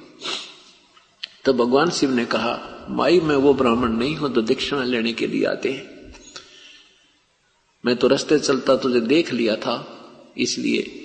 तो 1.46 1.54
भगवान 1.54 1.90
शिव 1.90 2.12
ने 2.12 2.26
कहा, 2.26 2.60
माई, 2.90 3.20
मैं 3.20 3.36
वो 3.36 3.54
ब्राह्मण 3.54 3.92
नहीं 3.92 4.16
हूँ 4.16 4.34
तो 4.34 4.42
दीक्षिणा 4.42 4.84
लेने 4.84 5.14
के 5.14 5.28
लिए 5.28 5.46
आते 5.46 5.72
हैं। 5.72 6.14
मैं 7.84 7.96
तो 7.96 8.08
रस्ते 8.08 8.40
चलता 8.40 8.76
तुझे 8.78 9.00
देख 9.00 9.32
लिया 9.34 9.56
था, 9.56 9.76
इसलिए 10.38 11.02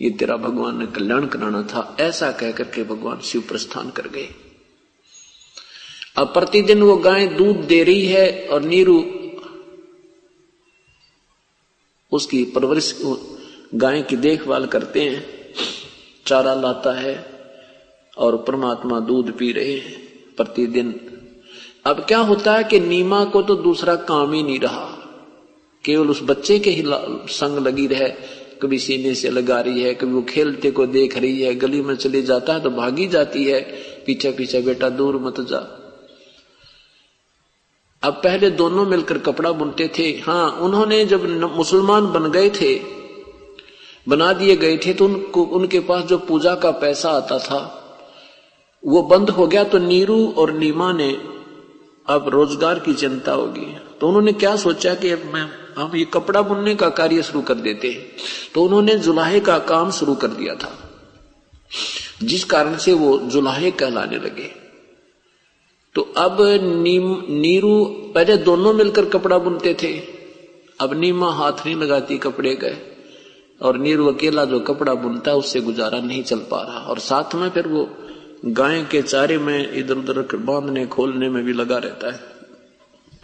ये 0.00 0.10
तेरा 0.10 0.36
भगवान 0.36 0.78
ने 0.78 0.86
कल्याण 0.86 1.26
कराना 1.26 1.62
था। 1.62 1.96
ऐसा 2.00 2.30
कह 2.32 2.52
करके 2.52 2.84
भगवान 2.84 3.20
शिव 3.20 3.40
प्रस्थान 3.40 3.90
कर 3.90 4.08
गए। 4.08 4.28
अब 6.16 6.32
प्रतिदिन 6.32 6.82
वो 6.82 6.96
गाय 6.96 7.26
दूध 7.26 7.56
दे 7.56 7.82
रही 7.84 8.06
है 8.06 8.48
और 8.48 8.62
नीरू 8.62 8.98
उसकी 12.12 12.44
परवरिश 12.44 12.92
गाय 13.72 14.02
की 14.02 14.16
देखभाल 14.16 14.66
करते 14.66 15.00
हैं, 15.00 15.24
चारा 16.26 16.54
लाता 16.54 16.92
है 16.92 17.14
और 18.16 18.36
परमात्मा 18.38 18.98
दूध 19.00 19.30
पी 19.38 19.50
रहे 19.52 19.76
हैं 19.76 19.96
प्रतिदिन। 20.36 20.94
अब 21.84 22.04
क्या 22.08 22.18
होता 22.20 22.54
है 22.54 22.64
कि 22.64 22.80
नीमा 22.80 23.24
को 23.24 23.42
तो 23.42 23.54
दूसरा 23.56 23.94
काम 24.04 24.32
ही 24.32 24.42
नहीं 24.42 24.58
रहा। 24.60 24.84
केवल 25.84 26.10
उस 26.10 26.22
बच्चे 26.22 26.58
के 26.58 26.70
ही 26.70 26.84
संग 27.30 27.58
लगी 27.58 27.86
रहे, 27.86 28.08
कभी 28.62 28.78
सीने 28.78 29.14
से 29.14 29.30
लगा 29.30 29.60
रही 29.60 29.82
है, 29.82 29.94
कभी 29.94 30.12
वो 30.12 30.22
खेलते 30.22 30.70
को 30.70 30.86
देख 30.88 31.18
रही 31.18 31.42
है, 31.42 31.54
गली 31.54 31.80
में 31.82 31.94
चले 31.96 32.22
जाता 32.22 32.52
है 32.52 32.60
तो 32.60 32.70
भागी 32.70 33.06
जाती 33.08 33.44
है 33.44 33.60
पीछे 34.06 34.32
पीछे 34.32 34.60
बेटा 34.60 34.88
दूर 34.90 35.16
मत 35.16 35.40
जा। 35.40 35.66
अब 38.02 38.14
पहले 38.14 38.50
दोनों 38.52 38.84
मिलकर 38.86 39.18
कपड़ा 39.18 39.52
बुनते 39.52 39.90
थे। 39.98 40.08
हाँ 40.20 40.50
उन्होंने 40.60 41.04
जब 41.04 41.24
मुसलमान 41.56 42.12
बन 42.12 42.30
गए 42.30 42.50
थे 42.50 42.74
बना 44.06 44.32
दिए 44.32 44.56
गए 44.56 44.76
थे 44.76 44.92
तो 44.94 45.04
उनको, 45.04 45.42
उनके 45.42 45.80
पास 45.80 46.04
जो 46.04 46.18
पूजा 46.18 46.54
का 46.54 46.70
पैसा 46.70 47.10
आता 47.10 47.38
था, 47.38 47.60
वो 48.82 49.02
बंद 49.02 49.30
हो 49.30 49.46
गया 49.46 49.64
तो 49.64 49.78
नीरू 49.78 50.26
और 50.38 50.52
नीमा 50.52 50.92
ने 50.92 51.10
अब 52.06 52.28
रोज़गार 52.28 52.78
की 52.78 52.94
चिंता 52.94 53.32
होगी 53.32 53.66
तो 54.00 54.08
उन्होंने 54.08 54.32
क्या 54.32 54.56
सोचा 54.56 54.94
कि 54.94 55.10
अब 55.10 55.24
मैं, 55.34 55.46
हम 55.76 55.96
ये 55.96 56.04
कपड़ा 56.04 56.42
बुनने 56.42 56.74
का 56.74 56.88
कार्य 56.90 57.22
शुरू 57.22 57.40
कर 57.42 57.54
देते 57.54 57.90
हैं। 57.90 58.06
तो 58.54 58.62
उन्होंने 58.64 58.96
जुलाहे 58.98 59.40
का 59.40 59.58
काम 59.58 59.90
शुरू 59.90 60.14
कर 60.14 60.28
दिया 60.28 60.54
था। 60.54 60.72
जिस 62.22 62.44
कारण 62.44 62.76
से 62.76 62.92
वो 62.92 63.18
जुलाहे 63.18 63.70
कहलाने 63.70 64.16
लगे। 64.16 64.50
तो 65.94 66.02
अब 66.16 66.36
नीम, 66.82 67.04
नीरू 67.30 67.84
पहले 68.14 68.36
दोनों 68.36 68.72
मिलकर 68.72 69.04
कपड़ा 69.04 69.38
बुनते 69.38 69.74
थे। 69.82 69.92
अब 70.80 70.92
नीमा 70.92 71.32
हाथ 71.32 71.52
नहीं 71.66 71.76
लगाती 71.76 72.18
कपड़े 72.18 72.54
गए। 72.54 72.76
और 73.62 73.78
नीरू 73.78 74.06
अकेला 74.06 74.44
जो 74.44 74.60
कपड़ा 74.60 74.94
बुनता 74.94 75.30
है, 75.30 75.36
उससे 75.36 75.60
गुजारा 75.60 76.00
नहीं 76.00 76.22
चल 76.22 76.38
पा 76.50 76.62
रहा। 76.62 76.78
और 76.80 76.98
साथ 76.98 77.34
में 77.34 77.48
फिर 77.50 77.66
वो 77.66 77.88
गाय 78.44 78.82
के 78.84 79.02
चारे 79.02 79.38
में 79.38 79.72
इधर 79.72 79.96
उधर 79.96 80.36
बांधने, 80.36 80.86
खोलने 80.86 81.28
में 81.28 81.42
भी 81.44 81.52
लगा 81.52 81.78
रहता 81.78 82.12
है। 82.12 82.20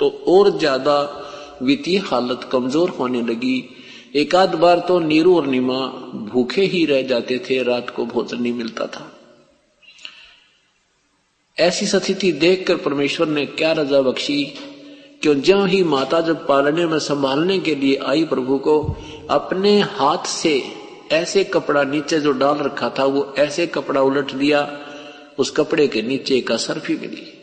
तो 0.00 0.08
और 0.28 0.58
ज़्यादा 0.58 1.00
वित्तीय 1.62 1.98
हालत 1.98 2.48
कमज़ोर 2.52 2.90
होने 2.90 3.22
लगी। 3.22 3.56
एक 4.16 4.34
आध 4.34 4.54
बार 4.54 4.78
तो 4.78 4.98
नीरू 4.98 5.36
और 5.36 5.46
नीमा 5.46 5.78
भूखे 6.32 6.62
ही 6.64 6.84
रह 6.86 7.02
जाते 7.02 7.38
थे, 7.50 7.62
रात 7.62 7.90
को 7.90 8.04
भोजन 8.06 8.42
नहीं 8.42 8.52
मिलता 8.52 8.86
था। 8.86 9.12
ऐसी 11.56 11.86
स्थिति 11.86 12.32
देखकर 12.32 12.76
परमेश्वर 12.76 13.28
ने 13.28 13.44
क्या 13.46 13.72
रजा 13.72 14.00
बख्शी 14.00 14.42
क्यों 15.22 15.40
ज्यो 15.40 15.64
ही 15.64 15.82
माता 15.82 16.20
जब 16.20 16.46
पालने 16.46 16.86
में 16.86 16.98
संभालने 16.98 17.58
के 17.58 17.74
लिए 17.74 17.96
आई 17.96 18.24
प्रभु 18.24 18.58
को, 18.58 18.96
अपने 19.30 19.80
हाथ 19.80 20.24
से 20.24 20.62
ऐसे 21.12 21.44
कपड़ा 21.44 21.84
नीचे 21.84 22.20
जो 22.20 22.32
डाल 22.32 22.58
रखा 22.58 22.90
था, 22.98 23.04
वो 23.04 23.34
ऐसे 23.38 23.66
कपड़ा 23.66 24.00
उलट 24.00 24.32
दिया, 24.32 24.80
उस 25.38 25.50
कपड़े 25.50 25.88
के 25.88 26.02
नीचे 26.02 26.36
एक 26.36 26.52
असरफी 26.52 26.96
मिली। 26.96 27.34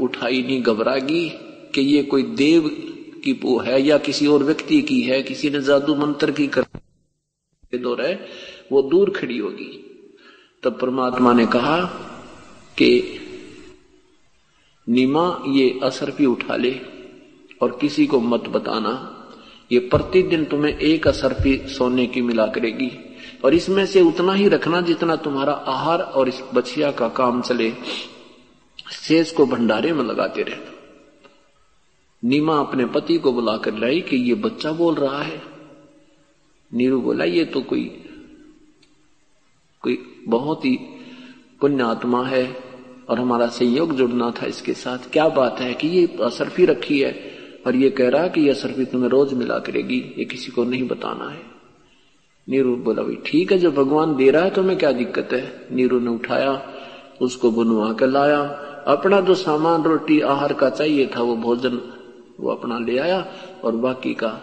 उठाई 0.00 0.42
नहीं, 0.42 0.62
घबरागी 0.62 1.28
कि 1.74 1.80
ये 1.80 2.02
कोई 2.02 2.22
देव 2.22 2.68
की 3.24 3.32
वो 3.32 3.58
है 3.58 3.82
या 3.82 3.98
किसी 3.98 4.26
और 4.26 4.42
व्यक्ति 4.42 4.82
की 4.82 5.00
है, 5.00 5.22
किसी 5.22 5.50
ने 5.50 5.60
जादू 5.60 5.94
मंत्र 5.94 6.30
की 6.30 6.46
कर 6.46 6.62
दो 7.74 7.94
रहे 7.94 8.14
वो 8.72 8.82
दूर 8.82 9.10
खड़ी 9.10 9.38
होगी। 9.38 9.90
तब 10.62 10.78
परमात्मा 10.80 11.32
ने 11.32 11.46
कहा 11.46 11.80
कि 12.78 13.20
नीमा 14.88 15.42
ये 15.46 15.80
असर 15.82 16.10
भी 16.10 16.26
उठा 16.26 16.56
ले 16.56 16.80
और 17.62 17.78
किसी 17.80 18.06
को 18.06 18.20
मत 18.20 18.40
बताना। 18.40 19.10
ये 19.72 19.78
प्रतिदिन 19.78 20.44
तुम्हें 20.44 20.78
एक 20.78 21.08
असर 21.08 21.40
भी 21.40 21.68
सोने 21.68 22.06
की 22.06 22.22
मिला 22.22 22.46
करेगी। 22.46 22.90
और 23.44 23.54
इसमें 23.54 23.86
से 23.86 24.00
उतना 24.00 24.32
ही 24.32 24.48
रखना 24.48 24.80
जितना 24.80 25.16
तुम्हारा 25.16 25.52
आहार 25.52 26.00
और 26.00 26.28
इस 26.28 26.42
बछिया 26.54 26.90
का 26.90 27.08
काम 27.08 27.42
चले। 27.42 27.72
शेष 28.92 29.32
को 29.32 29.46
भंडारे 29.46 29.92
में 29.92 30.04
लगाते 30.04 30.42
रहना 30.42 30.70
नीमा 32.24 32.58
अपने 32.58 32.86
पति 32.86 33.18
को 33.18 33.32
बुलाकर 33.32 33.74
लाई 33.74 34.00
कि 34.00 34.16
ये 34.16 34.34
बच्चा 34.34 34.72
बोल 34.72 34.94
रहा 34.94 35.22
है। 35.22 35.42
नीरू 36.74 37.00
बोला, 37.00 37.24
ये 37.24 37.44
तो 37.44 37.60
कोई 37.60 37.84
कोई 39.82 40.22
बहुत 40.28 40.64
ही 40.64 40.78
पुण्य 41.60 41.82
आत्मा 41.82 42.26
है। 42.26 42.73
और 43.08 43.20
हमारा 43.20 43.46
सहयोग 43.46 43.94
जुड़ना 43.96 44.30
था 44.30 44.46
इसके 44.46 44.72
साथ। 44.72 44.98
क्या 45.12 45.28
बात 45.28 45.60
है 45.60 45.74
कि 45.74 45.88
ये 45.88 46.16
असरफी 46.22 46.64
रखी 46.64 47.00
है 47.00 47.30
और 47.66 47.76
ये 47.76 47.90
कह 47.90 48.08
रहा 48.08 48.28
कि 48.28 48.40
ये 48.40 48.50
असरफी 48.50 48.84
तुम्हें 48.84 49.10
रोज 49.10 49.34
मिला 49.34 49.58
करेगी। 49.58 50.14
ये 50.18 50.24
किसी 50.24 50.52
को 50.52 50.64
नहीं 50.64 50.88
बताना 50.88 51.30
है। 51.30 51.42
नीरू 52.48 52.76
बोला, 52.76 53.02
भाई, 53.02 53.18
ठीक 53.26 53.52
है, 53.52 53.58
जब 53.58 53.74
भगवान 53.74 54.16
दे 54.16 54.30
रहा 54.30 54.42
है 54.42 54.50
तो 54.50 54.62
मैं 54.62 54.78
क्या 54.78 54.92
दिक्कत 54.92 55.28
है? 55.32 55.66
नीरू 55.72 56.00
ने 56.00 56.10
उठाया, 56.10 56.62
उसको 57.22 57.50
बुनवा 57.50 57.92
कर 57.92 58.06
लाया। 58.06 58.40
अपना 58.86 59.20
जो 59.20 59.34
सामान, 59.34 59.82
रोटी, 59.82 60.20
आहार 60.20 60.52
का 60.52 60.70
चाहिए 60.70 61.10
था, 61.16 61.22
वो 61.22 61.36
भोजन 61.36 61.80
वो 62.40 62.50
अपना 62.50 62.78
ले 62.78 62.98
आया 62.98 63.26
और 63.64 63.76
बाकी 63.76 64.14
का 64.14 64.40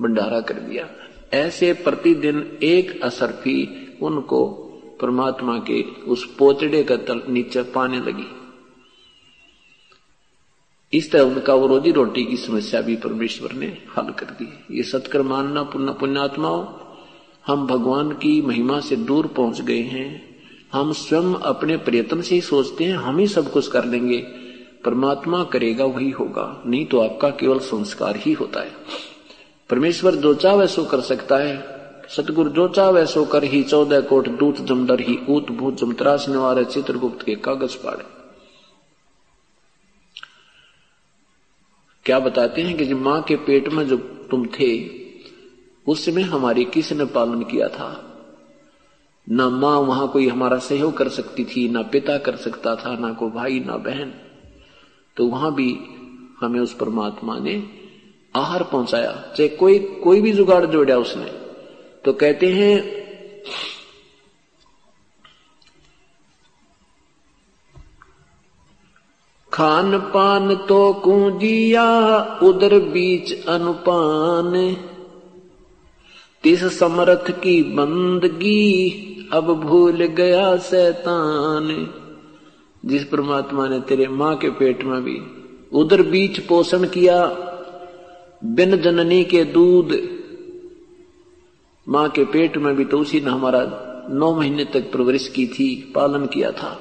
भंडारा 0.00 0.40
कर 0.40 0.54
दिया। 0.54 0.88
ऐसे 1.32 1.72
प्रतिदिन 1.72 2.58
एक 2.62 3.02
असरफी 3.02 3.88
उनको 4.02 4.63
परमात्मा 5.00 5.58
के 5.58 5.82
उस 5.82 6.34
पोतड़े 6.34 6.84
का 6.84 6.96
तल 6.96 7.22
नीचे 7.28 7.62
पाने 7.62 7.98
लगी। 7.98 8.44
इस 10.92 11.12
तरह 11.12 11.22
उनका 11.22 11.54
वो 11.54 11.66
रोजी 11.66 11.92
रोटी 11.92 12.24
की 12.24 12.36
समस्या 12.36 12.80
भी 12.80 12.96
परमेश्वर 12.96 13.52
ने 13.52 13.66
हल 13.66 14.12
कर 14.12 14.26
दी। 14.26 14.76
ये 14.76 14.82
सत्कर 14.82 15.22
मानना 15.22 15.62
पुण्य 15.62 15.92
पुण्यात्माओं, 15.92 16.66
हम 17.46 17.66
भगवान 17.66 18.10
की 18.10 18.42
महिमा 18.42 18.80
से 18.80 18.96
दूर 18.96 19.26
पहुँच 19.26 19.60
गए 19.60 19.80
हैं। 19.80 20.36
हम 20.72 20.92
स्वयं 20.92 21.34
अपने 21.34 21.76
प्रयत्न 21.76 22.22
से 22.22 22.34
ही 22.34 22.40
सोचते 22.40 22.84
हैं, 22.84 22.94
हम 22.94 23.18
ही 23.18 23.26
सब 23.26 23.52
कुछ 23.52 23.68
कर 23.68 23.84
लेंगे। 23.84 24.18
परमात्मा 24.84 25.44
करेगा, 25.44 25.84
वही 25.84 26.10
होगा। 26.10 26.62
नहीं 26.66 26.86
तो 26.86 27.00
आपका 27.00 27.30
केवल 27.30 27.58
संस्कार 27.58 28.16
ही 28.16 28.32
होता 28.32 28.60
है। 28.60 28.72
परमेश्वर 29.70 30.14
जो 30.14 30.34
चाहे 30.34 30.66
सो 30.66 30.84
कर 30.84 31.00
सकता 31.00 31.36
है 31.36 31.73
सतगुरु 32.08 32.50
जो 32.50 32.68
चाहे 32.68 33.06
सो 33.06 33.24
कर 33.24 33.44
ही 33.44 33.62
चौदह 33.62 34.00
कोट 34.00 34.28
दूत 34.28 34.56
जमदर 34.56 35.00
ही, 35.00 35.18
ऊत 35.28 35.50
भूत 35.50 35.74
जमतरास 35.74 36.28
निवार, 36.28 36.64
चित्रगुप्त 36.64 37.26
के 37.26 37.34
कागज़ 37.34 37.76
पाड़े। 37.76 38.04
क्या 42.04 42.18
बताते 42.18 42.62
हैं 42.62 42.76
कि 42.76 42.84
जब 42.84 42.96
माँ 42.96 43.22
के 43.22 43.36
पेट 43.36 43.68
में 43.68 43.88
जब 43.88 44.28
तुम 44.28 44.46
थे, 44.46 44.88
उस 45.86 46.04
समय 46.04 46.22
हमारी 46.22 46.64
किसने 46.64 47.04
पालन 47.04 47.42
किया 47.42 47.68
था। 47.68 48.10
ना 49.30 49.48
माँ 49.48 49.78
वहाँ 49.78 50.08
कोई 50.08 50.28
हमारा 50.28 50.58
सहयोग 50.58 50.96
कर 50.96 51.08
सकती 51.08 51.44
थी, 51.44 51.68
ना 51.68 51.82
पिता 51.82 52.18
कर 52.18 52.36
सकता 52.36 52.76
था, 52.76 52.96
ना 52.96 53.12
कोई 53.12 53.30
भाई, 53.30 53.60
ना 53.60 53.76
बहन। 53.76 54.14
तो 55.16 55.26
वहाँ 55.26 55.54
भी 55.54 55.78
हमें 56.40 56.60
उस 56.60 56.74
परमात्मा 56.74 57.38
ने 57.38 57.68
आहार 58.36 58.62
पहुँचाया, 58.62 59.32
चाहे 59.36 59.48
कोई 59.48 59.78
कोई 59.78 60.20
भी 60.20 60.32
जुगाड़ 60.32 60.66
जोड़ा 60.66 60.96
उसने। 60.96 61.43
तो 62.04 62.12
कहते 62.12 62.46
हैं, 62.46 63.04
खान 69.52 69.98
पान 69.98 70.54
तो 70.54 70.92
कुंजिया 70.92 71.86
उधर 72.42 72.78
बीच 72.78 73.46
अनुपान। 73.46 74.76
तिस 76.42 76.78
समर्थ 76.78 77.30
की 77.30 77.62
बंदगी, 77.62 78.70
अब 79.32 79.54
भूल 79.54 80.04
गया 80.04 80.56
सैतान। 80.56 81.94
जिस 82.84 83.04
परमात्मा 83.04 83.68
ने 83.68 83.80
तेरे 83.80 84.08
माँ 84.08 84.36
के 84.36 84.50
पेट 84.50 84.84
में 84.84 85.02
भी 85.02 85.20
उधर 85.72 86.02
बीच 86.02 86.40
पोषण 86.40 86.86
किया, 86.86 87.26
बिन 88.44 88.76
जननी 88.76 89.24
के 89.24 89.44
दूध 89.44 90.13
माँ 91.88 92.08
के 92.08 92.24
पेट 92.24 92.56
में 92.56 92.76
भी 92.76 92.84
तो 92.84 92.98
उसी 92.98 93.20
ने 93.20 93.30
हमारा 93.30 93.90
नौ 94.10 94.34
महीने 94.34 94.64
तक 94.64 94.92
परवरिश 94.92 95.28
की 95.28 95.46
थी, 95.46 95.92
पालन 95.94 96.26
किया 96.26 96.50
था। 96.50 96.80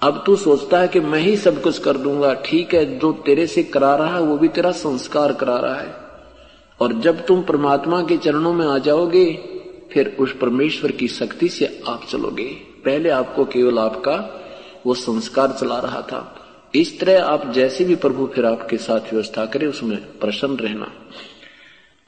अब 0.00 0.22
तू 0.26 0.36
सोचता 0.36 0.78
है 0.78 0.88
कि 0.88 1.00
मैं 1.00 1.20
ही 1.20 1.36
सब 1.36 1.62
कुछ 1.62 1.78
कर 1.78 1.96
दूँगा। 1.96 2.34
ठीक 2.34 2.74
है, 2.74 2.98
जो 2.98 3.12
तेरे 3.12 3.46
से 3.46 3.62
करा 3.62 3.96
रहा 3.96 4.14
है, 4.14 4.22
वो 4.22 4.38
भी 4.38 4.48
तेरा 4.48 4.70
संस्कार 4.70 5.32
करा 5.32 5.56
रहा 5.56 5.74
है। 5.74 5.94
और 6.80 6.92
जब 6.92 7.26
तुम 7.26 7.42
परमात्मा 7.42 8.02
के 8.02 8.16
चरणों 8.16 8.52
में 8.52 8.66
आ 8.66 8.78
जाओगे, 8.78 9.48
फिर 9.92 10.16
उस 10.20 10.36
परमेश्वर 10.36 10.92
की 10.92 11.08
शक्ति 11.08 11.48
से 11.48 11.82
आप 11.88 12.04
चलोगे। 12.10 12.48
पहले 12.84 13.08
आपको 13.08 13.44
केवल 13.44 13.78
आपका 13.78 14.42
वो 14.86 14.94
संस्कार 14.94 15.56
चला 15.60 15.78
रहा 15.78 16.02
था। 16.02 16.46
इस 16.74 17.00
तरह 17.00 17.24
आप 17.24 17.52
जैसे 17.52 17.84
भी 17.84 17.94
प्रभु 17.94 18.26
फिर 18.26 18.46
आपके 18.46 18.76
साथ 18.76 19.00
व्यवस्था 19.00 19.46
करे, 19.46 19.66
उसमें 19.66 20.18
प्रसन्न 20.18 20.56
रहना। 20.56 20.92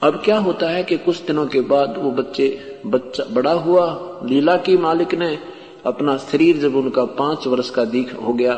अब 0.01 0.21
क्या 0.25 0.37
होता 0.37 0.69
है 0.69 0.83
कि 0.83 0.97
कुछ 0.97 1.21
दिनों 1.21 1.45
के 1.47 1.61
बाद 1.61 1.97
वो 1.97 2.11
बच्चे, 2.11 2.47
बच्चा 2.85 3.23
बड़ा 3.25 3.51
हुआ, 3.53 3.85
लीला 4.25 4.55
की 4.57 4.77
मालिक 4.77 5.13
ने 5.15 5.37
अपना 5.85 6.17
शरीर 6.17 6.57
जब 6.57 6.75
उनका 6.75 7.05
पाँच 7.17 7.47
वर्ष 7.47 7.69
का 7.69 7.85
दीख 7.85 8.13
हो 8.15 8.33
गया 8.33 8.53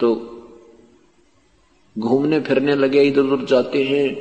तो 0.00 0.14
घूमने 1.96 2.40
फिरने 2.40 2.74
लगे, 2.74 3.02
इधर 3.02 3.20
उधर 3.22 3.44
जाते 3.46 3.82
हैं, 3.84 4.14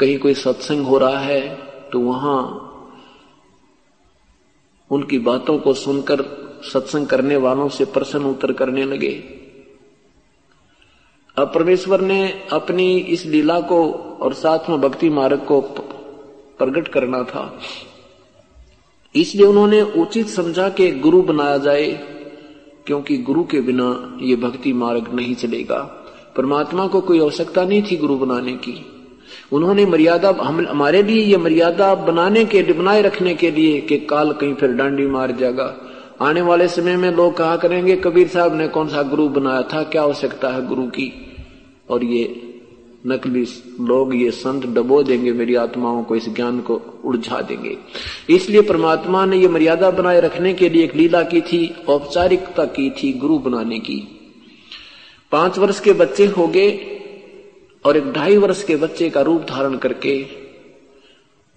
कहीं 0.00 0.18
कोई 0.18 0.34
सत्संग 0.34 0.86
हो 0.86 0.98
रहा 0.98 1.18
है 1.18 1.42
तो 1.90 2.00
वहाँ 2.00 2.62
उनकी 4.90 5.18
बातों 5.18 5.58
को 5.58 5.74
सुनकर 5.74 6.22
सत्संग 6.64 7.06
करने 7.06 7.36
वालों 7.36 7.68
से 7.68 7.84
प्रश्न 7.84 8.24
उत्तर 8.24 8.52
करने 8.52 8.84
लगे। 8.84 9.12
अब 11.36 11.52
परमेश्वर 11.54 12.00
ने 12.00 12.48
अपनी 12.52 12.96
इस 12.98 13.24
लीला 13.26 13.60
को 13.60 14.05
और 14.20 14.32
साथ 14.32 14.70
में 14.70 14.80
भक्ति 14.80 15.10
मार्ग 15.10 15.38
को 15.38 15.60
प्रकट 16.58 16.88
करना 16.88 17.22
था। 17.22 17.58
इसलिए 19.14 19.46
उन्होंने 19.46 19.82
उचित 19.82 20.28
समझा 20.28 20.68
कि 20.68 20.90
गुरु 20.90 21.22
बनाया 21.22 21.58
जाए, 21.58 21.90
क्योंकि 22.86 23.16
गुरु 23.18 23.44
के 23.44 23.60
बिना 23.60 24.18
ये 24.22 24.36
भक्ति 24.36 24.72
मार्ग 24.72 25.14
नहीं 25.14 25.34
चलेगा। 25.34 25.78
परमात्मा 26.36 26.86
को 26.86 27.00
कोई 27.00 27.20
आवश्यकता 27.20 27.64
नहीं 27.64 27.82
थी 27.82 27.96
गुरु 27.96 28.16
बनाने 28.16 28.52
की। 28.52 28.86
उन्होंने 29.52 29.86
मर्यादा 29.86 30.34
हम 30.40 30.66
हमारे 30.66 31.02
लिए 31.02 31.22
ये 31.22 31.36
मर्यादा 31.36 31.94
बनाने 31.94 32.44
के 32.44 32.62
बनाए 32.62 33.02
रखने 33.02 33.34
के 33.34 33.50
लिए 33.50 33.80
कि 33.80 33.96
काल 33.96 34.32
कहीं 34.32 34.54
फिर 34.54 34.72
डांडी 34.72 35.06
मार 35.06 35.32
जाएगा। 35.32 35.74
आने 36.20 36.40
वाले 36.40 36.68
समय 36.68 36.96
में 36.96 37.10
लोग 37.10 37.36
कहा 37.36 37.56
करेंगे, 37.56 37.96
कबीर 37.96 38.28
साहब 38.28 38.54
ने 38.54 38.68
कौन 38.68 38.88
सा 38.88 39.02
गुरु 39.02 39.28
बनाया 39.28 39.62
था, 39.62 39.82
क्या 39.82 40.02
आवश्यकता 40.02 40.48
है 40.48 40.66
गुरु 40.66 40.82
की? 40.82 41.12
और 41.90 42.04
ये 42.04 42.45
नकली 43.06 43.42
लोग 43.80 44.14
ये 44.16 44.30
संत 44.30 44.66
डबो 44.66 45.02
देंगे, 45.02 45.32
मेरी 45.32 45.54
आत्माओं 45.54 46.02
को, 46.02 46.16
इस 46.16 46.28
ज्ञान 46.28 46.60
को 46.60 46.80
उलझा 47.04 47.40
देंगे। 47.40 47.76
इसलिए 48.30 48.60
परमात्मा 48.60 49.24
ने 49.26 49.36
ये 49.36 49.48
मर्यादा 49.48 49.90
बनाए 49.90 50.20
रखने 50.20 50.54
के 50.54 50.68
लिए 50.68 50.84
एक 50.84 50.96
लीला 50.96 51.22
की 51.22 51.40
थी, 51.40 51.74
औपचारिकता 51.88 52.64
की 52.64 52.90
थी, 52.90 53.12
गुरु 53.12 53.38
बनाने 53.38 53.78
की। 53.78 54.00
पाँच 55.32 55.58
वर्ष 55.58 55.80
के 55.80 55.92
बच्चे 55.92 56.26
हो 56.26 56.46
गए 56.46 56.70
और 57.84 57.96
एक 57.96 58.12
ढाई 58.12 58.36
वर्ष 58.36 58.62
के 58.64 58.76
बच्चे 58.76 59.10
का 59.10 59.20
रूप 59.20 59.42
धारण 59.42 59.76
करके 59.76 60.22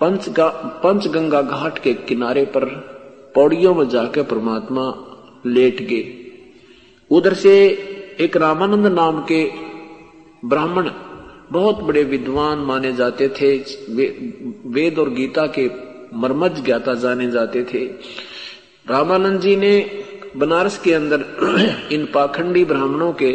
पंच 0.01 0.25
पंचगंगा 0.83 1.41
घाट 1.41 1.79
के 1.79 1.93
किनारे 1.93 2.45
पर 2.45 2.65
पौड़ियों 3.35 3.75
में 3.75 3.87
जाकर 3.89 4.23
परमात्मा 4.23 4.83
लेट 5.45 5.81
गए। 5.81 6.31
उधर 7.11 7.33
से 7.33 7.53
एक 8.19 8.37
रामानंद 8.37 8.87
नाम 8.87 9.19
के 9.21 9.43
ब्राह्मण 10.45 10.89
बहुत 11.51 11.79
बड़े 11.79 12.03
विद्वान 12.03 12.57
माने 12.57 12.93
जाते 12.93 13.29
थे 13.29 13.57
वे, 13.89 14.33
वेद 14.65 14.99
और 14.99 15.09
गीता 15.09 15.47
के 15.47 15.69
मर्मज 16.13 16.65
ज्ञाता 16.65 16.93
जाने 16.93 17.31
जाते 17.31 17.63
थे। 17.63 17.85
रामानंद 18.89 19.41
जी 19.41 19.55
ने 19.55 20.03
बनारस 20.37 20.77
के 20.77 20.93
अंदर 20.93 21.25
इन 21.91 22.05
पाखंडी 22.05 22.65
ब्राह्मणों 22.65 23.13
के 23.13 23.31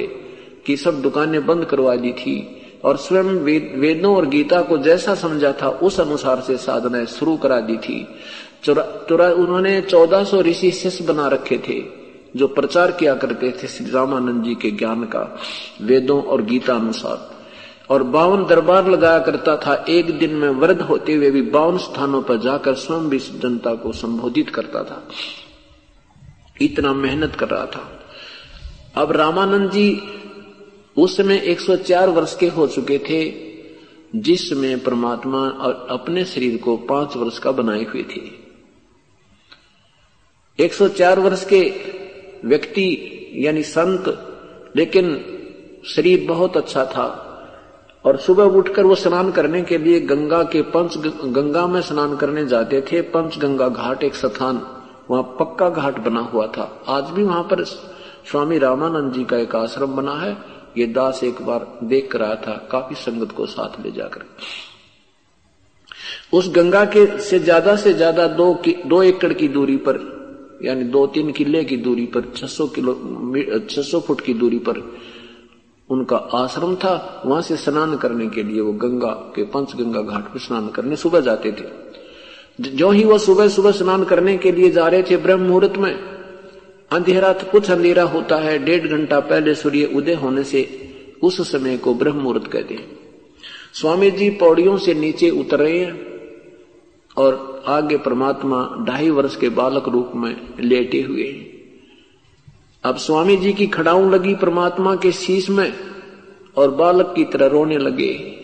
की 0.67 0.77
सब 0.77 1.03
दुकानें 1.03 1.47
बंद 1.47 1.65
करवा 1.65 1.97
दी 1.97 2.13
थी 2.13 2.61
और 2.85 2.97
स्वयं 2.97 3.25
वेद, 3.25 3.75
वेदों 3.77 4.17
और 4.17 4.27
गीता 4.27 4.63
को 4.63 4.79
जैसा 4.79 5.15
समझा 5.15 5.53
था 5.53 5.69
उस 5.69 6.01
अनुसार 6.01 6.41
से 6.41 6.57
साधनाएँ 6.57 7.07
शुरू 7.07 7.37
करा 7.37 7.61
दी 7.61 7.77
थी। 7.77 8.07
चुरा, 8.65 8.83
चुरा 9.09 9.29
उन्होंने 9.29 9.81
1400 9.81 10.43
ऋषि 10.43 10.71
शिष्य 10.71 11.05
बना 11.05 11.29
रखे 11.29 11.59
थे 11.59 11.83
जो 12.37 12.49
प्रचार 12.49 12.93
किया 12.93 13.15
करते 13.15 13.51
थे 13.51 13.67
श्री 13.67 13.91
रामानंद 13.91 14.45
जी 14.45 14.55
के 14.55 14.71
ज्ञान 14.71 15.05
का 15.05 15.41
वेदों 15.83 16.23
और 16.23 16.43
गीता 16.43 16.75
अनुसार। 16.75 17.34
और 17.91 18.03
बावन 18.03 18.45
दरबार 18.45 18.89
लगाया 18.89 19.19
करता 19.19 19.57
था, 19.57 19.85
एक 19.89 20.19
दिन 20.19 20.35
में 20.35 20.49
वृद्ध 20.49 20.83
होते 20.83 21.15
हुए 21.15 21.31
भी 21.31 21.43
बावन 21.43 21.79
स्थानों 21.79 22.23
पर 22.23 22.37
जाकर 22.37 22.75
स्वयं 22.75 23.09
भी 23.09 23.19
जनता 23.19 23.75
को 23.75 23.93
संबोधित 23.93 24.51
करता 24.51 24.85
था। 24.85 25.09
इतना 26.61 26.93
मेहनत 26.93 27.35
कर 27.35 27.49
रहा 27.49 27.67
था। 27.67 28.07
अब 28.95 29.13
रामानंद 29.13 29.71
जी 29.71 30.03
उस 30.97 31.17
समय 31.17 31.37
104 31.37 32.09
वर्ष 32.09 32.37
के 32.37 32.49
हो 32.49 32.67
चुके 32.67 32.99
थे 32.99 33.35
जिसमें 34.21 34.81
परमात्मा 34.85 35.49
अपने 35.91 36.25
शरीर 36.25 36.57
को 36.57 36.77
पाँच 36.77 37.17
वर्ष 37.17 37.39
का 37.39 37.53
बनाए 37.53 37.85
हुए 37.85 38.03
थे। 38.03 38.21
104 40.59 41.19
वर्ष 41.19 41.45
के 41.45 41.61
व्यक्ति 42.45 42.87
यानी 43.35 43.63
संत, 43.63 44.05
लेकिन 44.77 45.07
शरीर 45.87 46.29
बहुत 46.29 46.57
अच्छा 46.57 46.85
था। 46.85 47.21
और 48.05 48.17
सुबह 48.17 48.57
उठकर 48.57 48.85
वो 48.85 48.95
स्नान 48.95 49.31
करने 49.33 49.63
के 49.63 49.79
लिए 49.79 50.01
गंगा 50.03 50.43
के 50.45 50.63
पंच 50.71 50.97
गंगा 50.99 51.67
में 51.67 51.81
स्नान 51.81 52.17
करने 52.17 52.45
जाते 52.47 52.81
थे, 52.83 53.01
पंच 53.03 53.39
गंगा 53.39 53.69
घाट, 53.69 54.03
एक 54.05 54.15
स्थान, 54.15 54.61
वहाँ 55.11 55.23
पक्का 55.41 55.69
घाट 55.69 55.99
बना 55.99 56.21
हुआ 56.23 56.47
था। 56.47 56.71
आज 56.89 57.11
भी 57.11 57.23
वहाँ 57.23 57.43
पर 57.43 57.65
स्वामी 57.65 58.59
रामानंद 58.59 59.13
जी 59.13 59.25
का 59.25 59.37
एक 59.37 59.57
आश्रम 59.57 59.97
बना 59.97 60.15
है। 60.15 60.37
ये 60.79 60.87
दास 60.89 61.23
एक 61.25 61.43
बार 61.43 61.67
देख 61.85 62.11
कर 62.13 62.23
आया 62.23 62.35
था, 62.37 62.55
काफ़ी 62.71 62.95
संगत 62.97 63.33
को 63.33 63.47
साथ 63.47 63.81
ले 63.85 63.91
जाकर। 63.93 64.25
उस 66.33 66.49
गंगा 66.55 66.85
के 66.87 67.07
से 67.21 67.39
ज़्यादा 67.39 67.75
से 67.77 67.93
ज़्यादा 67.93 68.27
दो 68.29 68.53
दो 68.87 69.03
एकड़ 69.03 69.33
की 69.33 69.49
दूरी 69.49 69.77
पर, 69.79 69.99
यानी 70.65 70.85
दो 70.85 71.07
तीन 71.07 71.33
किले 71.33 71.65
की 71.65 71.77
दूरी 71.77 72.07
पर 72.07 72.33
600 72.37 72.67
किलो 72.69 72.95
600 73.69 74.01
फुट 74.01 74.21
की 74.21 74.35
दूरी 74.35 74.59
पर 74.59 74.81
उनका 75.95 76.17
आश्रम 76.35 76.75
था, 76.77 77.23
वहाँ 77.27 77.41
से 77.43 77.57
स्नान 77.57 77.97
करने 77.97 78.29
के 78.29 78.43
लिए 78.43 78.61
वो 78.61 78.73
गंगा 78.75 79.11
के 79.37 79.43
पंच 79.51 79.75
गंगा 79.77 80.03
घाट 80.03 80.25
पर 80.25 80.39
स्नान 80.41 80.69
करने 80.69 80.97
सुबह 80.97 81.21
जाते 81.21 81.53
थे। 81.53 81.67
जो 82.71 82.91
ही 82.91 83.05
वो 83.05 83.19
सुबह 83.19 83.49
सुबह 83.49 83.71
स्नान 83.73 84.05
करने 84.05 84.37
के 84.37 84.53
लिए 84.53 84.71
जा 84.71 84.87
रहे 84.89 85.03
थे 85.03 85.17
ब्रह्म 85.17 85.43
मुहूर्त 85.43 85.77
में, 85.77 85.93
अंधेरा 86.91 87.33
तो 87.33 87.51
कुछ 87.51 87.71
अंधेरा 87.71 88.03
होता 88.05 88.37
है, 88.37 88.59
डेढ़ 88.59 88.87
घंटा 88.89 89.21
पहले 89.23 89.55
सूर्य 89.55 89.91
उदय 89.95 90.15
होने 90.15 90.45
से 90.45 90.67
उस 91.23 91.41
समय 91.53 91.77
को 91.77 91.95
ब्रह्म 91.95 92.17
मुहूर्त 92.17 92.47
कहते 92.47 92.75
हैं। 92.75 92.87
स्वामी 93.75 94.11
जी 94.11 94.31
पौड़ियों 94.31 94.77
से 94.79 94.95
नीचे 94.95 95.31
उतर 95.31 95.59
रहे 95.59 95.79
हैं 95.79 96.13
और 97.17 97.63
आगे 97.69 97.97
परमात्मा 97.99 98.69
ढाई 98.87 99.11
वर्ष 99.11 99.37
के 99.37 99.49
बालक 99.49 99.89
रूप 99.89 100.13
में 100.15 100.37
लेटे 100.61 101.01
हुए 101.03 101.25
हैं। 101.25 101.54
अब 102.85 102.97
स्वामी 102.97 103.37
जी 103.37 103.53
की 103.53 103.67
खड़ाऊ 103.67 104.11
लगी 104.11 104.35
परमात्मा 104.35 104.97
के 104.97 105.13
शीश 105.13 105.51
में 105.51 105.73
और 106.57 106.71
बालक 106.71 107.13
की 107.17 107.25
तरह 107.25 107.47
रोने 107.47 107.79
लगे। 107.79 108.37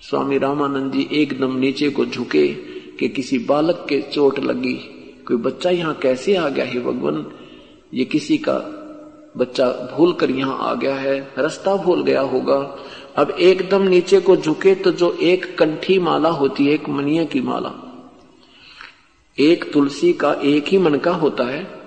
स्वामी 0.00 0.38
रामानंद 0.38 0.92
जी 0.92 1.08
एकदम 1.12 1.56
नीचे 1.56 1.90
को 1.90 2.06
झुके 2.06 2.48
कि 2.98 3.08
किसी 3.08 3.38
बालक 3.38 3.86
के 3.88 4.00
चोट 4.00 4.38
लगी। 4.38 4.74
कोई 5.28 5.36
बच्चा 5.36 5.70
यहाँ 5.70 5.94
कैसे 5.94 6.36
आ 6.36 6.48
गया 6.48 6.64
है 6.64 6.80
भगवान? 6.80 7.32
ये 7.94 8.04
किसी 8.04 8.38
का 8.38 8.58
बच्चा 9.36 9.68
भूल 9.70 10.12
कर 10.12 10.30
यहाँ 10.30 10.58
आ 10.60 10.74
गया 10.74 10.94
है, 10.94 11.32
रास्ता 11.38 11.76
भूल 11.76 12.02
गया 12.02 12.20
होगा। 12.20 12.78
अब 13.16 13.30
एकदम 13.30 13.82
नीचे 13.82 14.20
को 14.20 14.36
झुके 14.36 14.74
तो 14.74 14.90
जो 14.90 15.12
एक 15.12 15.58
कंठी 15.58 15.98
माला 15.98 16.28
होती 16.28 16.66
है, 16.66 16.72
एक 16.72 16.88
मनिया 16.88 17.24
की 17.24 17.40
माला। 17.40 17.72
एक 19.38 19.72
तुलसी 19.72 20.12
का 20.12 20.32
एक 20.32 20.64
ही 20.68 20.78
मन 20.78 20.94
का 20.94 21.12
होता 21.12 21.44
है। 21.44 21.77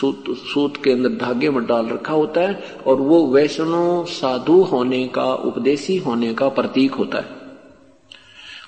सूत 0.00 0.24
सूत 0.28 0.76
के 0.84 0.90
अंदर 0.90 1.08
धागे 1.08 1.50
में 1.50 1.66
डाल 1.66 1.86
रखा 1.86 2.14
होता 2.14 2.40
है 2.40 2.76
और 2.86 2.96
वो 2.96 3.26
वैष्णव 3.26 4.04
साधु 4.04 4.62
होने 4.62 5.08
का, 5.08 5.34
उपदेशी 5.34 5.96
होने 5.96 6.34
का 6.34 6.48
प्रतीक 6.48 6.94
होता 6.94 7.18
है। 7.18 7.38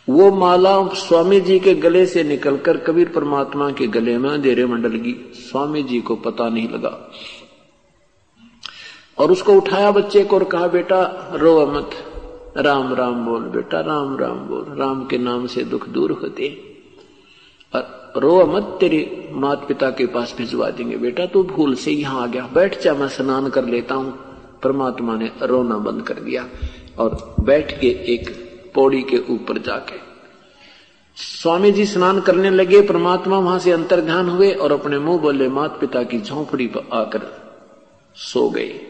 वो 0.08 0.32
माला 0.32 0.86
स्वामी 0.86 1.40
जी 1.40 1.58
के 1.58 1.74
गले 1.74 2.06
से 2.06 2.24
निकलकर 2.24 2.76
कबीर 2.76 3.08
परमात्मा 3.08 3.70
के 3.70 3.86
गले 3.86 4.18
में 4.18 4.30
अंधेरे 4.30 4.66
में 4.66 4.82
डल 4.82 4.88
गई। 4.88 5.14
स्वामी 5.34 5.82
जी 5.82 6.00
को 6.00 6.16
पता 6.16 6.48
नहीं 6.48 6.68
लगा। 6.68 7.10
और 9.18 9.32
उसको 9.32 9.52
उठाया 9.52 9.90
बच्चे 9.90 10.24
को 10.24 10.36
और 10.36 10.44
कहा, 10.44 10.66
बेटा, 10.66 11.30
रो 11.34 11.66
मत। 11.66 11.90
राम 12.56 12.94
राम 12.94 13.26
बोल, 13.26 13.42
बेटा, 13.42 13.80
राम 13.80 14.18
राम 14.18 14.38
बोल। 14.38 14.78
राम 14.78 15.06
के 15.06 15.18
नाम 15.18 15.46
से 15.46 15.64
दुख 15.64 15.88
दूर 15.88 16.10
होते 16.12 16.62
और 17.74 17.99
रो 18.16 18.46
मत 18.46 18.76
तेरे 18.80 19.28
माता 19.32 19.66
पिता 19.66 19.90
के 19.90 20.06
पास 20.06 20.34
भिजवा 20.38 20.70
देंगे। 20.70 20.96
बेटा, 20.96 21.26
तू 21.26 21.42
भूल 21.42 21.74
से 21.74 21.90
यहाँ 21.90 22.22
आ 22.22 22.26
गया। 22.26 22.48
बैठ 22.54 22.80
जा, 22.82 22.94
मैं 22.94 23.08
स्नान 23.08 23.48
कर 23.48 23.64
लेता 23.64 23.94
हूँ। 23.94 24.18
परमात्मा 24.62 25.16
ने 25.16 25.30
रोना 25.42 25.76
बंद 25.78 26.02
कर 26.02 26.14
दिया 26.14 26.46
और 26.98 27.34
बैठ 27.40 27.80
के 27.80 27.86
एक 27.86 28.30
पौड़ी 28.74 29.02
के 29.02 29.18
ऊपर 29.30 29.58
जाके। 29.58 29.98
स्वामी 31.16 31.72
जी 31.72 31.86
स्नान 31.86 32.20
करने 32.20 32.50
लगे। 32.50 32.80
परमात्मा 32.82 33.38
वहाँ 33.38 33.58
से 33.58 33.72
अंतर 33.72 34.00
ध्यान 34.00 34.28
हुए 34.28 34.52
और 34.52 34.72
अपने 34.72 34.98
मुँह 34.98 35.18
बोले 35.18 35.48
मात 35.48 35.78
पिता 35.80 36.02
की 36.02 36.20
झोंपड़ी 36.20 36.66
पर 36.66 36.88
आकर 36.92 37.26
सो 38.16 38.48
गए 38.50 38.80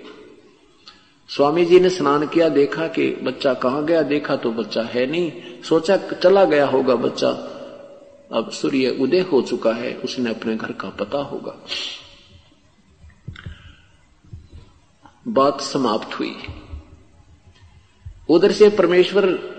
स्वामी 1.31 1.65
जी 1.65 1.81
ने 1.81 1.91
स्नान 1.91 2.27
किया, 2.27 2.49
देखा 2.49 2.87
कि 2.87 3.11
बच्चा 3.23 3.55
कहाँ 3.55 3.85
गया? 3.85 4.03
देखा 4.03 4.37
तो 4.37 4.51
बच्चा 4.51 4.83
है 4.83 5.07
नहीं। 5.07 5.33
सोचा, 5.63 5.97
चला 5.97 6.45
गया 6.45 6.67
होगा 6.67 6.95
बच्चा। 6.95 7.31
अब 8.33 8.51
सूर्य 8.51 8.99
उदय 9.01 9.21
हो 9.21 9.43
चुका 9.43 9.73
है, 9.73 9.95
उसने 9.95 10.31
अपने 10.31 10.57
घर 10.57 10.73
का 10.73 10.91
पता 10.91 11.19
होगा। 11.19 11.57
बात 15.29 15.61
समाप्त 15.61 16.19
हुई। 16.19 16.37
उधर 18.29 18.53
से 18.53 18.69
परमेश्वर 18.69 19.51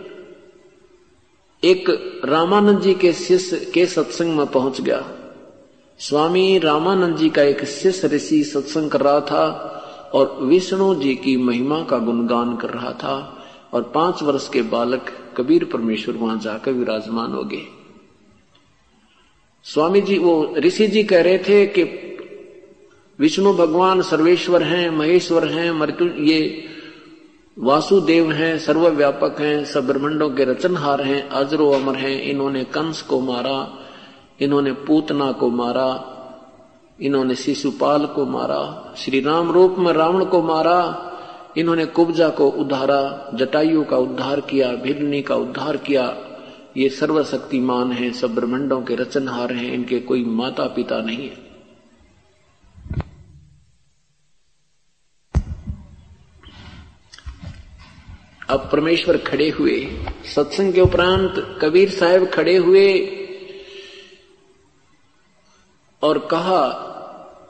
एक 1.64 1.86
रामानंद 2.26 2.82
जी 2.82 2.94
के 2.94 3.14
शिष्य 3.14 3.72
के 3.74 3.86
सत्संग 3.86 4.38
में 4.38 4.48
पहुँच 4.48 4.82
गया। 4.82 5.10
स्वामी 6.00 6.60
रामानंद 6.60 7.18
जी 7.18 7.30
का 7.30 7.42
एक 7.42 7.66
शिष्य 7.66 8.08
ऋषि 8.08 8.44
सत्संग 8.44 8.90
कर 8.90 9.02
रहा 9.02 9.20
था 9.20 9.68
और 10.14 10.38
विष्णु 10.42 10.96
जी 10.96 11.16
की 11.16 11.38
महिमा 11.38 11.84
का 11.84 11.98
गुणगान 11.98 12.58
कर 12.58 12.70
रहा 12.70 12.94
था 12.94 13.46
और 13.74 13.84
पाँच 13.84 14.24
वर्ष 14.24 14.50
के 14.50 14.62
बालक 14.62 15.34
कबीर 15.38 15.66
परमेश्वर 15.66 16.16
वहाँ 16.16 16.40
जाकर 16.40 16.72
विराजमान 16.72 17.32
हो 17.32 17.44
गए। 17.44 17.81
स्वामी 19.64 20.02
जी 20.02 20.18
वो 20.18 20.54
ऋषि 20.58 20.88
जी 20.88 21.04
कह 21.04 21.22
रहे 21.22 21.38
थे 21.38 21.66
कि 21.66 21.84
विष्णु 23.20 23.54
भगवान 23.54 24.02
सर्वेश्वर 24.02 24.64
हैं, 24.64 24.90
महेश्वर 24.90 25.48
हैं, 25.48 25.72
मृत्यु, 25.72 26.08
ये 26.08 26.64
वासुदेव 27.60 28.32
हैं, 28.32 28.60
सर्वव्यापक 28.60 29.36
हैं, 29.40 29.66
सब 29.66 29.88
ब्रह्मंडों 29.88 30.30
के 30.30 30.46
रचनहार 30.46 31.02
हैं, 31.02 31.30
अजरो 31.30 31.72
अमर 31.72 31.96
हैं, 31.96 32.22
इन्होंने 32.22 32.64
कंस 32.64 33.02
को 33.02 33.20
मारा, 33.20 33.78
इन्होंने 34.42 34.72
पूतना 34.72 35.32
को 35.32 35.50
मारा, 35.50 36.08
इन्होंने 37.02 37.36
शिशुपाल 37.36 38.06
को 38.06 38.26
मारा 38.26 38.94
श्री 38.98 39.20
राम 39.20 39.52
रूप 39.52 39.76
में 39.80 39.94
रावण 39.94 40.26
को 40.26 40.42
मारा, 40.42 41.08
इन्होंने 41.58 41.86
कुब्जा 41.86 42.30
को 42.30 42.48
उद्धारा 42.50 43.32
जटायु 43.34 43.84
का 43.84 43.98
उद्धार 43.98 44.40
किया, 44.42 44.74
भिलनी 44.74 45.22
का 45.22 45.36
उद्धार 45.36 45.78
किया 45.78 46.08
ये 46.78 46.90
सर्वशक्तिमान 46.90 47.92
हैं, 47.92 48.14
सब 48.14 48.36
ब्रह्मंडों 48.36 48.82
के 48.82 48.96
रचनहार 48.96 49.54
हैं, 49.54 49.74
इनके 49.74 50.00
कोई 50.00 50.26
माता 50.26 50.64
पिता 50.64 51.02
नहीं 51.02 51.30
है। 51.30 51.52
अब 58.50 58.70
परमेश्वर 58.72 59.18
खड़े 59.18 59.50
हुए, 59.50 60.00
सत्संग 60.36 60.74
के 60.74 60.82
उपरांत 60.82 61.60
कबीर 61.62 61.90
साहब 61.90 62.26
खड़े 62.26 62.58
हुए 62.58 63.00
और 66.04 66.20
कहा 66.20 66.68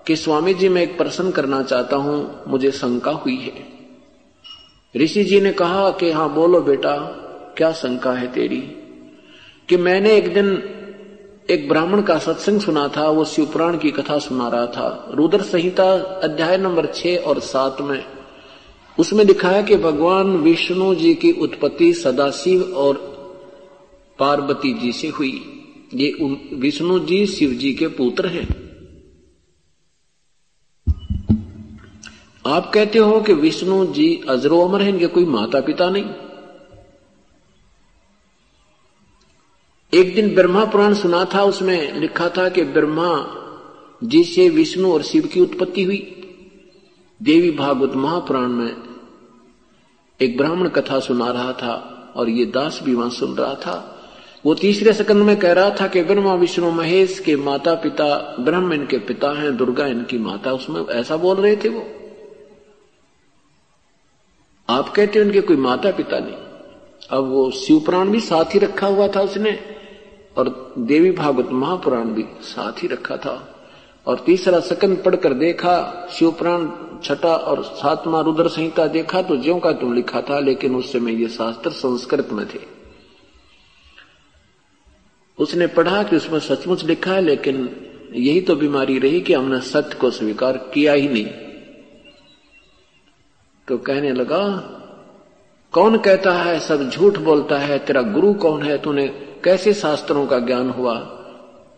कि 0.08 0.16
स्वामी 0.16 0.54
जी, 0.54 0.70
मैं 0.70 0.82
एक 0.82 0.98
प्रश्न 0.98 1.32
करना 1.32 1.64
चाहता 1.64 1.96
हूँ, 1.96 2.44
मुझे 2.48 2.72
शंका 2.72 3.12
हुई 3.12 3.38
है। 3.38 3.68
ऋषि 4.96 5.24
जी 5.24 5.42
ने 5.42 5.54
कहा 5.54 5.92
कि 5.92 6.12
हाँ 6.12 6.34
बोलो 6.34 6.62
बेटा, 6.62 6.98
क्या 7.58 7.72
शंका 7.72 8.14
है 8.14 8.32
तेरी? 8.32 8.81
कि 9.70 9.78
मैंने 9.78 10.16
एक 10.16 10.34
दिन 10.34 10.64
एक 11.50 11.70
ब्राह्मण 11.70 12.02
का 12.02 12.18
सत्संग 12.18 12.60
सुना 12.60 12.88
था, 12.88 13.10
वो 13.10 13.26
शिवपुराण 13.26 13.78
की 13.78 13.92
कथा 13.92 14.20
सुना 14.20 14.48
रहा 14.48 14.68
था। 14.68 15.08
रुद्र 15.14 15.42
संहिता 15.42 15.94
अध्याय 16.24 16.58
नंबर 16.58 16.86
छह 16.86 17.16
और 17.16 17.40
सात 17.40 17.78
में 17.82 18.06
उसमें 19.00 19.26
लिखा 19.26 19.50
है 19.50 19.64
कि 19.64 19.76
भगवान 19.76 20.28
विष्णु 20.28 20.96
जी 20.96 21.16
की 21.16 21.32
उत्पत्ति 21.32 21.94
सदाशिव 21.94 22.62
और 22.62 23.12
पार्वती 24.20 24.74
जी 24.74 24.92
से 24.92 25.08
हुई। 25.08 25.64
ये 25.94 26.18
विष्णु 26.54 27.00
जी 27.00 27.26
शिव 27.26 27.52
जी 27.52 27.74
के 27.74 27.88
पुत्र 27.88 28.28
हैं। 28.28 28.72
आप 32.48 32.72
कहते 32.74 33.00
हो 33.00 33.22
कि 33.22 33.34
विष्णु 33.34 33.86
जी 33.86 34.22
अजरो 34.30 34.62
अमर 34.62 34.82
है, 34.82 34.90
इनके 34.90 35.08
कोई 35.08 35.26
माता 35.26 35.62
पिता 35.62 35.90
नहीं? 35.90 36.06
एक 39.94 40.16
दिन 40.16 40.36
ब्रह्मा 40.36 40.66
पुराण 40.66 40.94
सुना 40.94 41.26
था, 41.26 41.44
उसमें 41.44 42.00
लिखा 42.00 42.30
था 42.30 42.50
कि 42.50 42.64
ब्रह्मा 42.64 43.38
जी 44.04 44.24
से 44.24 44.50
विष्णु 44.50 44.94
और 44.94 45.02
शिव 45.02 45.30
की 45.34 45.42
उत्पत्ति 45.42 45.84
हुई। 45.84 46.18
देवी 47.24 47.52
भागवत 47.52 47.96
महापुराण 47.96 48.48
में 48.48 48.76
एक 50.22 50.38
ब्राह्मण 50.38 50.70
कथा 50.70 51.00
सुना 51.00 51.32
रहा 51.32 51.54
था 51.54 51.74
और 52.16 52.30
ये 52.30 52.46
दास 52.46 52.80
भी 52.84 52.94
वहाँ 52.96 53.10
सुन 53.10 53.36
रहा 53.36 53.56
था। 53.56 54.02
वो 54.46 54.56
तीसरे 54.56 54.94
सकंद 54.94 55.18
में 55.18 55.40
कह 55.40 55.54
रहा 55.54 55.70
था 55.70 55.88
कि 55.88 56.04
ब्रह्मा 56.04 56.34
विष्णु 56.34 56.72
महेश 56.72 57.20
के 57.20 57.36
माता 57.36 57.74
पिता 57.74 58.36
ब्रह्म 58.40 58.74
इनके 58.74 58.98
पिता 58.98 59.42
हैं, 59.42 59.58
दुर्गा 59.58 59.88
इनकी 59.88 60.18
माता, 60.18 60.54
उसमें 60.54 60.86
ऐसा 60.86 61.18
बोल 61.18 61.38
रहे 61.38 61.56
थे 61.56 61.70
वो। 61.70 61.86
आप 64.70 64.90
कहते 64.90 65.20
हैं 65.20 65.26
उनके 65.26 65.42
कोई 65.42 65.56
माता 65.56 65.92
पिता 65.92 66.20
नहीं। 66.20 66.34
अब 67.10 67.30
वो 67.30 67.52
शिवपुराण 67.52 68.10
भी 68.10 68.20
साथ 68.20 68.46
ही 68.46 68.60
रखा 68.60 68.88
हुआ 68.88 69.08
था 69.08 69.22
उसने। 69.22 69.81
और 70.38 70.74
देवी 70.78 71.12
भागवत 71.12 71.50
महापुराण 71.52 72.06
भी 72.06 72.26
साथ 72.42 72.84
ही 72.84 72.88
रखा 72.88 73.18
था। 73.18 73.48
और 74.08 74.24
तीसरा 74.26 74.60
सकंद 74.60 75.02
पढ़कर 75.04 75.34
देखा, 75.34 76.08
शिवपुराण 76.12 76.68
छठा 77.04 77.36
और 77.36 77.64
सातवां 77.64 78.24
रुद्र 78.24 78.48
संहिता 78.48 78.88
देखा 78.88 79.22
तो 79.22 79.38
ज्यो 79.38 79.60
का 79.60 79.72
तुम 79.72 79.94
लिखा 79.94 80.22
था, 80.22 80.40
लेकिन 80.40 80.76
उस 80.76 80.92
समय 80.92 81.22
ये 81.22 81.28
शास्त्र 81.28 81.70
संस्कृत 81.70 82.30
में 82.32 82.46
थे। 82.48 82.60
उसने 85.38 85.68
पढ़ा 85.68 86.04
कि 86.04 86.16
उसमें 86.16 86.40
सचमुच 86.40 86.84
लिखा 86.84 87.12
है, 87.12 87.22
लेकिन 87.22 87.70
यही 88.14 88.42
तो 88.42 88.56
बीमारी 88.56 89.00
रही 89.00 89.22
कि 89.22 89.34
हमने 89.34 89.60
सत्य 89.62 89.98
को 89.98 90.10
स्वीकार 90.12 90.58
किया 90.74 90.94
ही 90.94 91.08
नहीं। 91.08 91.26
तो 93.68 93.78
कहने 93.78 94.12
लगा, 94.12 94.44
कौन 95.74 95.98
कहता 95.98 96.34
है, 96.34 96.60
सब 96.60 96.90
झूठ 96.90 97.18
बोलता 97.18 97.58
है, 97.58 97.80
तेरा 97.80 98.02
गुरु 98.02 98.34
कौन 98.34 98.64
है, 98.64 98.78
तूने 98.78 99.08
कैसे 99.46 99.74
शास्त्रों 99.74 100.28
का 100.28 100.40
ज्ञान 100.40 100.70
हुआ? 100.70 101.00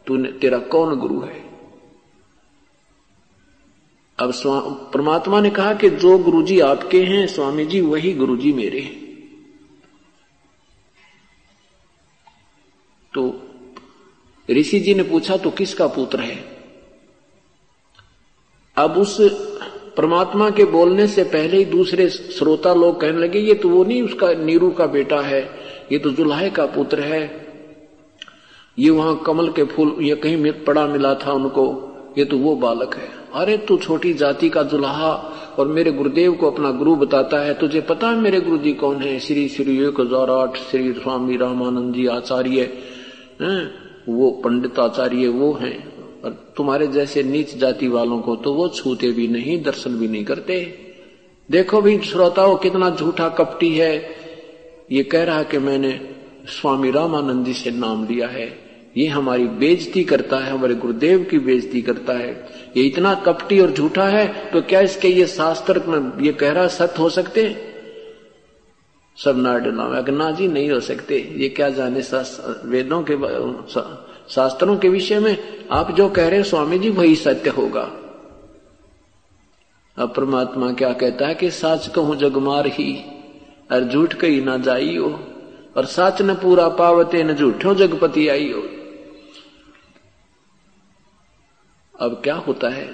तूने, 0.08 0.32
तेरा 0.32 0.58
कौन 0.58 0.96
गुरु 0.96 1.20
है? 1.22 1.44
अब 4.20 4.34
परमात्मा 4.94 5.42
ने 5.42 5.50
कहा 5.50 5.74
कि 5.74 5.90
जो 5.90 6.18
गुरुजी 6.18 6.60
आपके 6.60 7.04
हैं 7.04 7.28
स्वामी 7.28 7.66
जी 7.66 7.82
वही 7.82 8.14
गुरुजी 8.14 8.54
मेरे 8.54 8.80
हैं। 8.80 9.02
तो 13.14 13.42
ऋषि 14.52 14.80
जी 14.80 14.94
ने 14.94 15.04
पूछा 15.04 15.38
तो 15.38 15.52
किसका 15.52 15.88
पुत्र 15.88 16.20
है? 16.20 16.58
अब 18.78 18.98
उस 18.98 19.18
परमात्मा 19.98 20.50
के 20.50 20.66
बोलने 20.66 21.08
से 21.08 21.24
पहले 21.24 21.58
ही 21.58 21.66
दूसरे 21.66 22.10
श्रोता 22.10 22.74
लोग 22.74 23.02
कहने 23.02 23.20
लगे, 23.20 23.40
ये 23.40 23.54
तो 23.54 23.70
वो 23.70 23.84
नहीं, 23.84 24.02
उसका 24.02 24.34
नीरू 24.34 24.72
का 24.72 24.86
बेटा 24.86 25.22
है, 25.22 25.42
ये 25.92 26.00
तो 26.00 26.10
जुल्हे 26.10 26.50
का 26.50 26.66
पुत्र 26.66 27.00
है। 27.00 27.43
ये 28.78 28.90
वहाँ 28.90 29.16
कमल 29.26 29.50
के 29.50 29.64
फूल, 29.66 29.96
ये 30.02 30.16
कहीं 30.16 30.52
पड़ा 30.66 30.86
मिला 30.88 31.14
था 31.16 31.32
उनको। 31.32 31.66
ये 32.18 32.26
तो 32.26 32.38
वो 32.38 32.56
बालक 32.56 32.96
है। 32.96 33.08
अरे 33.34 33.58
तू 33.58 33.78
छोटी 33.78 34.14
जाति 34.14 34.50
का 34.50 34.64
दुल्हा 34.64 35.12
और 35.60 35.68
मेरे 35.68 35.92
गुरुदेव 35.92 36.34
को 36.34 36.50
अपना 36.52 36.72
गुरु 36.72 36.96
बताता 36.96 37.40
है। 37.40 37.54
तुझे 37.54 37.82
पता 37.82 38.10
है 38.10 38.18
मेरे 38.18 38.40
गुरु 38.42 38.58
जी 38.58 38.74
कौन 38.74 39.02
है? 39.02 39.18
श्री 39.20 39.48
श्री 39.50 39.78
एक 39.86 40.00
हज़ार 40.00 40.30
आठ 40.30 40.58
श्री 40.60 40.92
स्वामी 40.94 41.38
रामानंद 41.38 41.94
जी 41.94 42.06
आचार्य 42.08 42.72
वो 44.10 44.30
पंडित 44.44 44.80
आचार्य 44.80 45.28
वो 45.30 45.52
हैं। 45.54 45.78
और 46.24 46.32
तुम्हारे 46.58 46.88
जैसे 46.88 47.24
नीच 47.24 47.58
जाति 47.58 47.88
वालों 47.88 48.20
को 48.20 48.36
तो 48.36 48.54
वो 48.54 48.68
छूते 48.70 49.12
भी 49.12 49.28
नहीं, 49.28 49.62
दर्शन 49.64 49.98
भी 49.98 50.08
नहीं 50.08 50.26
करते। 50.26 50.60
देखो 51.50 51.82
भी 51.82 51.98
श्रोताओं, 52.02 52.56
कितना 52.56 52.90
झूठा 52.90 53.30
कपटी 53.30 53.70
है। 53.70 53.96
ये 54.92 55.04
कह 55.04 55.24
रहा 55.24 55.44
कि 55.44 55.58
मैंने 55.60 56.00
स्वामी 56.50 56.92
रामानंद 56.92 57.46
जी 57.46 57.54
से 57.54 57.72
नाम 57.72 58.06
लिया 58.08 58.28
है। 58.28 58.63
ये 58.96 59.08
हमारी 59.08 59.46
बेजती 59.60 60.04
करता 60.04 60.38
है, 60.38 60.52
हमारे 60.52 60.76
गुरुदेव 60.76 61.24
की 61.24 61.40
बेजती 61.40 61.82
करता 61.82 62.14
है। 62.14 62.32
ये 62.78 62.84
इतना 62.84 63.14
कपटी 63.26 63.60
और 63.60 63.72
झूठा 63.72 64.08
है 64.08 64.28
तो 64.52 64.62
क्या 64.64 64.80
इसके 64.82 65.08
ये 65.10 65.26
शास्त्र 65.28 65.84
में 65.88 66.26
ये 66.26 66.34
कह 66.34 66.52
रहा 66.52 66.68
सत्य 66.70 67.02
हो 67.02 67.10
सकते 67.10 67.48
सब 69.18 69.38
नाट 69.38 69.68
ना 70.10 70.30
जी 70.32 70.48
नहीं 70.48 70.70
हो 70.72 70.80
सकते। 70.82 71.18
ये 71.38 71.50
क्या 71.50 71.70
जाने 71.70 72.02
वेदों 72.66 73.02
के 73.04 73.16
शास्त्रों 74.30 74.78
के 74.78 74.90
विषय 74.90 75.20
में? 75.20 75.38
आप 75.72 75.92
जो 75.92 76.08
कह 76.10 76.28
रहे 76.28 76.38
हैं 76.38 76.46
स्वामी 76.46 76.80
जी 76.80 76.90
वही 76.92 77.16
सत्य 77.16 77.50
होगा। 77.50 77.82
अब 79.98 80.14
परमात्मा 80.14 80.72
क्या 80.74 80.92
कहता 80.94 81.28
है 81.28 81.36
कि 81.36 81.50
साच 81.52 81.88
कहूँ 81.88 82.16
जगमार 82.16 82.68
ही, 82.68 82.94
और 83.72 83.84
झूठ 83.84 84.14
कही 84.14 84.42
ना 84.42 84.56
हो 84.98 85.10
और 85.78 85.86
सच 85.88 86.22
न 86.22 86.34
पूरा 86.36 86.68
पावते 86.70 87.24
न 87.24 87.36
झूठो 87.36 87.74
जगपति 87.76 88.28
आई 88.28 88.52
हो 88.52 88.62
अब 92.00 92.22
क्या 92.24 92.36
होता 92.36 92.70
है? 92.70 92.90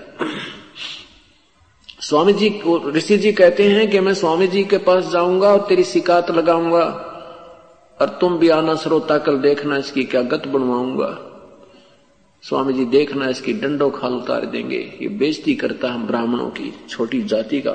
स्वामी 2.00 2.34
जी 2.34 2.50
को 2.50 2.89
ऋषि 2.89 3.18
जी 3.18 3.32
कहते 3.32 3.64
हैं 3.64 3.91
कि 3.91 4.00
मैं 4.00 4.14
स्वामी 4.14 4.47
जी 4.47 4.64
के 4.64 4.78
पास 4.78 5.10
जाऊँगा 5.10 5.47
और 5.47 5.66
तेरी 5.70 5.84
शिकायत 5.84 6.32
लगाऊँगा 6.32 6.84
और 8.02 8.10
तुम 8.22 8.38
भी 8.38 8.50
आना 8.50 8.76
श्रोता 8.76 9.18
कल 9.18 9.38
देखना 9.38 9.78
इसकी 9.78 10.04
क्या 10.04 10.22
गत 10.22 10.47
बनवाऊँगा। 10.47 11.26
स्वामी 12.41 12.74
जी 12.74 12.86
देखना 12.86 13.30
इसकी 13.30 13.54
डंडो 13.54 13.89
खाल 13.89 14.14
उतार 14.14 14.45
देंगे। 14.45 15.00
ये 15.02 15.08
बेजती 15.08 15.56
करता 15.56 15.91
हम 15.91 16.08
ब्राह्मणों 16.08 16.50
की, 16.50 16.74
छोटी 16.89 17.24
जाति 17.24 17.62
का। 17.62 17.72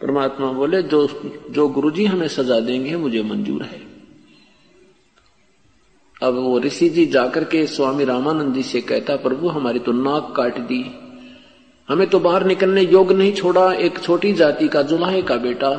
परमात्मा 0.00 0.52
बोले, 0.52 0.82
जो 0.82 1.08
जो 1.50 1.68
गुरुजी 1.68 2.04
हमें 2.04 2.28
सजा 2.28 2.60
देंगे, 2.60 2.96
मुझे 2.96 3.22
मंजूर 3.22 3.62
है। 3.62 3.93
अब 6.24 6.34
वो 6.34 6.58
ऋषि 6.58 6.88
जी 6.88 7.06
जाकर 7.06 7.44
के 7.44 7.66
स्वामी 7.66 8.04
रामानंद 8.04 8.54
जी 8.54 8.62
से 8.62 8.80
कहता, 8.80 9.16
प्रभु, 9.16 9.48
हमारी 9.48 9.78
तो 9.78 9.92
नाक 9.92 10.32
काट 10.36 10.58
दी। 10.58 10.84
हमें 11.88 12.06
तो 12.06 12.18
बाहर 12.18 12.46
निकलने 12.46 12.82
योग 12.82 13.12
नहीं 13.12 13.32
छोड़ा। 13.32 13.72
एक 13.72 13.98
छोटी 13.98 14.32
जाति 14.32 14.68
का 14.68 14.82
जुलाहे 14.82 15.22
का 15.22 15.36
बेटा, 15.36 15.70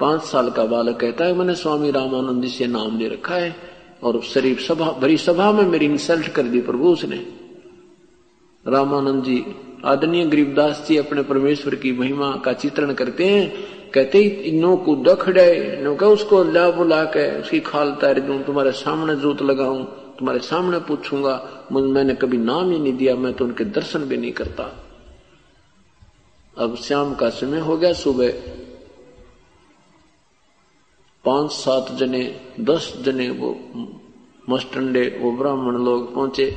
पाँच 0.00 0.22
साल 0.22 0.50
का 0.50 0.64
बालक 0.64 0.96
कहता 0.96 1.24
है, 1.24 1.34
मैंने 1.34 1.54
स्वामी 1.54 1.90
रामानंद 1.90 2.42
जी 2.42 2.48
से 2.48 2.66
नाम 2.66 2.98
ले 2.98 3.08
रखा 3.08 3.34
है 3.34 3.54
और 4.02 4.20
शरीफ 4.22 4.60
सभा, 4.60 4.90
भरी 4.92 5.16
सभा 5.16 5.52
में 5.52 5.64
मेरी 5.64 5.86
इंसल्ट 5.86 6.28
कर 6.28 6.42
दी 6.42 6.60
प्रभु 6.60 6.88
उसने। 6.88 7.26
रामानंद 8.66 9.24
जी 9.24 9.44
आदरणीय 9.84 10.24
गरीबदास 10.24 10.84
जी 10.88 10.96
अपने 10.96 11.22
परमेश्वर 11.22 11.74
की 11.74 11.92
महिमा 11.92 12.36
का 12.36 12.52
चित्रण 12.52 12.92
करते 12.92 13.26
हैं। 13.26 13.52
कहते 13.94 14.50
नो 14.54 14.76
को 14.76 14.94
दखड़े 15.04 15.80
नो 15.82 15.94
कह, 15.94 16.06
उसको 16.06 16.42
ला 16.44 16.70
बुला 16.70 17.02
के, 17.06 17.24
उसकी 17.40 17.60
खाल 17.62 17.90
तार 18.00 18.20
दू, 18.20 18.38
तुम्हारे 18.38 18.72
सामने 18.74 19.16
जोत 19.16 19.42
लगाऊँ, 19.42 19.84
तुम्हारे 20.18 20.40
सामने 20.40 20.78
पूछूँगा 20.88 21.34
मैंने 21.72 22.14
कभी 22.14 22.38
नाम 22.38 22.70
ही 22.72 22.78
नहीं 22.78 22.92
दिया, 22.92 23.14
मैं 23.16 23.32
तो 23.34 23.44
उनके 23.44 23.64
दर्शन 23.66 24.04
भी 24.04 24.16
नहीं 24.16 24.32
करता। 24.32 24.64
अब 26.56 26.76
शाम 26.76 27.14
का 27.14 27.28
समय 27.30 27.58
हो 27.60 27.76
गया 27.76 27.92
सुबह। 27.94 28.32
पाँच 31.24 31.50
सात 31.52 31.92
जने, 31.98 32.24
दस 32.60 32.92
जने 33.04 33.28
वो 33.30 33.54
मस्टंडे 34.48 35.06
वो 35.20 35.30
ब्राह्मण 35.32 35.76
लोग 35.84 36.14
पहुँचे 36.14 36.50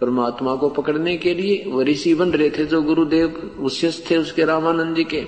परमात्मा 0.00 0.54
को 0.56 0.68
पकड़ने 0.70 1.16
के 1.16 1.34
लिए। 1.34 1.62
वो 1.66 1.82
ऋषि 1.82 2.14
बन 2.14 2.30
रहे 2.30 2.50
थे 2.50 2.64
जो 2.66 2.82
गुरुदेव 2.82 3.58
उशिष्य 3.60 4.04
थे 4.10 4.16
उसके 4.16 4.44
रामानंद 4.44 4.96
जी 4.96 5.04
के। 5.04 5.20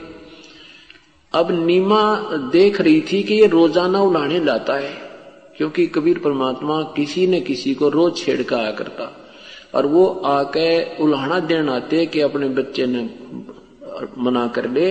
अब 1.35 1.51
नीमा 1.67 2.03
देख 2.53 2.81
रही 2.81 3.01
थी 3.03 3.23
कि 3.23 3.35
ये 3.35 3.47
रोज़ाना 3.47 4.01
उलाने 4.01 4.39
लाता 4.41 4.75
है, 4.75 4.93
क्योंकि 5.57 5.87
कबीर 5.87 6.19
परमात्मा 6.19 6.81
किसी 6.97 7.27
न 7.27 7.41
किसी 7.41 7.75
को 7.75 7.89
रोज 7.89 8.17
छेड़ 8.17 8.43
का 8.43 8.57
आया 8.57 8.71
करता। 8.73 9.11
और 9.75 9.87
वो 9.87 10.07
आके 10.27 11.03
उल्हाना 11.05 11.39
देन 11.41 11.69
आते 11.69 12.05
कि 12.07 12.21
अपने 12.21 12.49
बच्चे 12.51 12.87
ने 12.87 13.09
मना 14.19 14.47
कर 14.47 14.71
ले, 14.71 14.91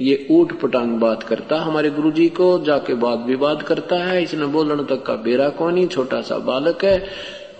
ये 0.00 0.26
ऊट 0.30 0.52
पटांग 0.60 0.98
बात 1.00 1.22
करता। 1.22 1.60
हमारे 1.60 1.90
गुरुजी 1.90 2.28
को 2.30 2.58
जाके 2.64 2.94
बात 2.94 3.24
विवाद 3.26 3.62
करता 3.62 3.96
है, 4.04 4.22
इसने 4.22 4.46
बोलने 4.46 4.84
तक 4.84 5.02
का 5.02 5.16
बेरा 5.18 5.48
कौन 5.50 5.76
ही, 5.76 5.86
छोटा 5.86 6.20
सा 6.20 6.38
बालक 6.40 6.84
है, 6.84 7.04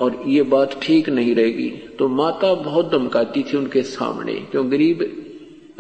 और 0.01 0.23
ये 0.27 0.43
बात 0.49 0.79
ठीक 0.83 1.09
नहीं 1.09 1.35
रहेगी। 1.35 1.69
तो 1.99 2.09
माता 2.09 2.55
बहुत 2.55 2.91
धमकाती 2.93 3.43
थी 3.43 3.57
उनके 3.57 3.83
सामने, 3.83 4.35
क्यों 4.51 4.71
गरीब? 4.71 5.07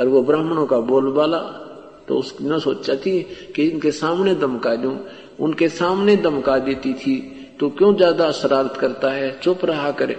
और 0.00 0.08
वो 0.08 0.22
ब्राह्मणों 0.22 0.66
का 0.66 0.78
बोलबाला 0.84 1.38
तो 2.08 2.18
उसने 2.18 2.58
सोचा 2.60 2.94
थी 2.96 3.20
कि 3.56 3.64
इनके 3.64 3.90
सामने 3.92 4.34
धमका 4.34 4.74
दूँ। 4.76 4.98
उनके 5.40 5.68
सामने 5.70 6.16
धमका 6.18 6.58
देती 6.60 6.92
थी 6.94 7.20
तो 7.60 7.68
क्यों 7.70 7.94
ज़्यादा 7.96 8.30
शरारत 8.32 8.76
करता 8.76 9.10
है? 9.10 9.30
चुप 9.40 9.64
रहा 9.64 9.90
करे। 9.92 10.16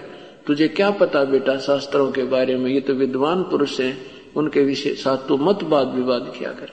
तुझे 0.47 0.67
क्या 0.67 0.89
पता 0.91 1.23
बेटा 1.25 1.57
शास्त्रों 1.59 2.11
के 2.11 2.23
बारे 2.25 2.55
में? 2.55 2.69
ये 2.71 2.79
तो 2.81 2.93
विद्वान 2.93 3.43
पुरुष 3.43 3.79
हैं, 3.79 3.97
उनके 4.35 4.61
विषय 4.61 4.93
साथ 4.95 5.27
तो 5.27 5.37
मत 5.37 5.63
वाद 5.63 5.93
विवाद 5.95 6.33
किया 6.37 6.51
कर। 6.51 6.71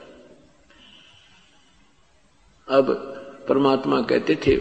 अब 2.69 2.91
परमात्मा 3.49 4.01
कहते 4.03 4.39
थे 4.47 4.59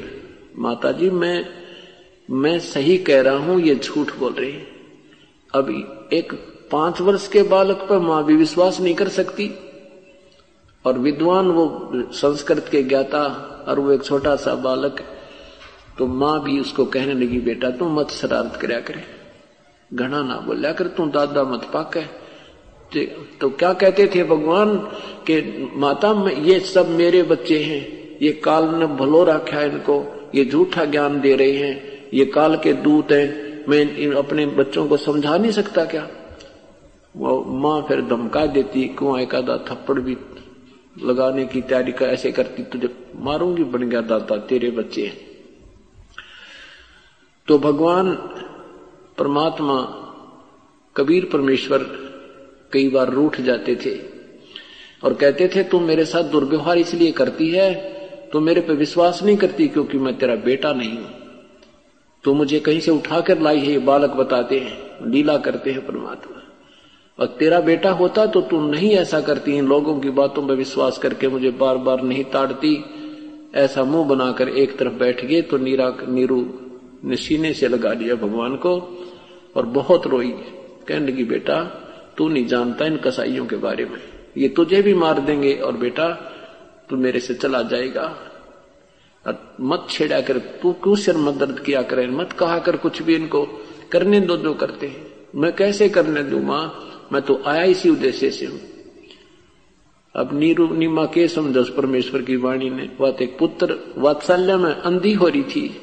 माता 0.58 0.92
जी 0.92 1.10
मैं 1.10 1.46
मैं 2.30 2.58
सही 2.60 2.98
कह 2.98 3.22
रहा 3.22 3.38
हूँ, 3.38 3.60
ये 3.62 3.76
झूठ 3.76 4.16
बोल 4.18 4.34
रही 4.34 4.52
अब 5.54 5.70
एक 6.14 6.34
पाँच 6.72 7.02
वर्ष 7.02 7.28
के 7.28 7.44
बालक 7.46 7.86
पर 7.90 8.00
माँ 8.00 8.24
भी 8.26 8.36
विश्वास 8.36 8.80
नहीं 8.80 8.96
कर 8.96 9.08
सकती। 9.10 9.48
और 10.86 10.98
विद्वान 10.98 11.48
वो 11.48 11.66
संस्कृत 12.14 12.68
के 12.72 12.84
ज्ञाता 12.84 13.22
और 13.68 13.80
वो 13.80 13.92
एक 13.92 14.04
छोटा 14.04 14.36
सा 14.36 14.56
बालक 14.56 15.02
तो 15.98 16.08
माँ 16.08 16.42
भी 16.44 16.60
उसको 16.60 16.86
कहने 16.86 17.14
लगी, 17.14 17.40
बेटा 17.40 17.70
तू 17.70 17.90
मत 17.90 18.10
शरारत 18.12 18.56
करया 18.62 18.80
करे। 18.80 19.04
घना 19.92 20.22
ना 20.24 20.38
बोलिया 20.38 20.72
कर, 20.72 20.88
तू 20.88 21.06
दादा 21.06 21.44
मत 21.44 21.70
पाक। 21.74 21.98
है 21.98 22.10
तो 23.42 23.50
क्या 23.50 23.72
कहते 23.74 24.06
थे 24.16 24.24
भगवान 24.24 24.76
के 25.28 25.42
माता 25.80 26.12
ये 26.32 26.60
सब 26.60 26.90
मेरे 26.90 27.22
बच्चे 27.24 27.60
हैं। 27.64 28.18
ये 28.22 28.32
काल 28.44 28.66
ने 28.76 28.86
भलो 28.96 29.24
रखा 29.24 29.62
इनको। 29.62 30.04
ये 30.36 30.46
झूठा 30.46 30.86
ज्ञान 30.86 31.20
दे 31.22 31.36
रहे 31.36 31.52
हैं। 31.52 32.08
ये 32.14 32.26
काल 32.26 32.56
के 32.58 32.74
दूत 32.74 33.12
हैं। 33.12 33.66
मैं 33.70 33.82
इन 33.98 34.14
अपने 34.14 34.46
बच्चों 34.46 34.88
को 34.88 34.98
समझा 34.98 35.38
नहीं 35.38 35.52
सकता 35.52 35.86
क्या? 35.86 36.08
वो 37.18 37.44
माँ 37.60 37.82
फिर 37.88 38.02
धमका 38.02 38.46
देती, 38.46 38.84
क्यों 38.88 39.20
एक 39.20 39.36
आधा 39.36 39.58
थप्पड़ 39.70 40.00
भी 40.00 40.16
लगाने 40.96 41.46
की 41.46 41.62
तैयारी 41.62 41.92
कर, 41.92 42.06
ऐसे 42.06 42.32
करती 42.32 42.64
तुझे 42.64 42.90
मारूँगी, 43.16 43.64
बन 43.64 43.90
गया 43.90 44.02
दादा 44.02 44.38
तेरे 44.48 44.72
बच्चे। 44.72 45.08
तो 47.48 47.58
भगवान, 47.60 48.14
परमात्मा, 49.18 49.82
कबीर 50.96 51.26
परमेश्वर, 51.26 51.84
कई 52.74 52.90
बार 52.90 53.10
रूठ 53.10 53.40
जाते 53.42 53.76
थे 53.76 53.96
और 55.04 55.14
कहते 55.14 55.48
थे 55.48 55.64
तुम 55.64 55.84
मेरे 55.84 56.06
साथ 56.06 56.24
दुर्व्यवहार 56.24 56.78
इसलिए 56.78 57.12
करती 57.12 57.50
है 57.50 57.72
तो 58.32 58.40
मेरे 58.40 58.62
पे 58.62 58.74
विश्वास 58.74 59.22
नहीं 59.24 59.38
करती 59.38 59.68
क्योंकि 59.68 59.98
मैं 59.98 60.18
तेरा 60.18 60.36
बेटा 60.36 60.74
नहीं 60.74 60.98
हूँ। 60.98 61.10
तो 62.24 62.34
मुझे 62.34 62.60
कहीं 62.60 62.80
से 62.80 62.92
उठाकर 62.92 63.40
लाई 63.40 63.60
है, 63.60 63.72
ये 63.72 63.80
बालक 63.80 64.10
बताते 64.12 64.60
हैं, 64.60 65.10
लीला 65.12 65.38
करते 65.38 65.72
हैं 65.72 65.86
परमात्मा। 65.88 66.39
और 67.20 67.28
तेरा 67.40 67.60
बेटा 67.60 67.92
होता 67.92 68.26
तो 68.26 68.42
तू 68.42 68.60
नहीं 68.62 68.92
ऐसा 68.92 69.20
करती, 69.22 69.52
इन 69.52 69.68
लोगों 69.68 70.00
की 70.00 70.10
बातों 70.10 70.48
पर 70.48 70.56
विश्वास 70.56 70.98
करके 70.98 71.28
मुझे 71.28 71.50
बार 71.52 71.78
बार 71.78 72.02
नहीं 72.02 72.24
ताड़ती। 72.24 72.74
ऐसा 73.56 73.84
मुँह 73.84 74.08
बनाकर 74.08 74.50
एक 74.50 74.78
तरफ़ 74.78 74.94
बैठ 74.94 75.26
गए 75.26 75.42
तो 75.42 75.58
नीरा, 75.58 75.98
नीरू 76.10 76.60
ने 77.06 77.16
सीने 77.16 77.54
से 77.54 77.68
लगा 77.68 77.94
लिया 77.94 78.16
भगवान 78.16 78.56
को 78.56 78.80
और 79.56 79.66
बहुत 79.66 80.08
रोई। 80.08 80.30
कहने 80.88 81.12
लगी, 81.12 81.24
बेटा, 81.24 81.64
तू 82.18 82.28
नहीं 82.28 82.46
जानता 82.46 82.86
इन 82.86 82.98
कसाईयों 82.98 83.46
के 83.46 83.56
बारे 83.56 83.86
में। 83.86 84.00
ये 84.38 84.48
तुझे 84.50 84.82
भी 84.82 84.94
मार 84.94 85.20
देंगे 85.20 85.54
और 85.54 85.78
बेटा, 85.78 86.10
तू 86.90 86.98
मेरे 86.98 87.20
से 87.20 87.34
चला 87.34 87.62
जाएगा। 87.62 88.16
मत 89.62 89.88
छेड़ा 89.90 90.22
कर 90.22 90.38
तू 90.38 90.72
क्यों 90.74 90.96
सिर 90.96 91.18
मत 91.18 91.34
दर्द 91.34 91.60
किया 91.60 91.82
करे? 91.82 92.08
मत 92.08 92.32
कहा 92.34 92.60
कर 92.60 92.78
कुछ 92.78 93.02
भी 93.02 93.16
इनको। 93.16 93.48
करने 93.92 94.20
दो 94.20 94.38
जो 94.38 94.54
करते 94.54 94.88
हैं। 94.88 95.06
मैं 95.36 95.52
कैसे 95.56 95.90
करने 95.90 96.24
दू 96.24 96.40
माँ 96.40 96.89
मैं 97.14 97.22
तो 97.22 97.42
आया 97.46 97.64
इसी 97.64 97.90
उद्देश्य 97.90 98.32
से 98.32 98.46
हूँ। 98.46 98.62
अब 100.16 100.40
नीरू, 100.40 100.74
नीमा 100.74 101.06
के 101.06 101.28
समझस 101.28 101.70
परमेश्वर 101.78 102.22
की 102.22 102.36
वाणी 102.36 102.70
ने। 102.70 102.90
बात 103.00 103.22
एक 103.22 103.38
पुत्र, 103.38 103.94
वात्सल्य 103.98 104.58
में 104.58 104.72
अंधी 104.72 105.14
हो 105.14 105.28
रही 105.28 105.44
थी। 105.44 105.82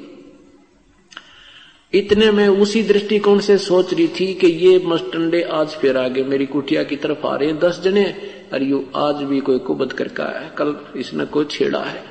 इतने 1.95 2.31
में 2.31 2.49
उसी 2.49 2.83
दृष्टिकोण 2.83 3.39
से 3.39 3.59
सोच 3.59 3.95
रही 3.95 4.09
थी 4.09 4.35
कि 4.35 4.47
ये 4.47 4.83
मस्टंडे 4.87 5.43
आज 5.43 5.69
फिर 5.69 5.97
आगे 5.97 6.25
मेरी 6.25 6.47
कुटिया 6.47 6.83
की 6.83 6.97
तरफ़ 6.97 7.27
आ 7.27 7.37
रहे 7.37 7.49
हैं 7.49 7.59
दस 7.59 7.81
जने, 7.81 8.15
और 8.53 8.63
यू 8.63 8.85
आज 8.97 9.15
भी 9.15 9.41
कोई 9.41 9.59
कुबत 9.59 9.93
करके 9.93 10.23
आया 10.23 10.39
है। 10.39 10.51
कल 10.59 10.77
इसने 10.97 11.27
कोई 11.27 11.45
छेड़ा 11.45 11.83
है। 11.85 12.05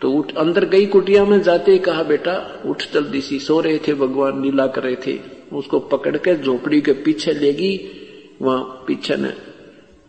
तो 0.00 0.10
उठ, 0.10 0.34
अंदर 0.36 0.64
गई 0.64 0.86
कुटिया 0.86 1.24
में 1.24 1.42
जाते 1.42 1.72
ही 1.72 1.78
कहा, 1.78 2.02
बेटा, 2.02 2.62
उठ 2.66 2.82
जल्दी 2.94 3.20
सी, 3.20 3.38
सो 3.38 3.60
रहे 3.60 3.78
थे, 3.78 3.94
भगवान 3.94 4.40
नीला 4.40 4.66
कर 4.66 4.82
रहे 4.82 4.96
थे। 5.06 5.18
उसको 5.52 5.78
पकड़ 5.78 6.16
के 6.16 6.42
झोपड़ी 6.42 6.80
के 6.80 6.92
पीछे 6.92 7.32
लेगी 7.32 8.02
वहाँ 8.42 8.84
पीछे 8.86 9.16
ने 9.16 9.32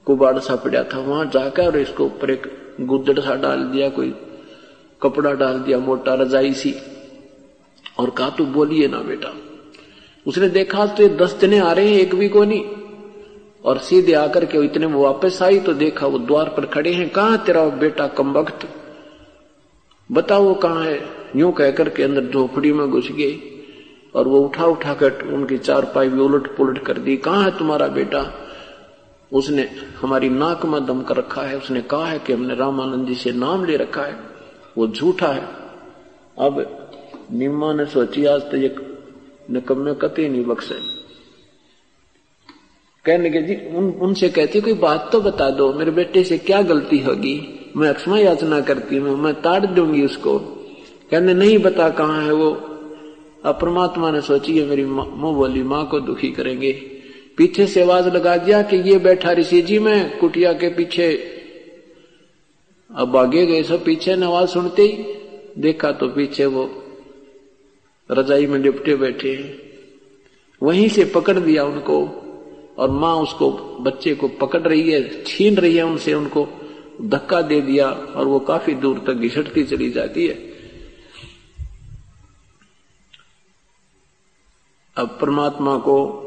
कुबाड़ 0.05 0.39
सा 0.39 0.55
पड़ा 0.55 0.83
था, 0.83 0.99
वहाँ 0.99 1.25
जाकर 1.25 1.65
और 1.65 1.77
इसको 1.77 2.05
ऊपर 2.05 2.31
एक 2.31 2.47
गुदड़ 2.81 3.19
सा 3.19 3.35
डाल 3.35 3.63
दिया, 3.63 3.89
कोई 3.89 4.13
कपड़ा 5.01 5.33
डाल 5.33 5.59
दिया, 5.59 5.79
मोटा 5.79 6.13
रजाई 6.13 6.53
सी। 6.53 6.75
और 7.99 8.09
कहा, 8.09 8.29
तू 8.29 8.45
बोलिए 8.45 8.87
ना 8.87 8.99
बेटा। 8.99 9.33
उसने 10.25 10.49
देखा 10.49 10.85
तो 10.85 11.03
ये 11.03 11.09
दस 11.09 11.37
जने 11.41 11.59
आ 11.59 11.71
रहे 11.71 11.87
हैं, 11.87 11.99
एक 11.99 12.15
भी 12.15 12.29
को 12.29 12.43
नहीं। 12.43 12.65
और 13.65 13.77
सीधे 13.77 14.13
आकर 14.13 14.45
के 14.45 14.57
इतने 14.57 14.85
वो 14.85 15.03
वापस 15.03 15.41
आई 15.41 15.59
तो 15.59 15.73
देखा, 15.73 16.07
वो 16.07 16.19
द्वार 16.19 16.49
पर 16.49 16.65
खड़े 16.65 16.93
हैं। 16.93 17.09
कहा 17.09 17.37
तेरा 17.37 17.65
बेटा 17.65 18.07
कम 18.07 18.33
वक्त 18.33 18.67
बताओ 20.11 20.53
कहाँ 20.53 20.83
है? 20.85 20.99
यूँ 21.35 21.51
कहकर 21.53 21.89
के 21.89 22.03
अंदर 22.03 22.25
झोपड़ी 22.25 22.71
में 22.73 22.89
घुस 22.89 23.11
गए 23.11 23.56
और 24.15 24.27
वो 24.27 24.39
उठा 24.39 24.65
उठा 24.65 24.93
कर 24.93 25.21
उनकी 25.33 25.57
चार 25.57 25.85
पाई 25.85 26.09
भी 26.09 26.19
उलट 26.19 26.55
पुलट 26.57 26.79
कर 26.79 26.97
दी, 26.97 27.17
कहाँ 27.17 27.43
है 27.43 27.57
तुम्हारा 27.57 27.87
बेटा? 27.87 28.33
उसने, 29.33 29.69
हमारी 30.01 30.29
नाक 30.29 30.65
में 30.65 30.85
दम 30.85 31.01
कर 31.01 31.15
रखा 31.15 31.41
है। 31.41 31.57
उसने 31.57 31.81
कहा 31.81 32.05
है 32.05 32.19
कि 32.19 32.33
हमने 32.33 32.55
रामानंद 32.55 33.07
जी 33.07 33.15
से 33.15 33.31
नाम 33.31 33.65
ले 33.65 33.77
रखा 33.77 34.01
है, 34.01 34.19
वो 34.77 34.87
झूठा 34.87 35.27
है। 35.27 35.47
अब 36.39 36.87
निम्मा 37.31 37.73
ने 37.73 37.85
सोची, 37.85 38.25
आज 38.25 38.41
तो 38.41 38.57
ये 38.57 38.75
निकम्मे 39.51 39.93
कते 39.93 40.29
नहीं 40.29 40.45
बख्शे। 40.45 40.75
कहने 43.05 43.29
के 43.29 43.41
जी, 43.41 43.77
उन, 43.77 43.89
उनसे 43.89 44.29
कहती 44.29 44.61
कोई 44.61 44.73
बात 44.73 45.09
तो 45.11 45.21
बता 45.21 45.49
दो, 45.49 45.73
मेरे 45.73 45.91
बेटे 45.91 46.23
से 46.23 46.37
क्या 46.37 46.61
गलती 46.61 46.99
होगी? 46.99 47.63
मैं 47.77 47.89
अक्षमा 47.89 48.17
याचना 48.17 48.61
करती 48.61 48.97
हूँ, 48.97 49.17
मैं 49.17 49.41
ताड़ 49.41 49.65
दूँगी 49.65 50.05
उसको। 50.05 50.39
कहने, 51.11 51.33
नहीं 51.33 51.57
बता 51.57 51.89
कहाँ 51.89 52.23
है 52.23 52.33
वो? 52.33 52.76
अब 53.47 53.59
परमात्मा 53.61 54.11
ने 54.11 54.21
सोची 54.21 54.57
है 54.57 54.65
मेरी 54.65 54.85
मुँह 54.85 55.35
बोली 55.35 55.63
माँ 55.63 55.87
को 55.87 55.99
दुखी 55.99 56.31
करेंगे। 56.31 56.71
पीछे 57.37 57.67
से 57.67 57.81
आवाज़ 57.81 58.09
लगा 58.09 58.37
दिया 58.37 58.61
कि, 58.61 58.77
ये 58.77 58.97
बैठा 58.97 59.31
ऋषि 59.31 59.61
जी 59.61 59.79
मैं, 59.79 60.17
कुटिया 60.17 60.53
के 60.53 60.69
पीछे। 60.69 61.31
अब 62.95 63.17
आगे 63.17 63.45
गए 63.45 63.63
सब 63.63 63.83
पीछे, 63.83 64.15
ने 64.15 64.25
आवाज़ 64.25 64.49
सुनते 64.49 64.81
ही। 64.81 65.05
देखा 65.61 65.91
तो 65.91 66.07
पीछे 66.07 66.45
वो 66.45 66.83
रजाई 68.11 68.47
में 68.47 68.59
लिपटे 68.59 68.95
बैठे 68.95 69.33
हैं। 69.33 69.59
वहीं 70.63 70.89
से 70.89 71.05
पकड़ 71.05 71.39
दिया 71.39 71.65
उनको 71.65 72.07
और 72.77 72.89
माँ 72.89 73.15
उसको, 73.15 73.51
बच्चे 73.79 74.15
को 74.15 74.27
पकड़ 74.27 74.61
रही 74.61 74.91
है, 74.91 75.23
छीन 75.23 75.55
रही 75.55 75.75
है 75.75 75.83
उनसे, 75.83 76.13
उनको 76.13 76.47
धक्का 77.01 77.41
दे 77.41 77.61
दिया 77.61 77.89
और 77.89 78.25
वो 78.25 78.39
काफ़ी 78.39 78.73
दूर 78.73 79.03
तक 79.07 79.13
घिसटती 79.13 79.63
चली 79.63 79.89
जाती 79.89 80.27
है। 80.27 80.46
अब 84.97 85.17
परमात्मा 85.21 85.77
को 85.77 86.23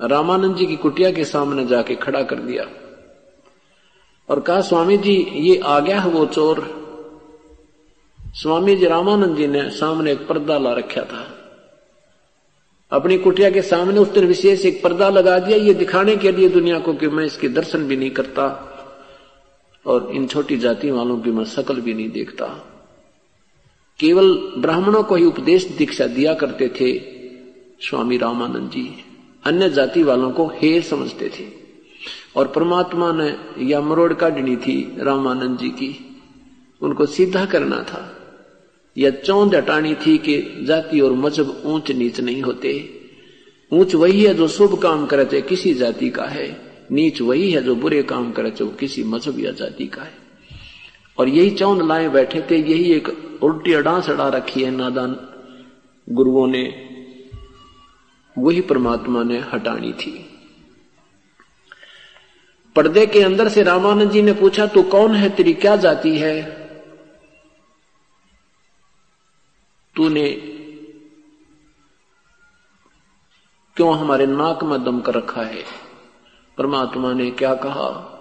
रामानंद 0.00 0.56
जी 0.56 0.66
की 0.66 0.76
कुटिया 0.76 1.12
के 1.12 1.24
सामने 1.24 1.66
जाके 1.66 1.94
खड़ा 1.94 2.22
कर 2.22 2.36
दिया। 2.36 2.64
और 4.28 4.40
कहा, 4.40 4.60
स्वामी 4.60 4.96
जी, 4.96 5.16
ये 5.34 5.60
आ 5.64 5.80
गया 5.80 6.00
है 6.00 6.08
वो 6.08 6.26
चोर। 6.26 6.86
स्वामी 8.34 8.76
जी 8.76 8.86
रामानंद 8.86 9.36
जी 9.36 9.46
ने 9.46 9.70
सामने 9.70 10.12
एक 10.12 10.26
पर्दा 10.28 10.58
ला 10.58 10.72
रखा 10.72 11.02
था। 11.02 11.32
अपनी 12.92 13.18
कुटिया 13.18 13.50
के 13.50 13.62
सामने 13.62 13.98
उस 13.98 14.08
दिन 14.08 14.24
विशेष 14.24 14.64
एक 14.64 14.82
पर्दा 14.82 15.08
लगा 15.08 15.38
दिया, 15.38 15.58
ये 15.58 15.74
दिखाने 15.74 16.16
के 16.16 16.32
लिए 16.32 16.48
दुनिया 16.48 16.78
को 16.78 16.94
कि 16.94 17.08
मैं 17.08 17.24
इसके 17.24 17.48
दर्शन 17.48 17.88
भी 17.88 17.96
नहीं 17.96 18.10
करता 18.10 18.46
और 19.86 20.10
इन 20.12 20.26
छोटी 20.26 20.56
जाति 20.56 20.90
वालों 20.90 21.20
की 21.20 21.30
मैं 21.30 21.44
शकल 21.44 21.80
भी 21.80 21.94
नहीं 21.94 22.10
देखता। 22.10 22.72
केवल 24.00 24.52
ब्राह्मणों 24.58 25.02
को 25.02 25.14
ही 25.14 25.24
उपदेश 25.24 25.64
दीक्षा 25.64 26.06
दिया 26.06 26.34
करते 26.34 26.68
थे 26.68 26.98
स्वामी 27.80 28.16
रामानंद 28.16 28.70
जी। 28.70 29.04
अन्य 29.44 29.70
जाति 29.70 30.02
वालों 30.02 30.30
को 30.30 30.46
हे 30.46 30.82
समझते 30.82 31.28
थे। 31.28 31.44
और 32.36 32.48
परमात्मा 32.48 33.12
ने 33.12 33.36
यह 33.58 33.80
मरोड़ 33.80 34.14
काटनी 34.14 34.56
थी 34.56 34.96
रामानंद 34.98 35.58
जी 35.58 35.68
की। 35.68 36.22
उनको 36.82 37.06
सीधा 37.06 37.44
करना 37.44 37.82
था। 37.82 38.16
यह 38.98 39.10
चौंध 39.10 39.54
हटानी 39.54 39.94
थी 39.94 40.18
कि 40.18 40.64
जाति 40.66 41.00
और 41.00 41.12
मज़हब 41.12 41.62
ऊंच 41.64 41.90
नीच 41.90 42.20
नहीं 42.20 42.42
होते। 42.42 43.00
ऊंच 43.72 43.94
वही 43.94 44.24
है 44.24 44.34
जो 44.34 44.48
शुभ 44.48 44.82
काम 44.82 45.06
करे 45.06 45.24
चाहे 45.24 45.42
किसी 45.42 45.74
जाति 45.74 46.10
का 46.10 46.24
है। 46.24 46.60
नीच 46.92 47.20
वही 47.20 47.50
है 47.50 47.62
जो 47.62 47.74
बुरे 47.74 48.02
काम 48.02 48.32
करे 48.32 48.50
चाहे 48.50 48.70
किसी 48.70 49.04
मज़हब 49.04 49.40
या 49.40 49.52
जाति 49.52 49.86
का 49.86 50.02
है। 50.02 50.25
और 51.18 51.28
यही 51.28 51.50
चौन 51.50 51.88
लाए 51.88 52.08
बैठे 52.08 52.46
थे, 52.50 52.56
यही 52.56 52.92
एक 52.92 53.38
उल्टी 53.42 53.72
अड़ांस 53.72 54.10
अड़ा 54.10 54.28
रखी 54.28 54.64
है 54.64 54.70
नादान 54.70 55.28
गुरुओं 56.08 56.46
ने। 56.46 56.82
वही 58.38 58.60
परमात्मा 58.60 59.22
ने 59.22 59.38
हटानी 59.38 59.92
थी। 59.92 60.30
पर्दे 62.76 63.06
के 63.06 63.22
अंदर 63.22 63.48
से 63.48 63.62
रामानंद 63.62 64.10
जी 64.10 64.22
ने 64.22 64.32
पूछा, 64.32 64.66
तू 64.66 64.82
कौन 64.82 65.14
है? 65.14 65.28
तेरी 65.28 65.54
क्या 65.54 65.76
जाति 65.76 66.18
है? 66.18 66.66
तूने 69.96 70.30
क्यों 73.76 73.98
हमारे 73.98 74.26
नाक 74.26 74.64
में 74.64 74.84
दम 74.84 75.00
कर 75.00 75.14
रखा 75.14 75.42
है? 75.42 75.64
परमात्मा 76.58 77.12
ने 77.12 77.30
क्या 77.30 77.54
कहा? 77.54 78.12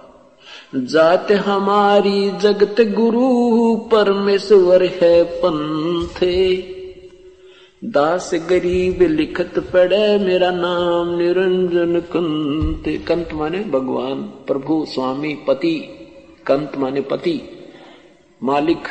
जात 0.76 1.32
हमारी 1.32 2.32
जगत 2.32 2.76
गुरु 2.82 3.76
परमेश्वर 3.76 4.84
है 4.86 5.24
पंथे। 5.24 6.56
दास 7.84 8.32
गरीब 8.34 9.02
लिखत 9.02 9.60
पड़े 9.60 10.18
मेरा 10.20 10.52
नाम 10.52 11.18
निरंजन 11.18 12.00
कंत। 12.00 13.08
कंत 13.08 13.30
माने 13.34 13.60
भगवान, 13.60 14.22
प्रभु, 14.22 14.86
स्वामी, 14.90 15.34
पति। 15.48 15.80
कंत 16.48 16.72
माने 16.78 17.02
पति, 17.02 17.42
मालिक। 18.44 18.84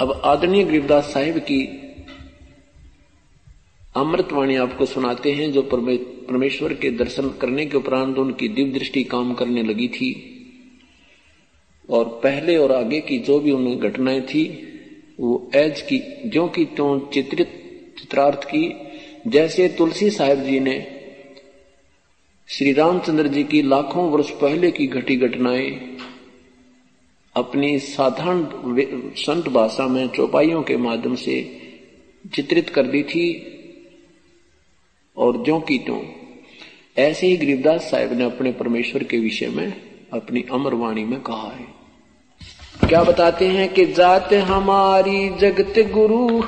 अब 0.00 0.22
आदरणीय 0.24 0.64
गरीबदास 0.64 1.04
साहिब 1.04 1.38
की 1.38 1.81
अमृतवाणी 3.96 4.56
आपको 4.56 4.86
सुनाते 4.86 5.32
हैं 5.32 5.52
जो 5.52 5.62
परमेश्वर 5.62 6.72
के 6.72 6.90
दर्शन 6.90 7.28
करने 7.30 7.66
के 7.66 7.76
उपरांत 7.76 8.18
उनकी 8.18 8.48
दिव्य 8.48 8.72
दृष्टि 8.72 9.04
काम 9.04 9.34
करने 9.34 9.62
लगी 9.62 9.88
थी। 9.88 10.28
और 11.90 12.04
पहले 12.04 12.56
और 12.56 12.72
आगे 12.72 13.00
की 13.00 13.18
जो 13.18 13.40
भी 13.40 13.50
उन्हें 13.50 13.78
घटनाएँ 13.78 14.20
थी, 14.20 14.44
वो 15.20 15.50
एज 15.54 15.82
की 15.82 15.98
जो 16.26 16.48
की 16.48 16.64
त्यों 16.64 17.00
चित्रित 17.00 17.48
चित्रार्थ 17.98 18.44
की। 18.44 18.74
जैसे 19.26 19.68
तुलसी 19.68 20.10
साहेब 20.10 20.42
जी 20.42 20.60
ने 20.60 20.86
श्री 22.48 22.72
रामचंद्र 22.72 23.28
जी 23.28 23.44
की 23.44 23.62
लाखों 23.62 24.10
वर्ष 24.10 24.30
पहले 24.30 24.70
की 24.70 24.86
घटी 24.86 25.16
घटनाएँ 25.16 25.96
अपनी 27.36 27.78
साधारण 27.78 28.46
संत 29.16 29.48
भाषा 29.48 29.86
में 29.88 30.08
चौपाइयों 30.08 30.62
के 30.62 30.76
माध्यम 30.76 31.14
से 31.14 31.60
चित्रित 32.34 32.70
कर 32.70 32.86
दी 32.86 33.02
थी 33.02 33.51
और 35.16 35.36
जो 35.36 35.60
की 35.60 35.78
त्यों, 35.78 36.00
ऐसे 36.98 37.26
ही 37.26 37.36
गरीबदास 37.36 37.80
साहब 37.80 38.12
ने 38.12 38.24
अपने 38.24 38.52
परमेश्वर 38.52 39.02
के 39.02 39.18
विषय 39.18 39.46
में 39.46 39.72
अपनी 40.12 40.44
अमर 40.52 40.74
वाणी 40.74 41.04
में 41.04 41.20
कहा 41.20 41.50
है। 41.50 41.82
क्या 42.88 43.02
बताते 43.02 43.46
हैं 43.46 43.74
कि 43.74 43.86
जात 43.86 44.32
हमारी 44.32 45.28
जगत 45.28 45.74
गुरु, 45.78 46.42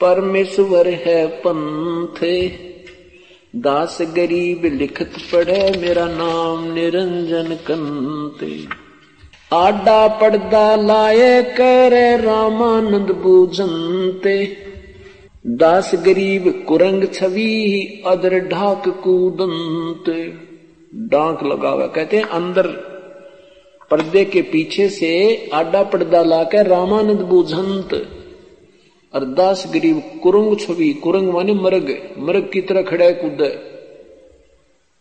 परमेश्वर 0.00 0.88
है 0.88 1.26
पंथ। 1.26 2.50
दास 3.56 3.98
गरीब 4.02 4.64
लिखत 4.64 5.10
पढ़े, 5.32 5.78
मेरा 5.80 6.06
नाम 6.06 6.72
निरंजन 6.72 7.54
कंते। 7.54 8.66
आडा 9.52 10.08
पड़दा 10.08 10.76
लाए 10.76 11.42
करे 11.42 12.16
रामानंद 12.16 13.10
बूझनते 13.10 14.65
दास 15.46 15.92
गरीब 15.94 16.64
कुरंग 16.68 17.04
छवि, 17.14 18.02
अदर 18.06 18.38
ढाक 18.38 18.88
कूदंत। 18.88 20.04
डांक 20.94 21.42
लगा 21.42 21.68
हुआ 21.68 21.86
कहते 21.86 22.16
हैं, 22.16 22.24
अंदर, 22.24 22.66
पर्दे 23.90 24.24
के 24.24 24.42
पीछे 24.42 24.88
से 24.88 25.48
आडा 25.54 25.82
पर्दा 25.82 26.22
लाकर 26.22 26.66
रामानंद 26.66 27.20
बुझंत। 27.20 28.08
और 29.14 29.24
दास 29.24 29.70
गरीब 29.74 30.02
कुरंग 30.22 30.56
छवि, 30.58 30.92
कुरंग 30.92 31.28
माने 31.28 31.54
मर्ग 31.54 32.14
मर्ग 32.18 32.50
की 32.52 32.60
तरह 32.60 32.82
खड़े 32.82 33.12
कूद। 33.12 33.60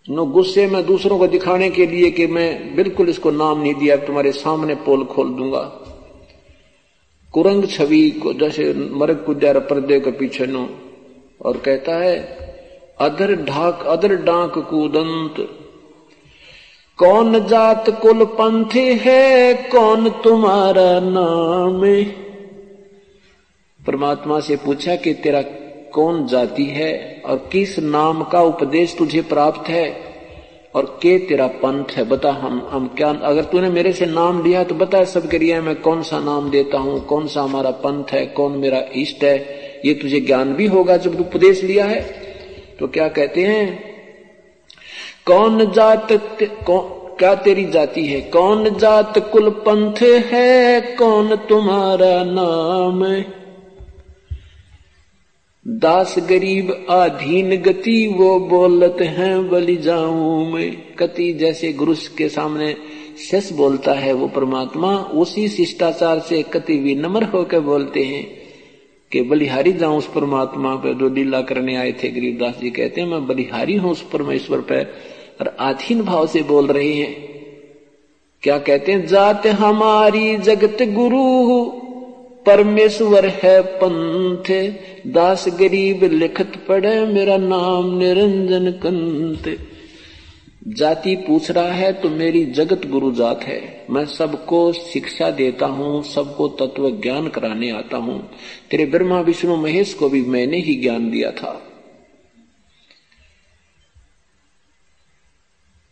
नो 0.10 0.26
गुस्से 0.26 0.68
में 0.68 0.86
दूसरों 0.86 1.18
को 1.18 1.28
दिखाने 1.28 1.70
के 1.70 1.86
लिए 1.86 2.12
कि 2.12 2.28
मैं 2.28 2.76
बिल्कुल 2.76 3.10
इसको 3.10 3.32
नाम 3.32 3.62
नहीं 3.62 3.76
दिया, 3.76 3.96
तुम्हारे 3.96 4.32
सामने 4.32 4.76
पोल 4.76 5.06
खोल 5.06 5.30
दूँगा। 5.30 5.85
कुरंग 7.36 7.66
छवि 7.66 8.10
को 8.24 8.34
जैसे 8.34 8.74
मरग 8.74 9.24
कुद्यार 9.26 9.60
पर्दे 9.60 10.00
के 10.00 10.12
पीछे 10.12 10.46
नो, 10.46 10.70
और 11.42 11.58
कहता 11.58 11.96
है 11.96 12.18
अधर 13.00 13.36
ढाक 13.36 13.86
अधर 13.88 14.16
डाक 14.16 14.58
कूदंत। 14.70 15.36
कौन 17.00 17.40
जात 17.48 17.90
कुल 18.02 18.26
पंथ 18.26 18.76
है, 18.76 19.54
कौन 19.54 20.10
तुम्हारा 20.10 21.00
नाम 21.00 21.82
परमात्मा 23.80 24.40
से 24.40 24.56
पूछा 24.56 24.96
कि 24.96 25.14
तेरा 25.14 25.42
कौन 25.94 26.26
जाति 26.28 26.66
है, 26.66 27.22
और 27.26 27.50
किस 27.52 27.80
नाम 27.80 28.24
का 28.24 28.42
उपदेश 28.42 28.96
तुझे 28.98 29.22
प्राप्त 29.22 29.70
है? 29.70 30.15
और 30.76 31.00
के 31.02 31.18
तेरा 31.20 31.48
पंथ 31.48 31.86
है, 31.92 32.04
बता 32.04 32.32
हम 32.32 32.68
हम 32.72 32.88
क्या, 32.88 33.10
अगर 33.10 33.44
तूने 33.44 33.70
मेरे 33.70 33.94
से 33.94 34.06
नाम 34.06 34.44
लिया 34.44 34.64
तो 34.64 34.76
बता 34.76 35.04
सब 35.04 35.28
करिए 35.30 35.60
मैं 35.60 35.76
कौन 35.76 36.02
सा 36.02 36.20
नाम 36.20 36.50
देता 36.50 36.78
हूँ, 36.78 37.06
कौन 37.06 37.28
सा 37.28 37.42
हमारा 37.42 37.72
पंथ 37.72 38.12
है, 38.12 38.26
कौन 38.26 38.52
मेरा 38.52 38.84
इष्ट 38.96 39.24
है, 39.24 39.38
ये 39.86 39.94
तुझे 39.94 40.20
ज्ञान 40.20 40.54
भी 40.54 40.66
होगा 40.66 40.98
जब 40.98 41.18
तू 41.18 41.24
उपदेश 41.24 41.64
लिया 41.64 41.86
है। 41.86 42.02
तो 42.80 42.88
क्या 42.88 43.08
कहते 43.08 43.42
हैं? 43.42 43.80
कौन 45.26 45.72
जात 45.72 46.08
कौन 46.66 47.16
क्या 47.18 47.36
तेरी 47.36 47.66
जाति 47.66 48.06
है? 48.06 48.22
कौन 48.22 48.78
जात 48.78 49.32
कुल 49.32 49.50
पंथ 49.50 50.02
है, 50.02 50.82
कौन 50.82 51.36
तुम्हारा 51.36 52.24
नाम 52.24 53.06
है? 53.06 53.45
दास 55.68 56.16
गरीब 56.20 56.86
आधीन 56.90 57.56
गति 57.62 58.08
वो 58.08 58.40
बोलत 58.40 58.98
हैं 59.02 59.50
बलि 59.50 59.76
जाऊँ 59.76 60.52
मैं। 60.52 60.96
कति 60.96 61.34
जैसे 61.34 61.74
गुरु 61.74 61.96
के 62.18 62.30
सामने 62.30 62.76
शेष 63.32 63.52
बोलता 63.52 63.94
है 63.94 64.14
वो 64.14 64.28
परमात्मा, 64.28 64.98
उसी 64.98 65.48
शिष्टाचार 65.48 66.20
से 66.20 66.44
कति 66.44 66.78
विनम्र 66.78 67.24
होकर 67.24 67.60
बोलते 67.60 68.04
हैं 68.04 68.24
कि 69.12 69.22
बलिहारी 69.22 69.74
जाऊँ 69.74 69.98
उस 69.98 70.08
परमात्मा 70.08 70.76
पे। 70.76 70.94
जो 70.94 71.10
लीला 71.10 71.42
करने 71.42 71.76
आए 71.76 71.92
थे 71.92 72.10
गरीबदास 72.10 72.60
जी 72.62 72.70
कहते 72.70 73.02
हैं, 73.02 73.08
मैं 73.08 73.28
बलिहारी 73.28 73.76
हूँ 73.76 73.92
उस 73.92 74.02
परमेश्वर 74.02 74.62
पे 74.62 74.84
और 75.42 75.56
आधीन 75.60 76.02
भाव 76.02 76.28
से 76.28 76.42
बोल 76.42 76.68
रहे 76.68 76.94
हैं। 76.94 77.14
क्या 78.44 78.58
कहते 78.58 78.92
हैं, 78.92 79.08
जात 79.08 79.48
हमारी 79.48 80.38
जगत 80.38 80.78
गुरु 80.82 81.85
परमेश्वर 82.46 83.26
है 83.26 83.62
पंथ, 83.62 84.74
दास 85.08 85.46
गरीब 85.48 86.04
लिखत 86.04 86.66
पड़े 86.68 87.06
मेरा 87.06 87.38
नाम 87.38 87.98
निरंजन 87.98 88.72
कंत 88.72 89.68
जाति 90.68 91.16
पूछ 91.16 91.52
रहा 91.52 91.72
है 91.72 91.94
तो 91.94 92.10
मेरी 92.10 92.46
जगत 92.46 92.86
गुरु 92.86 93.12
जात 93.12 93.44
है। 93.44 93.86
मैं 93.90 94.06
सबको 94.06 94.74
शिक्षा 94.74 95.32
देता 95.32 95.66
हूँ, 95.66 96.04
सबको 96.04 96.48
तत्व 96.48 96.90
ज्ञान 96.90 97.28
कराने 97.28 97.72
आता 97.72 97.98
हूँ। 97.98 98.30
तेरे 98.72 98.86
ब्रह्मा, 98.86 99.20
विष्णु, 99.20 99.56
महेश 99.56 99.94
को 99.94 100.10
भी 100.10 100.22
मैंने 100.22 100.58
ही 100.58 100.76
ज्ञान 100.76 101.12
दिया 101.12 101.32
था। 101.32 101.72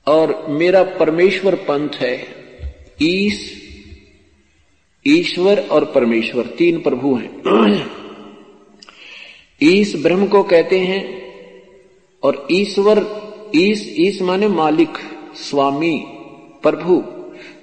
और 0.08 0.46
मेरा 0.50 0.84
परमेश्वर 0.84 1.56
पंथ 1.56 1.90
है। 1.90 2.28
ईश 3.02 3.63
ईश्वर 5.08 5.60
और 5.72 5.86
परमेश्वर 5.86 6.46
तीन 6.46 6.80
प्रभु 6.80 7.14
हैं। 7.16 7.92
ईश 9.64 9.96
ब्रह्म 9.96 10.28
को 10.28 10.44
कहते 10.44 10.80
हैं 10.80 11.02
और 12.24 12.48
ईश्वर 12.52 13.06
ईश 13.56 13.96
ईश 13.98 14.22
माने 14.22 14.48
मालिक 14.48 14.98
स्वामी 15.36 16.04
प्रभु। 16.64 17.04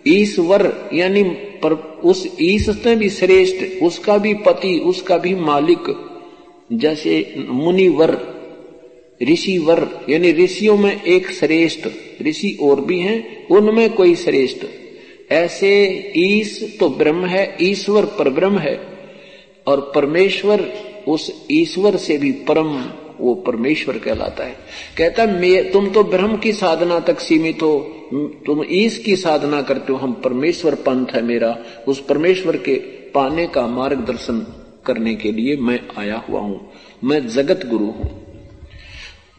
ईश्वर 0.06 0.90
यानी 0.94 1.22
पर, 1.62 1.72
उस 2.04 2.36
ईश 2.40 2.68
से 2.70 2.94
भी 2.96 3.08
श्रेष्ठ 3.10 3.82
उसका 3.82 4.18
भी 4.18 4.34
पति 4.34 4.78
उसका 4.78 5.18
भी 5.18 5.34
मालिक 5.34 5.96
जैसे 6.72 7.34
मुनिवर 7.48 8.16
ऋषिवर 9.22 9.88
यानी 10.08 10.32
ऋषियों 10.32 10.76
में 10.76 11.02
एक 11.02 11.30
श्रेष्ठ 11.30 11.88
ऋषि 12.22 12.58
और 12.62 12.80
भी 12.80 12.98
हैं 12.98 13.48
उनमें 13.48 13.92
कोई 13.92 14.14
श्रेष्ठ। 14.14 14.66
ऐसे 15.30 15.72
ईश 16.16 16.76
तो 16.80 16.88
ब्रह्म 16.90 17.26
है, 17.26 17.56
ईश्वर 17.62 18.04
पर 18.18 18.28
ब्रह्म 18.30 18.58
है, 18.58 18.76
और 19.66 19.80
परमेश्वर 19.94 20.60
उस 21.08 21.30
ईश्वर 21.50 21.96
से 21.96 22.16
भी 22.18 22.32
परम 22.48 22.74
वो 23.20 23.34
परमेश्वर 23.46 23.98
कहलाता 23.98 24.44
है। 24.44 24.56
कहता 24.98 25.26
मैं, 25.26 25.70
तुम 25.72 25.88
तो 25.90 26.04
ब्रह्म 26.04 26.36
की 26.36 26.52
साधना 26.52 26.98
तक 27.00 27.20
सीमित 27.20 27.62
हो, 27.62 27.78
तुम 28.46 28.64
ईश 28.70 28.98
की 28.98 29.16
साधना 29.16 29.60
करते 29.62 29.92
हो, 29.92 29.98
हम 29.98 30.12
परमेश्वर 30.24 30.74
पंथ 30.80 31.14
है 31.14 31.22
मेरा, 31.22 31.56
उस 31.88 32.00
परमेश्वर 32.00 32.56
के 32.58 32.74
पाने 33.14 33.46
का 33.46 33.66
मार्गदर्शन 33.66 34.46
करने 34.86 35.14
के 35.14 35.32
लिए 35.32 35.56
मैं 35.56 35.80
आया 35.98 36.22
हुआ 36.28 36.40
हूँ, 36.40 36.60
मैं 37.04 37.26
जगत 37.28 37.66
गुरु 37.66 37.86
हूँ। 37.86 38.19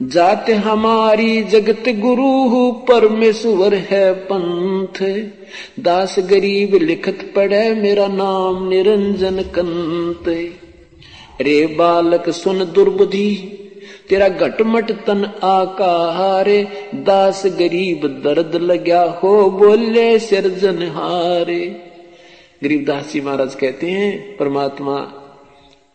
जात 0.01 0.49
हमारी 0.49 1.43
जगत 1.43 1.83
गुरु 1.87 2.71
परमेश्वर 2.71 3.73
है 3.75 4.13
पंथ। 4.13 5.27
दास 5.79 6.15
गरीब 6.19 6.75
लिखत 6.75 7.33
पढ़े, 7.35 7.73
मेरा 7.73 8.07
नाम 8.07 8.69
निरंजन 8.69 9.41
कंत। 9.41 10.53
रे 11.41 11.67
बालक 11.67 12.29
सुन 12.29 12.59
दुर्बुद्धि, 12.59 13.35
तेरा 14.09 14.27
घटमट 14.27 14.91
तन 14.91 15.25
आकारे। 15.43 16.67
दास 16.95 17.43
गरीब 17.45 18.21
दर्द 18.25 18.55
लग्या 18.55 19.03
हो, 19.03 19.49
बोले 19.49 20.19
सिरजन 20.19 20.83
हारे। 20.83 21.75
गरीबदास 22.63 23.13
जी 23.13 23.21
महाराज 23.21 23.55
कहते 23.55 23.87
हैं, 23.87 24.37
परमात्मा 24.37 25.20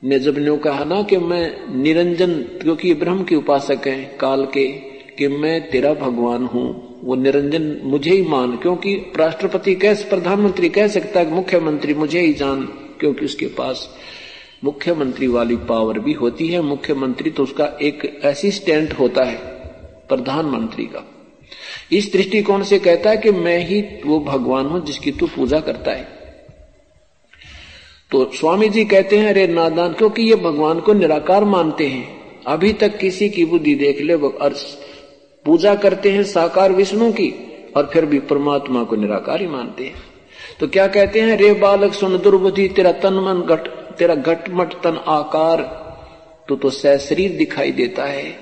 ने 0.04 0.18
जब 0.18 0.38
न्यू 0.38 0.56
कहा 0.56 0.84
ना 0.84 1.02
कि 1.02 1.16
मैं 1.16 1.76
निरंजन, 1.82 2.32
क्योंकि 2.32 2.94
ब्रह्म 2.94 3.24
के 3.24 3.34
उपासक 3.34 3.86
हैं 3.86 4.16
काल 4.16 4.46
के, 4.46 4.66
कि 5.18 5.28
मैं 5.28 5.70
तेरा 5.70 5.94
भगवान 5.94 6.44
हूँ, 6.44 6.98
वो 7.04 7.14
निरंजन 7.14 7.80
मुझे 7.82 8.10
ही 8.10 8.22
मान, 8.22 8.56
क्योंकि 8.56 8.94
राष्ट्रपति 8.94 9.74
कैसे, 9.74 10.08
प्रधानमंत्री 10.08 10.68
कह 10.68 10.88
सकता 10.88 11.20
है 11.20 11.34
मुख्यमंत्री 11.34 11.94
मुझे 11.94 12.20
ही 12.20 12.32
जान, 12.32 12.62
क्योंकि 13.00 13.24
उसके 13.24 13.46
पास 13.46 13.96
मुख्यमंत्री 14.64 15.26
वाली 15.26 15.56
पावर 15.56 15.98
भी 15.98 16.12
होती 16.12 16.48
है, 16.48 16.60
मुख्यमंत्री 16.60 17.30
तो 17.30 17.42
उसका 17.42 17.78
एक 17.82 18.20
असिस्टेंट 18.24 18.92
होता 18.92 19.24
है, 19.24 19.36
प्रधानमंत्री 20.08 20.84
का। 20.84 21.12
इस 21.92 22.12
दृष्टिकोण 22.12 22.62
से 22.62 22.78
कहता 22.78 23.10
है 23.10 23.16
कि 23.16 23.30
मैं 23.30 23.58
ही 23.58 23.84
वो 24.06 24.20
भगवान 24.20 24.66
हूँ 24.66 24.84
जिसकी 24.84 25.10
तू 25.10 25.26
पूजा 25.26 25.60
करता 25.60 25.90
है। 25.90 26.15
तो 28.10 28.30
स्वामी 28.34 28.68
जी 28.68 28.84
कहते 28.84 29.18
हैं, 29.18 29.28
अरे 29.28 29.46
नादान, 29.46 29.92
क्योंकि 29.92 30.22
ये 30.22 30.34
भगवान 30.34 30.80
को 30.80 30.92
निराकार 30.92 31.44
मानते 31.44 31.86
हैं। 31.86 32.44
अभी 32.44 32.72
तक 32.72 32.98
किसी 32.98 33.28
की 33.28 33.44
बुद्धि 33.44 33.74
देख 33.74 34.00
ले 34.00 34.16
पूजा 34.16 35.74
करते 35.74 36.10
हैं 36.10 36.22
साकार 36.24 36.72
विष्णु 36.72 37.12
की, 37.12 37.32
और 37.76 37.90
फिर 37.92 38.06
भी 38.06 38.18
परमात्मा 38.18 38.84
को 38.84 38.96
निराकार 38.96 39.40
ही 39.40 39.46
मानते 39.46 39.84
हैं। 39.84 39.94
तो 40.60 40.68
क्या 40.68 40.86
कहते 40.86 41.20
हैं, 41.20 41.36
रे 41.36 41.52
बालक, 41.54 41.92
सुन 41.92 42.18
दुर्बुद्धि, 42.18 42.68
तेरा 42.68 42.92
तन 42.92 43.14
मन 43.14 43.40
घट, 43.40 43.68
तेरा 43.98 44.14
घटमट 44.14 44.72
तन 44.72 45.00
आकार 45.08 45.62
तो 46.48 46.56
तो 46.56 46.70
शरीर 46.70 47.36
दिखाई 47.36 47.72
देता 47.72 48.04
है। 48.04 48.38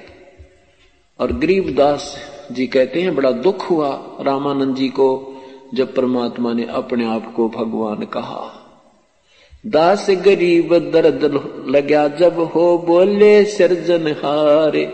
और 1.21 1.33
गरीबदास 1.33 2.17
जी 2.53 2.67
कहते 2.67 3.03
हैं, 3.03 3.15
बड़ा 3.15 3.31
दुख 3.31 3.71
हुआ 3.71 4.17
रामानंद 4.21 4.77
जी 4.77 4.89
को, 4.89 5.35
जब 5.75 5.95
परमात्मा 5.95 6.53
ने 6.53 6.67
अपने 6.67 7.07
आप 7.07 7.33
को 7.35 7.49
भगवान 7.49 8.05
कहा। 8.05 8.64
दास 9.67 10.07
गरीब 10.11 10.75
दर्द 10.93 11.23
लग्या, 11.69 12.09
जब 12.09 12.41
हो 12.41 12.79
बोले 12.79 13.45
सृजन 13.45 14.07
हारे। 14.09 14.85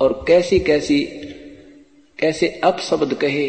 और 0.00 0.24
कैसी 0.28 0.58
कैसी, 0.58 1.00
कैसे 2.18 2.60
अपशब्द 2.64 3.14
कहे, 3.14 3.48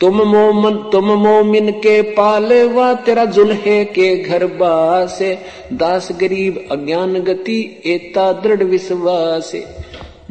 तुम 0.00 0.22
मोमन, 0.22 0.90
तुम 0.92 1.04
मोमिन 1.04 1.70
के 1.70 2.02
पाले 2.02 2.64
वा 2.64 2.94
तेरा 2.94 3.24
जुल्हे 3.24 3.84
के 3.84 4.16
घर 4.16 4.46
बासे। 4.46 5.38
दास 5.72 6.08
गरीब 6.12 6.68
अज्ञान 6.72 7.14
गति, 7.14 7.82
एता 7.86 8.32
दृढ़ 8.32 8.62
विश्वास। 8.62 9.52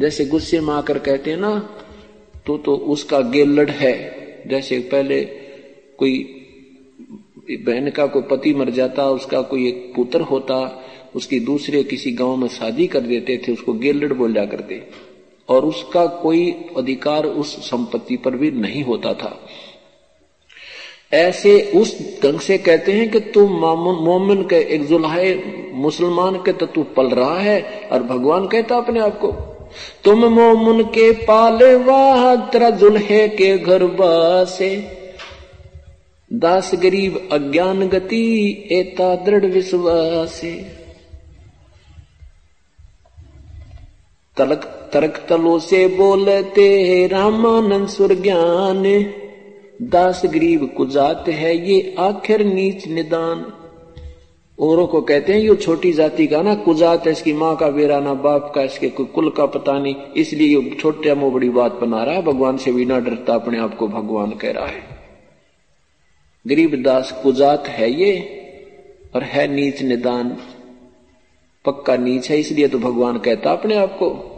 जैसे 0.00 0.24
गुस्से 0.24 0.60
में 0.60 0.74
आकर 0.74 0.98
कहते 0.98 1.30
हैं 1.30 1.38
ना 1.38 1.76
तो 2.46 2.58
तो 2.58 2.76
उसका 2.76 3.20
गेलड़ 3.20 3.70
है। 3.70 3.94
जैसे 4.46 4.78
पहले 4.78 5.20
कोई 5.98 6.41
बहन 7.50 7.90
का 7.90 8.06
कोई 8.06 8.22
पति 8.22 8.54
मर 8.54 8.70
जाता, 8.70 9.06
उसका 9.06 9.40
कोई 9.42 9.68
एक 9.68 9.92
पुत्र 9.96 10.20
होता, 10.20 10.84
उसकी 11.14 11.40
दूसरे 11.40 11.82
किसी 11.82 12.12
गाँव 12.12 12.36
में 12.36 12.48
शादी 12.48 12.86
कर 12.86 13.00
देते 13.00 13.36
थे, 13.38 13.52
उसको 13.52 13.72
गेलड़ 13.72 14.12
बोला 14.12 14.44
करते। 14.44 14.82
और 15.48 15.64
उसका 15.64 16.06
कोई 16.06 16.50
अधिकार 16.76 17.24
उस 17.24 17.70
संपत्ति 17.70 18.16
पर 18.16 18.30
भी 18.30 18.50
नहीं 18.50 18.84
होता 18.84 19.14
था। 19.14 19.38
ऐसे 21.12 21.72
उस 21.74 22.20
ढंग 22.22 22.40
से 22.40 22.58
कहते 22.58 22.92
हैं 22.92 23.10
कि 23.10 23.20
तू 23.20 23.46
मोमिन 23.46 24.42
के, 24.42 24.56
एक 24.74 24.86
जुल्हाए 24.86 25.34
मुसलमान 25.72 26.36
के 26.36 26.52
तो 26.52 26.66
तू 26.66 26.82
पल 26.82 27.06
रहा 27.06 27.38
है 27.38 27.88
और 27.92 28.02
भगवान 28.02 28.46
कहता 28.46 28.76
अपने 28.76 29.00
आप 29.00 29.18
को, 29.20 29.32
तुम 30.04 30.24
मोमिन 30.24 30.82
के 30.84 31.12
पाले 31.12 31.74
वाह, 31.74 32.34
तेरा 32.36 32.70
जुल्हे 32.70 33.28
के 33.28 33.58
घर 33.58 33.84
बासे 33.84 35.01
दास 36.32 36.70
गरीब 36.74 37.28
अज्ञान 37.32 37.88
गति, 37.88 38.68
एता 38.72 39.14
दृढ़ 39.14 39.44
विश्वास 39.44 40.40
तलक 44.36 44.64
तरक 44.92 45.16
तलो 45.28 45.58
से 45.58 45.86
बोलते 45.88 46.68
है, 46.84 47.06
रामानंद 47.06 47.88
सुर 47.88 48.14
ज्ञान 48.14 48.82
दास 49.82 50.22
गरीब 50.24 50.74
कुजात 50.76 51.28
है, 51.28 51.70
ये 51.70 51.94
आखिर 51.98 52.44
नीच 52.44 52.88
निदान। 52.88 53.44
औरों 54.58 54.86
को 54.86 55.00
कहते 55.00 55.32
हैं, 55.32 55.40
ये 55.40 55.56
छोटी 55.56 55.92
जाति 55.92 56.26
का 56.26 56.42
ना 56.42 56.54
कुजात 56.54 57.06
है, 57.06 57.12
इसकी 57.12 57.32
माँ 57.32 57.56
का 57.56 57.68
बेरा 57.68 58.00
ना 58.00 58.14
बाप 58.14 58.52
का, 58.54 58.62
इसके 58.62 58.88
कुल 58.88 59.30
का 59.30 59.46
पता 59.46 59.78
नहीं, 59.78 59.94
इसलिए 60.16 60.58
ये 60.58 60.76
छोटे 60.80 61.14
मुँह 61.14 61.32
बड़ी 61.32 61.48
बात 61.50 61.72
बना 61.72 62.02
रहा 62.04 62.14
है, 62.14 62.22
भगवान 62.22 62.56
से 62.56 62.72
भी 62.72 62.84
ना 62.84 62.98
डरता, 63.00 63.34
अपने 63.34 63.58
आप 63.58 63.76
को 63.76 63.88
भगवान 63.88 64.30
कह 64.30 64.50
रहा 64.50 64.66
है। 64.66 64.91
गरीब 66.46 66.82
दास 66.82 67.20
कुजात 67.22 67.68
है 67.68 67.90
ये, 67.90 68.40
और 69.14 69.22
है 69.22 69.46
नीच 69.46 69.82
निदान। 69.82 70.36
पक्का 71.64 71.96
नीच 71.96 72.30
है, 72.30 72.40
इसलिए 72.40 72.68
तो 72.68 72.78
भगवान 72.78 73.18
कहता 73.18 73.52
अपने 73.52 73.76
आप 73.76 73.98
को। 74.02 74.28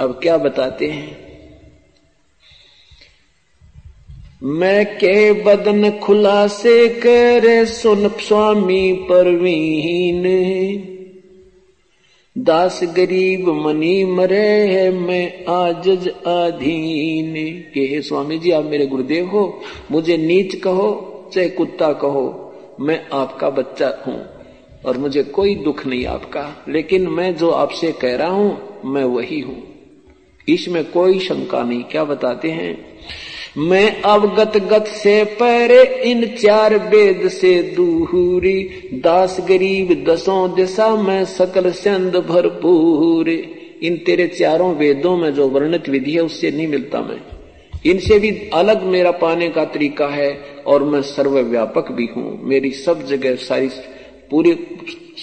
अब 0.00 0.20
क्या 0.22 0.38
बताते 0.38 0.86
हैं? 0.86 1.26
मैं 4.42 4.96
के 4.96 5.32
बदन 5.32 5.98
खुलासे 5.98 6.88
करे 6.88 7.66
सुन 7.66 8.08
स्वामी 8.08 8.92
परवीन। 8.92 10.22
दास 12.38 12.80
गरीब 12.84 13.48
मनी 13.48 14.04
मरे 14.04 14.46
है, 14.46 14.90
मैं 14.90 15.44
आजज 15.44 16.08
आधीन। 16.26 17.34
के 17.74 17.80
हे 17.80 18.02
स्वामी 18.02 18.38
जी, 18.38 18.50
आप 18.50 18.64
मेरे 18.64 18.86
गुरुदेव 18.86 19.26
हो, 19.26 19.60
मुझे 19.90 20.16
नीच 20.16 20.54
कहो, 20.54 21.12
चाहे 21.34 21.48
कुत्ता 21.48 21.92
कहो, 21.92 22.54
मैं 22.80 23.06
आपका 23.12 23.50
बच्चा 23.50 24.04
हूँ, 24.06 24.26
और 24.86 24.98
मुझे 24.98 25.22
कोई 25.22 25.54
दुख 25.54 25.86
नहीं 25.86 26.06
आपका। 26.06 26.64
लेकिन 26.68 27.08
मैं 27.08 27.36
जो 27.36 27.50
आपसे 27.50 27.92
कह 27.92 28.16
रहा 28.16 28.28
हूँ, 28.28 28.62
मैं 28.84 29.04
वही 29.04 29.40
हूँ। 29.40 29.62
इसमें 30.48 30.84
कोई 30.84 31.18
शंका 31.18 31.62
नहीं, 31.62 31.82
क्या 31.82 32.04
बताते 32.04 32.50
हैं? 32.50 32.95
मैं 33.58 34.02
अवगत 34.02 34.56
गत 34.56 34.84
से 34.86 35.24
परे 35.24 35.82
इन 36.10 36.26
चार 36.36 36.76
वेद 36.76 37.28
से 37.28 37.62
दूरी 37.62 38.62
दास 38.94 39.36
गरीब 39.48 40.04
दसों 40.08 40.54
दिशा 40.54 40.96
में 40.96 41.24
सकल 41.24 41.70
चंद 41.70 42.16
भरपूर। 42.16 43.28
इन 43.82 43.96
तेरे 43.96 44.26
चारों 44.26 44.74
वेदों 44.74 45.16
में 45.16 45.34
जो 45.34 45.48
वर्णित 45.48 45.88
विधि 45.88 46.10
है, 46.10 46.20
उससे 46.20 46.50
नहीं 46.50 46.68
मिलता 46.68 47.00
मैं। 47.00 47.20
इनसे 47.86 48.18
भी 48.18 48.50
अलग 48.54 48.82
मेरा 48.82 49.10
पाने 49.10 49.48
का 49.48 49.64
तरीका 49.64 50.06
है, 50.06 50.40
और 50.66 50.84
मैं 50.84 51.02
सर्वव्यापक 51.02 51.92
भी 51.92 52.06
हूँ। 52.16 52.38
मेरी 52.42 52.70
सब 52.70 53.06
जगह 53.06 53.34
सारी 53.34 53.68
पूरे 54.30 54.58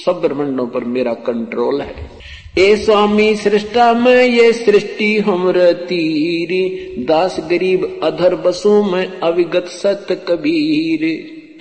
सब 0.05 0.21
ब्रह्मंडों 0.21 0.67
पर 0.67 0.83
मेरा 0.83 1.13
कंट्रोल 1.13 1.81
है। 1.81 2.22
ए 2.59 2.75
स्वामी 2.75 3.35
सृष्टा, 3.35 3.93
में 3.93 4.25
ये 4.25 4.53
सृष्टि, 4.53 5.17
हमर 5.17 5.71
तीरी। 5.73 6.95
दास 7.03 7.37
गरीब 7.49 7.99
अधर 8.03 8.35
बसु, 8.35 8.83
में 8.83 9.19
अविगत 9.19 9.65
सत 9.65 10.25
कबीर। 10.27 11.03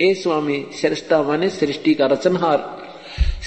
ए 0.01 0.13
स्वामी 0.13 0.65
सृष्टा, 0.81 1.23
माने 1.23 1.49
सृष्टि 1.49 1.93
का 1.93 2.05
रचनहार। 2.05 2.83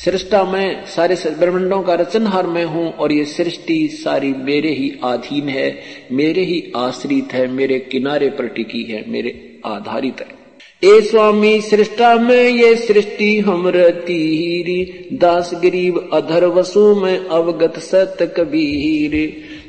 सृष्टा, 0.04 0.44
में 0.44 0.86
सारे 0.86 1.14
ब्रह्मंडों 1.14 1.82
का 1.82 1.94
रचनहार 1.94 2.46
मैं 2.46 2.64
हूँ, 2.64 2.92
और 2.92 3.12
ये 3.12 3.24
सृष्टि 3.24 3.88
सारी 3.92 4.32
मेरे 4.32 4.70
ही 4.70 4.92
अधीन 5.04 5.48
है। 5.48 5.78
मेरे 6.12 6.44
ही 6.44 6.72
आश्रित 6.76 7.32
है, 7.32 7.46
मेरे 7.46 7.78
किनारे 7.78 8.28
पर 8.28 8.46
टिकी 8.46 8.82
है, 8.82 9.04
मेरे 9.08 9.58
आधारित 9.66 10.20
है। 10.20 10.35
ए 10.82 11.00
स्वामी, 11.00 11.60
सृष्टा 11.60 12.14
में 12.14 12.48
ये 12.48 12.74
सृष्टि 12.76 13.38
हम 13.40 13.70
तीरी। 13.70 15.08
दास 15.12 15.50
गरीब 15.54 16.10
अधर 16.12 16.44
वसु 16.44 16.94
में 16.94 17.26
अवगत 17.26 17.78
सत 17.78 18.16
कबीर। 18.36 19.16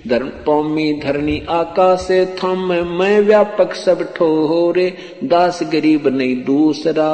धर्म 0.10 0.28
पौमी 0.28 0.94
धरनी 0.94 1.42
आकाश 1.50 2.08
थम, 2.12 2.74
मैं 3.00 3.20
व्यापक 3.22 3.74
सब 3.74 4.14
ठोरे। 4.14 4.94
दास 5.24 5.60
गरीब 5.64 6.08
नहीं 6.08 6.36
दूसरा, 6.44 7.10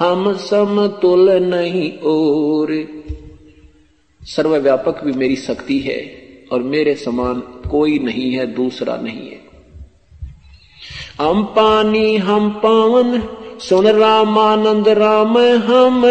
हम 0.00 0.32
समतुल 0.36 1.30
नहीं 1.30 1.92
और 1.92 2.74
सर्वव्यापक 4.22 5.04
भी 5.04 5.12
मेरी 5.12 5.36
शक्ति 5.36 5.78
है, 5.78 6.02
और 6.52 6.62
मेरे 6.62 6.94
समान 6.94 7.40
कोई 7.70 7.98
नहीं 7.98 8.32
है, 8.32 8.54
दूसरा 8.54 8.96
नहीं 8.96 9.30
है। 9.30 9.43
हम 11.20 11.42
पानी, 11.56 12.16
हम 12.16 12.48
पावन, 12.62 13.20
सुन 13.60 13.86
रामानंद, 13.88 14.88
राम 14.88 15.36
हम 15.66 16.02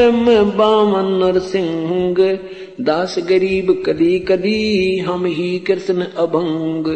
बावन 0.57 1.11
नरसिंह। 1.23 2.19
दास 2.81 3.15
गरीब 3.19 3.71
कदी 3.85 4.19
कदी 4.19 4.97
हम 4.99 5.25
ही 5.25 5.57
कृष्ण 5.59 6.05
अभंग। 6.17 6.87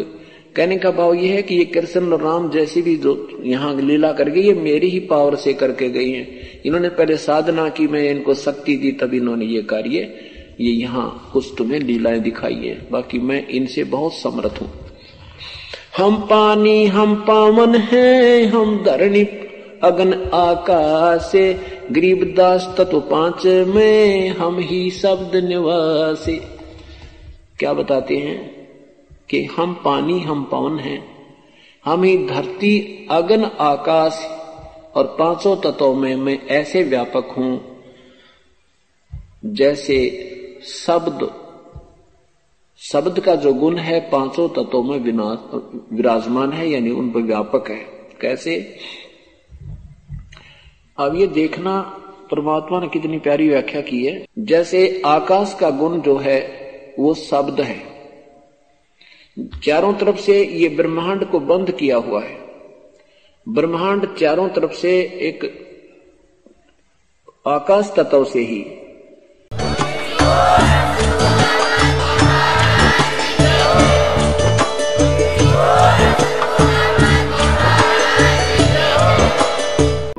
कहने 0.55 0.77
का 0.77 0.91
भाव 0.91 1.13
यह 1.13 1.33
है 1.33 1.41
कि 1.41 1.55
ये 1.55 1.65
कृष्ण 1.65 2.13
और 2.13 2.21
राम 2.21 2.49
जैसी 2.51 2.81
भी 2.81 2.95
जो 2.97 3.27
यहाँ 3.43 3.75
लीला 3.81 4.11
कर 4.13 4.29
गई 4.29 4.41
ये 4.41 4.53
मेरी 4.53 4.89
ही 4.89 4.99
पावर 5.09 5.35
से 5.35 5.53
करके 5.53 5.89
गई 5.89 6.11
हैं। 6.11 6.61
इन्होंने 6.65 6.89
पहले 6.89 7.17
साधना 7.17 7.69
की, 7.69 7.87
मैं 7.87 8.09
इनको 8.11 8.33
शक्ति 8.35 8.75
दी 8.77 8.91
तब 8.91 9.13
इन्होंने 9.13 9.45
ये 9.45 9.61
कार्य, 9.65 10.09
ये 10.61 10.71
यहाँ 10.71 11.29
कुछ 11.33 11.53
तुम्हें 11.57 11.79
लीलाएँ 11.79 12.19
दिखाई 12.19 12.55
है। 12.55 12.81
बाकी 12.91 13.19
मैं 13.19 13.47
इनसे 13.47 13.83
बहुत 13.85 14.13
समर्थ 14.13 14.61
हूँ। 14.61 14.71
हम 15.97 16.15
पानी, 16.21 16.85
हम 16.85 17.15
पावन 17.15 17.75
हैं, 17.75 18.45
हम 18.45 18.83
धरणी 18.83 19.23
अगन 19.83 20.13
आकाश 20.33 21.31
गरीबदास 21.91 22.75
तत्व 22.77 22.99
पाँच 22.99 23.45
में, 23.45 24.29
हम 24.29 24.59
ही 24.59 24.91
शब्द 24.91 25.35
निवासी। 25.35 26.35
क्या 27.59 27.73
बताते 27.73 28.17
हैं 28.17 28.67
कि 29.29 29.43
हम 29.45 29.73
पानी, 29.85 30.19
हम 30.19 30.43
पवन 30.43 30.79
हैं, 30.79 31.03
हम 31.85 32.03
ही 32.03 32.17
धरती, 32.27 33.07
अगन 33.11 33.43
आकाश 33.43 34.19
और 34.95 35.15
पाँचों 35.19 35.55
तत्वों 35.55 35.93
में 35.95 36.15
मैं 36.15 36.47
ऐसे 36.47 36.83
व्यापक 36.83 37.33
हूँ, 37.37 37.59
जैसे 39.45 39.99
शब्द 40.65 41.46
शब्द 42.79 43.19
का 43.19 43.35
जो 43.35 43.53
गुण 43.53 43.77
है 43.77 44.09
पाँचों 44.09 44.49
तत्वों 44.49 44.83
में 44.83 44.99
विराजमान 45.93 46.51
है, 46.51 46.69
यानी 46.69 46.89
उन 46.89 47.11
पर 47.11 47.19
व्यापक 47.19 47.69
है। 47.69 47.85
कैसे? 48.21 48.77
अब 50.97 51.15
ये 51.15 51.27
देखना, 51.27 51.81
परमात्मा 52.31 52.79
ने 52.79 52.87
कितनी 52.87 53.19
प्यारी 53.19 53.49
व्याख्या 53.49 53.81
की 53.81 54.05
है। 54.05 54.27
जैसे 54.39 55.01
आकाश 55.05 55.57
का 55.59 55.69
गुण 55.69 56.01
जो 56.01 56.17
है, 56.17 56.49
वो 56.99 57.13
शब्द 57.13 57.61
है। 57.61 57.83
चारों 59.63 59.93
तरफ़ 59.93 60.17
से 60.17 60.45
ये 60.45 60.69
ब्रह्मांड 60.69 61.25
को 61.25 61.39
बंद 61.39 61.71
किया 61.71 61.97
हुआ 61.97 62.23
है। 62.23 62.39
ब्रह्मांड 63.49 64.15
चारों 64.15 64.49
तरफ़ 64.49 64.73
से 64.73 64.99
एक 64.99 65.67
आकाश 67.47 67.93
तत्व 67.97 68.25
से 68.25 68.39
ही। 68.39 68.65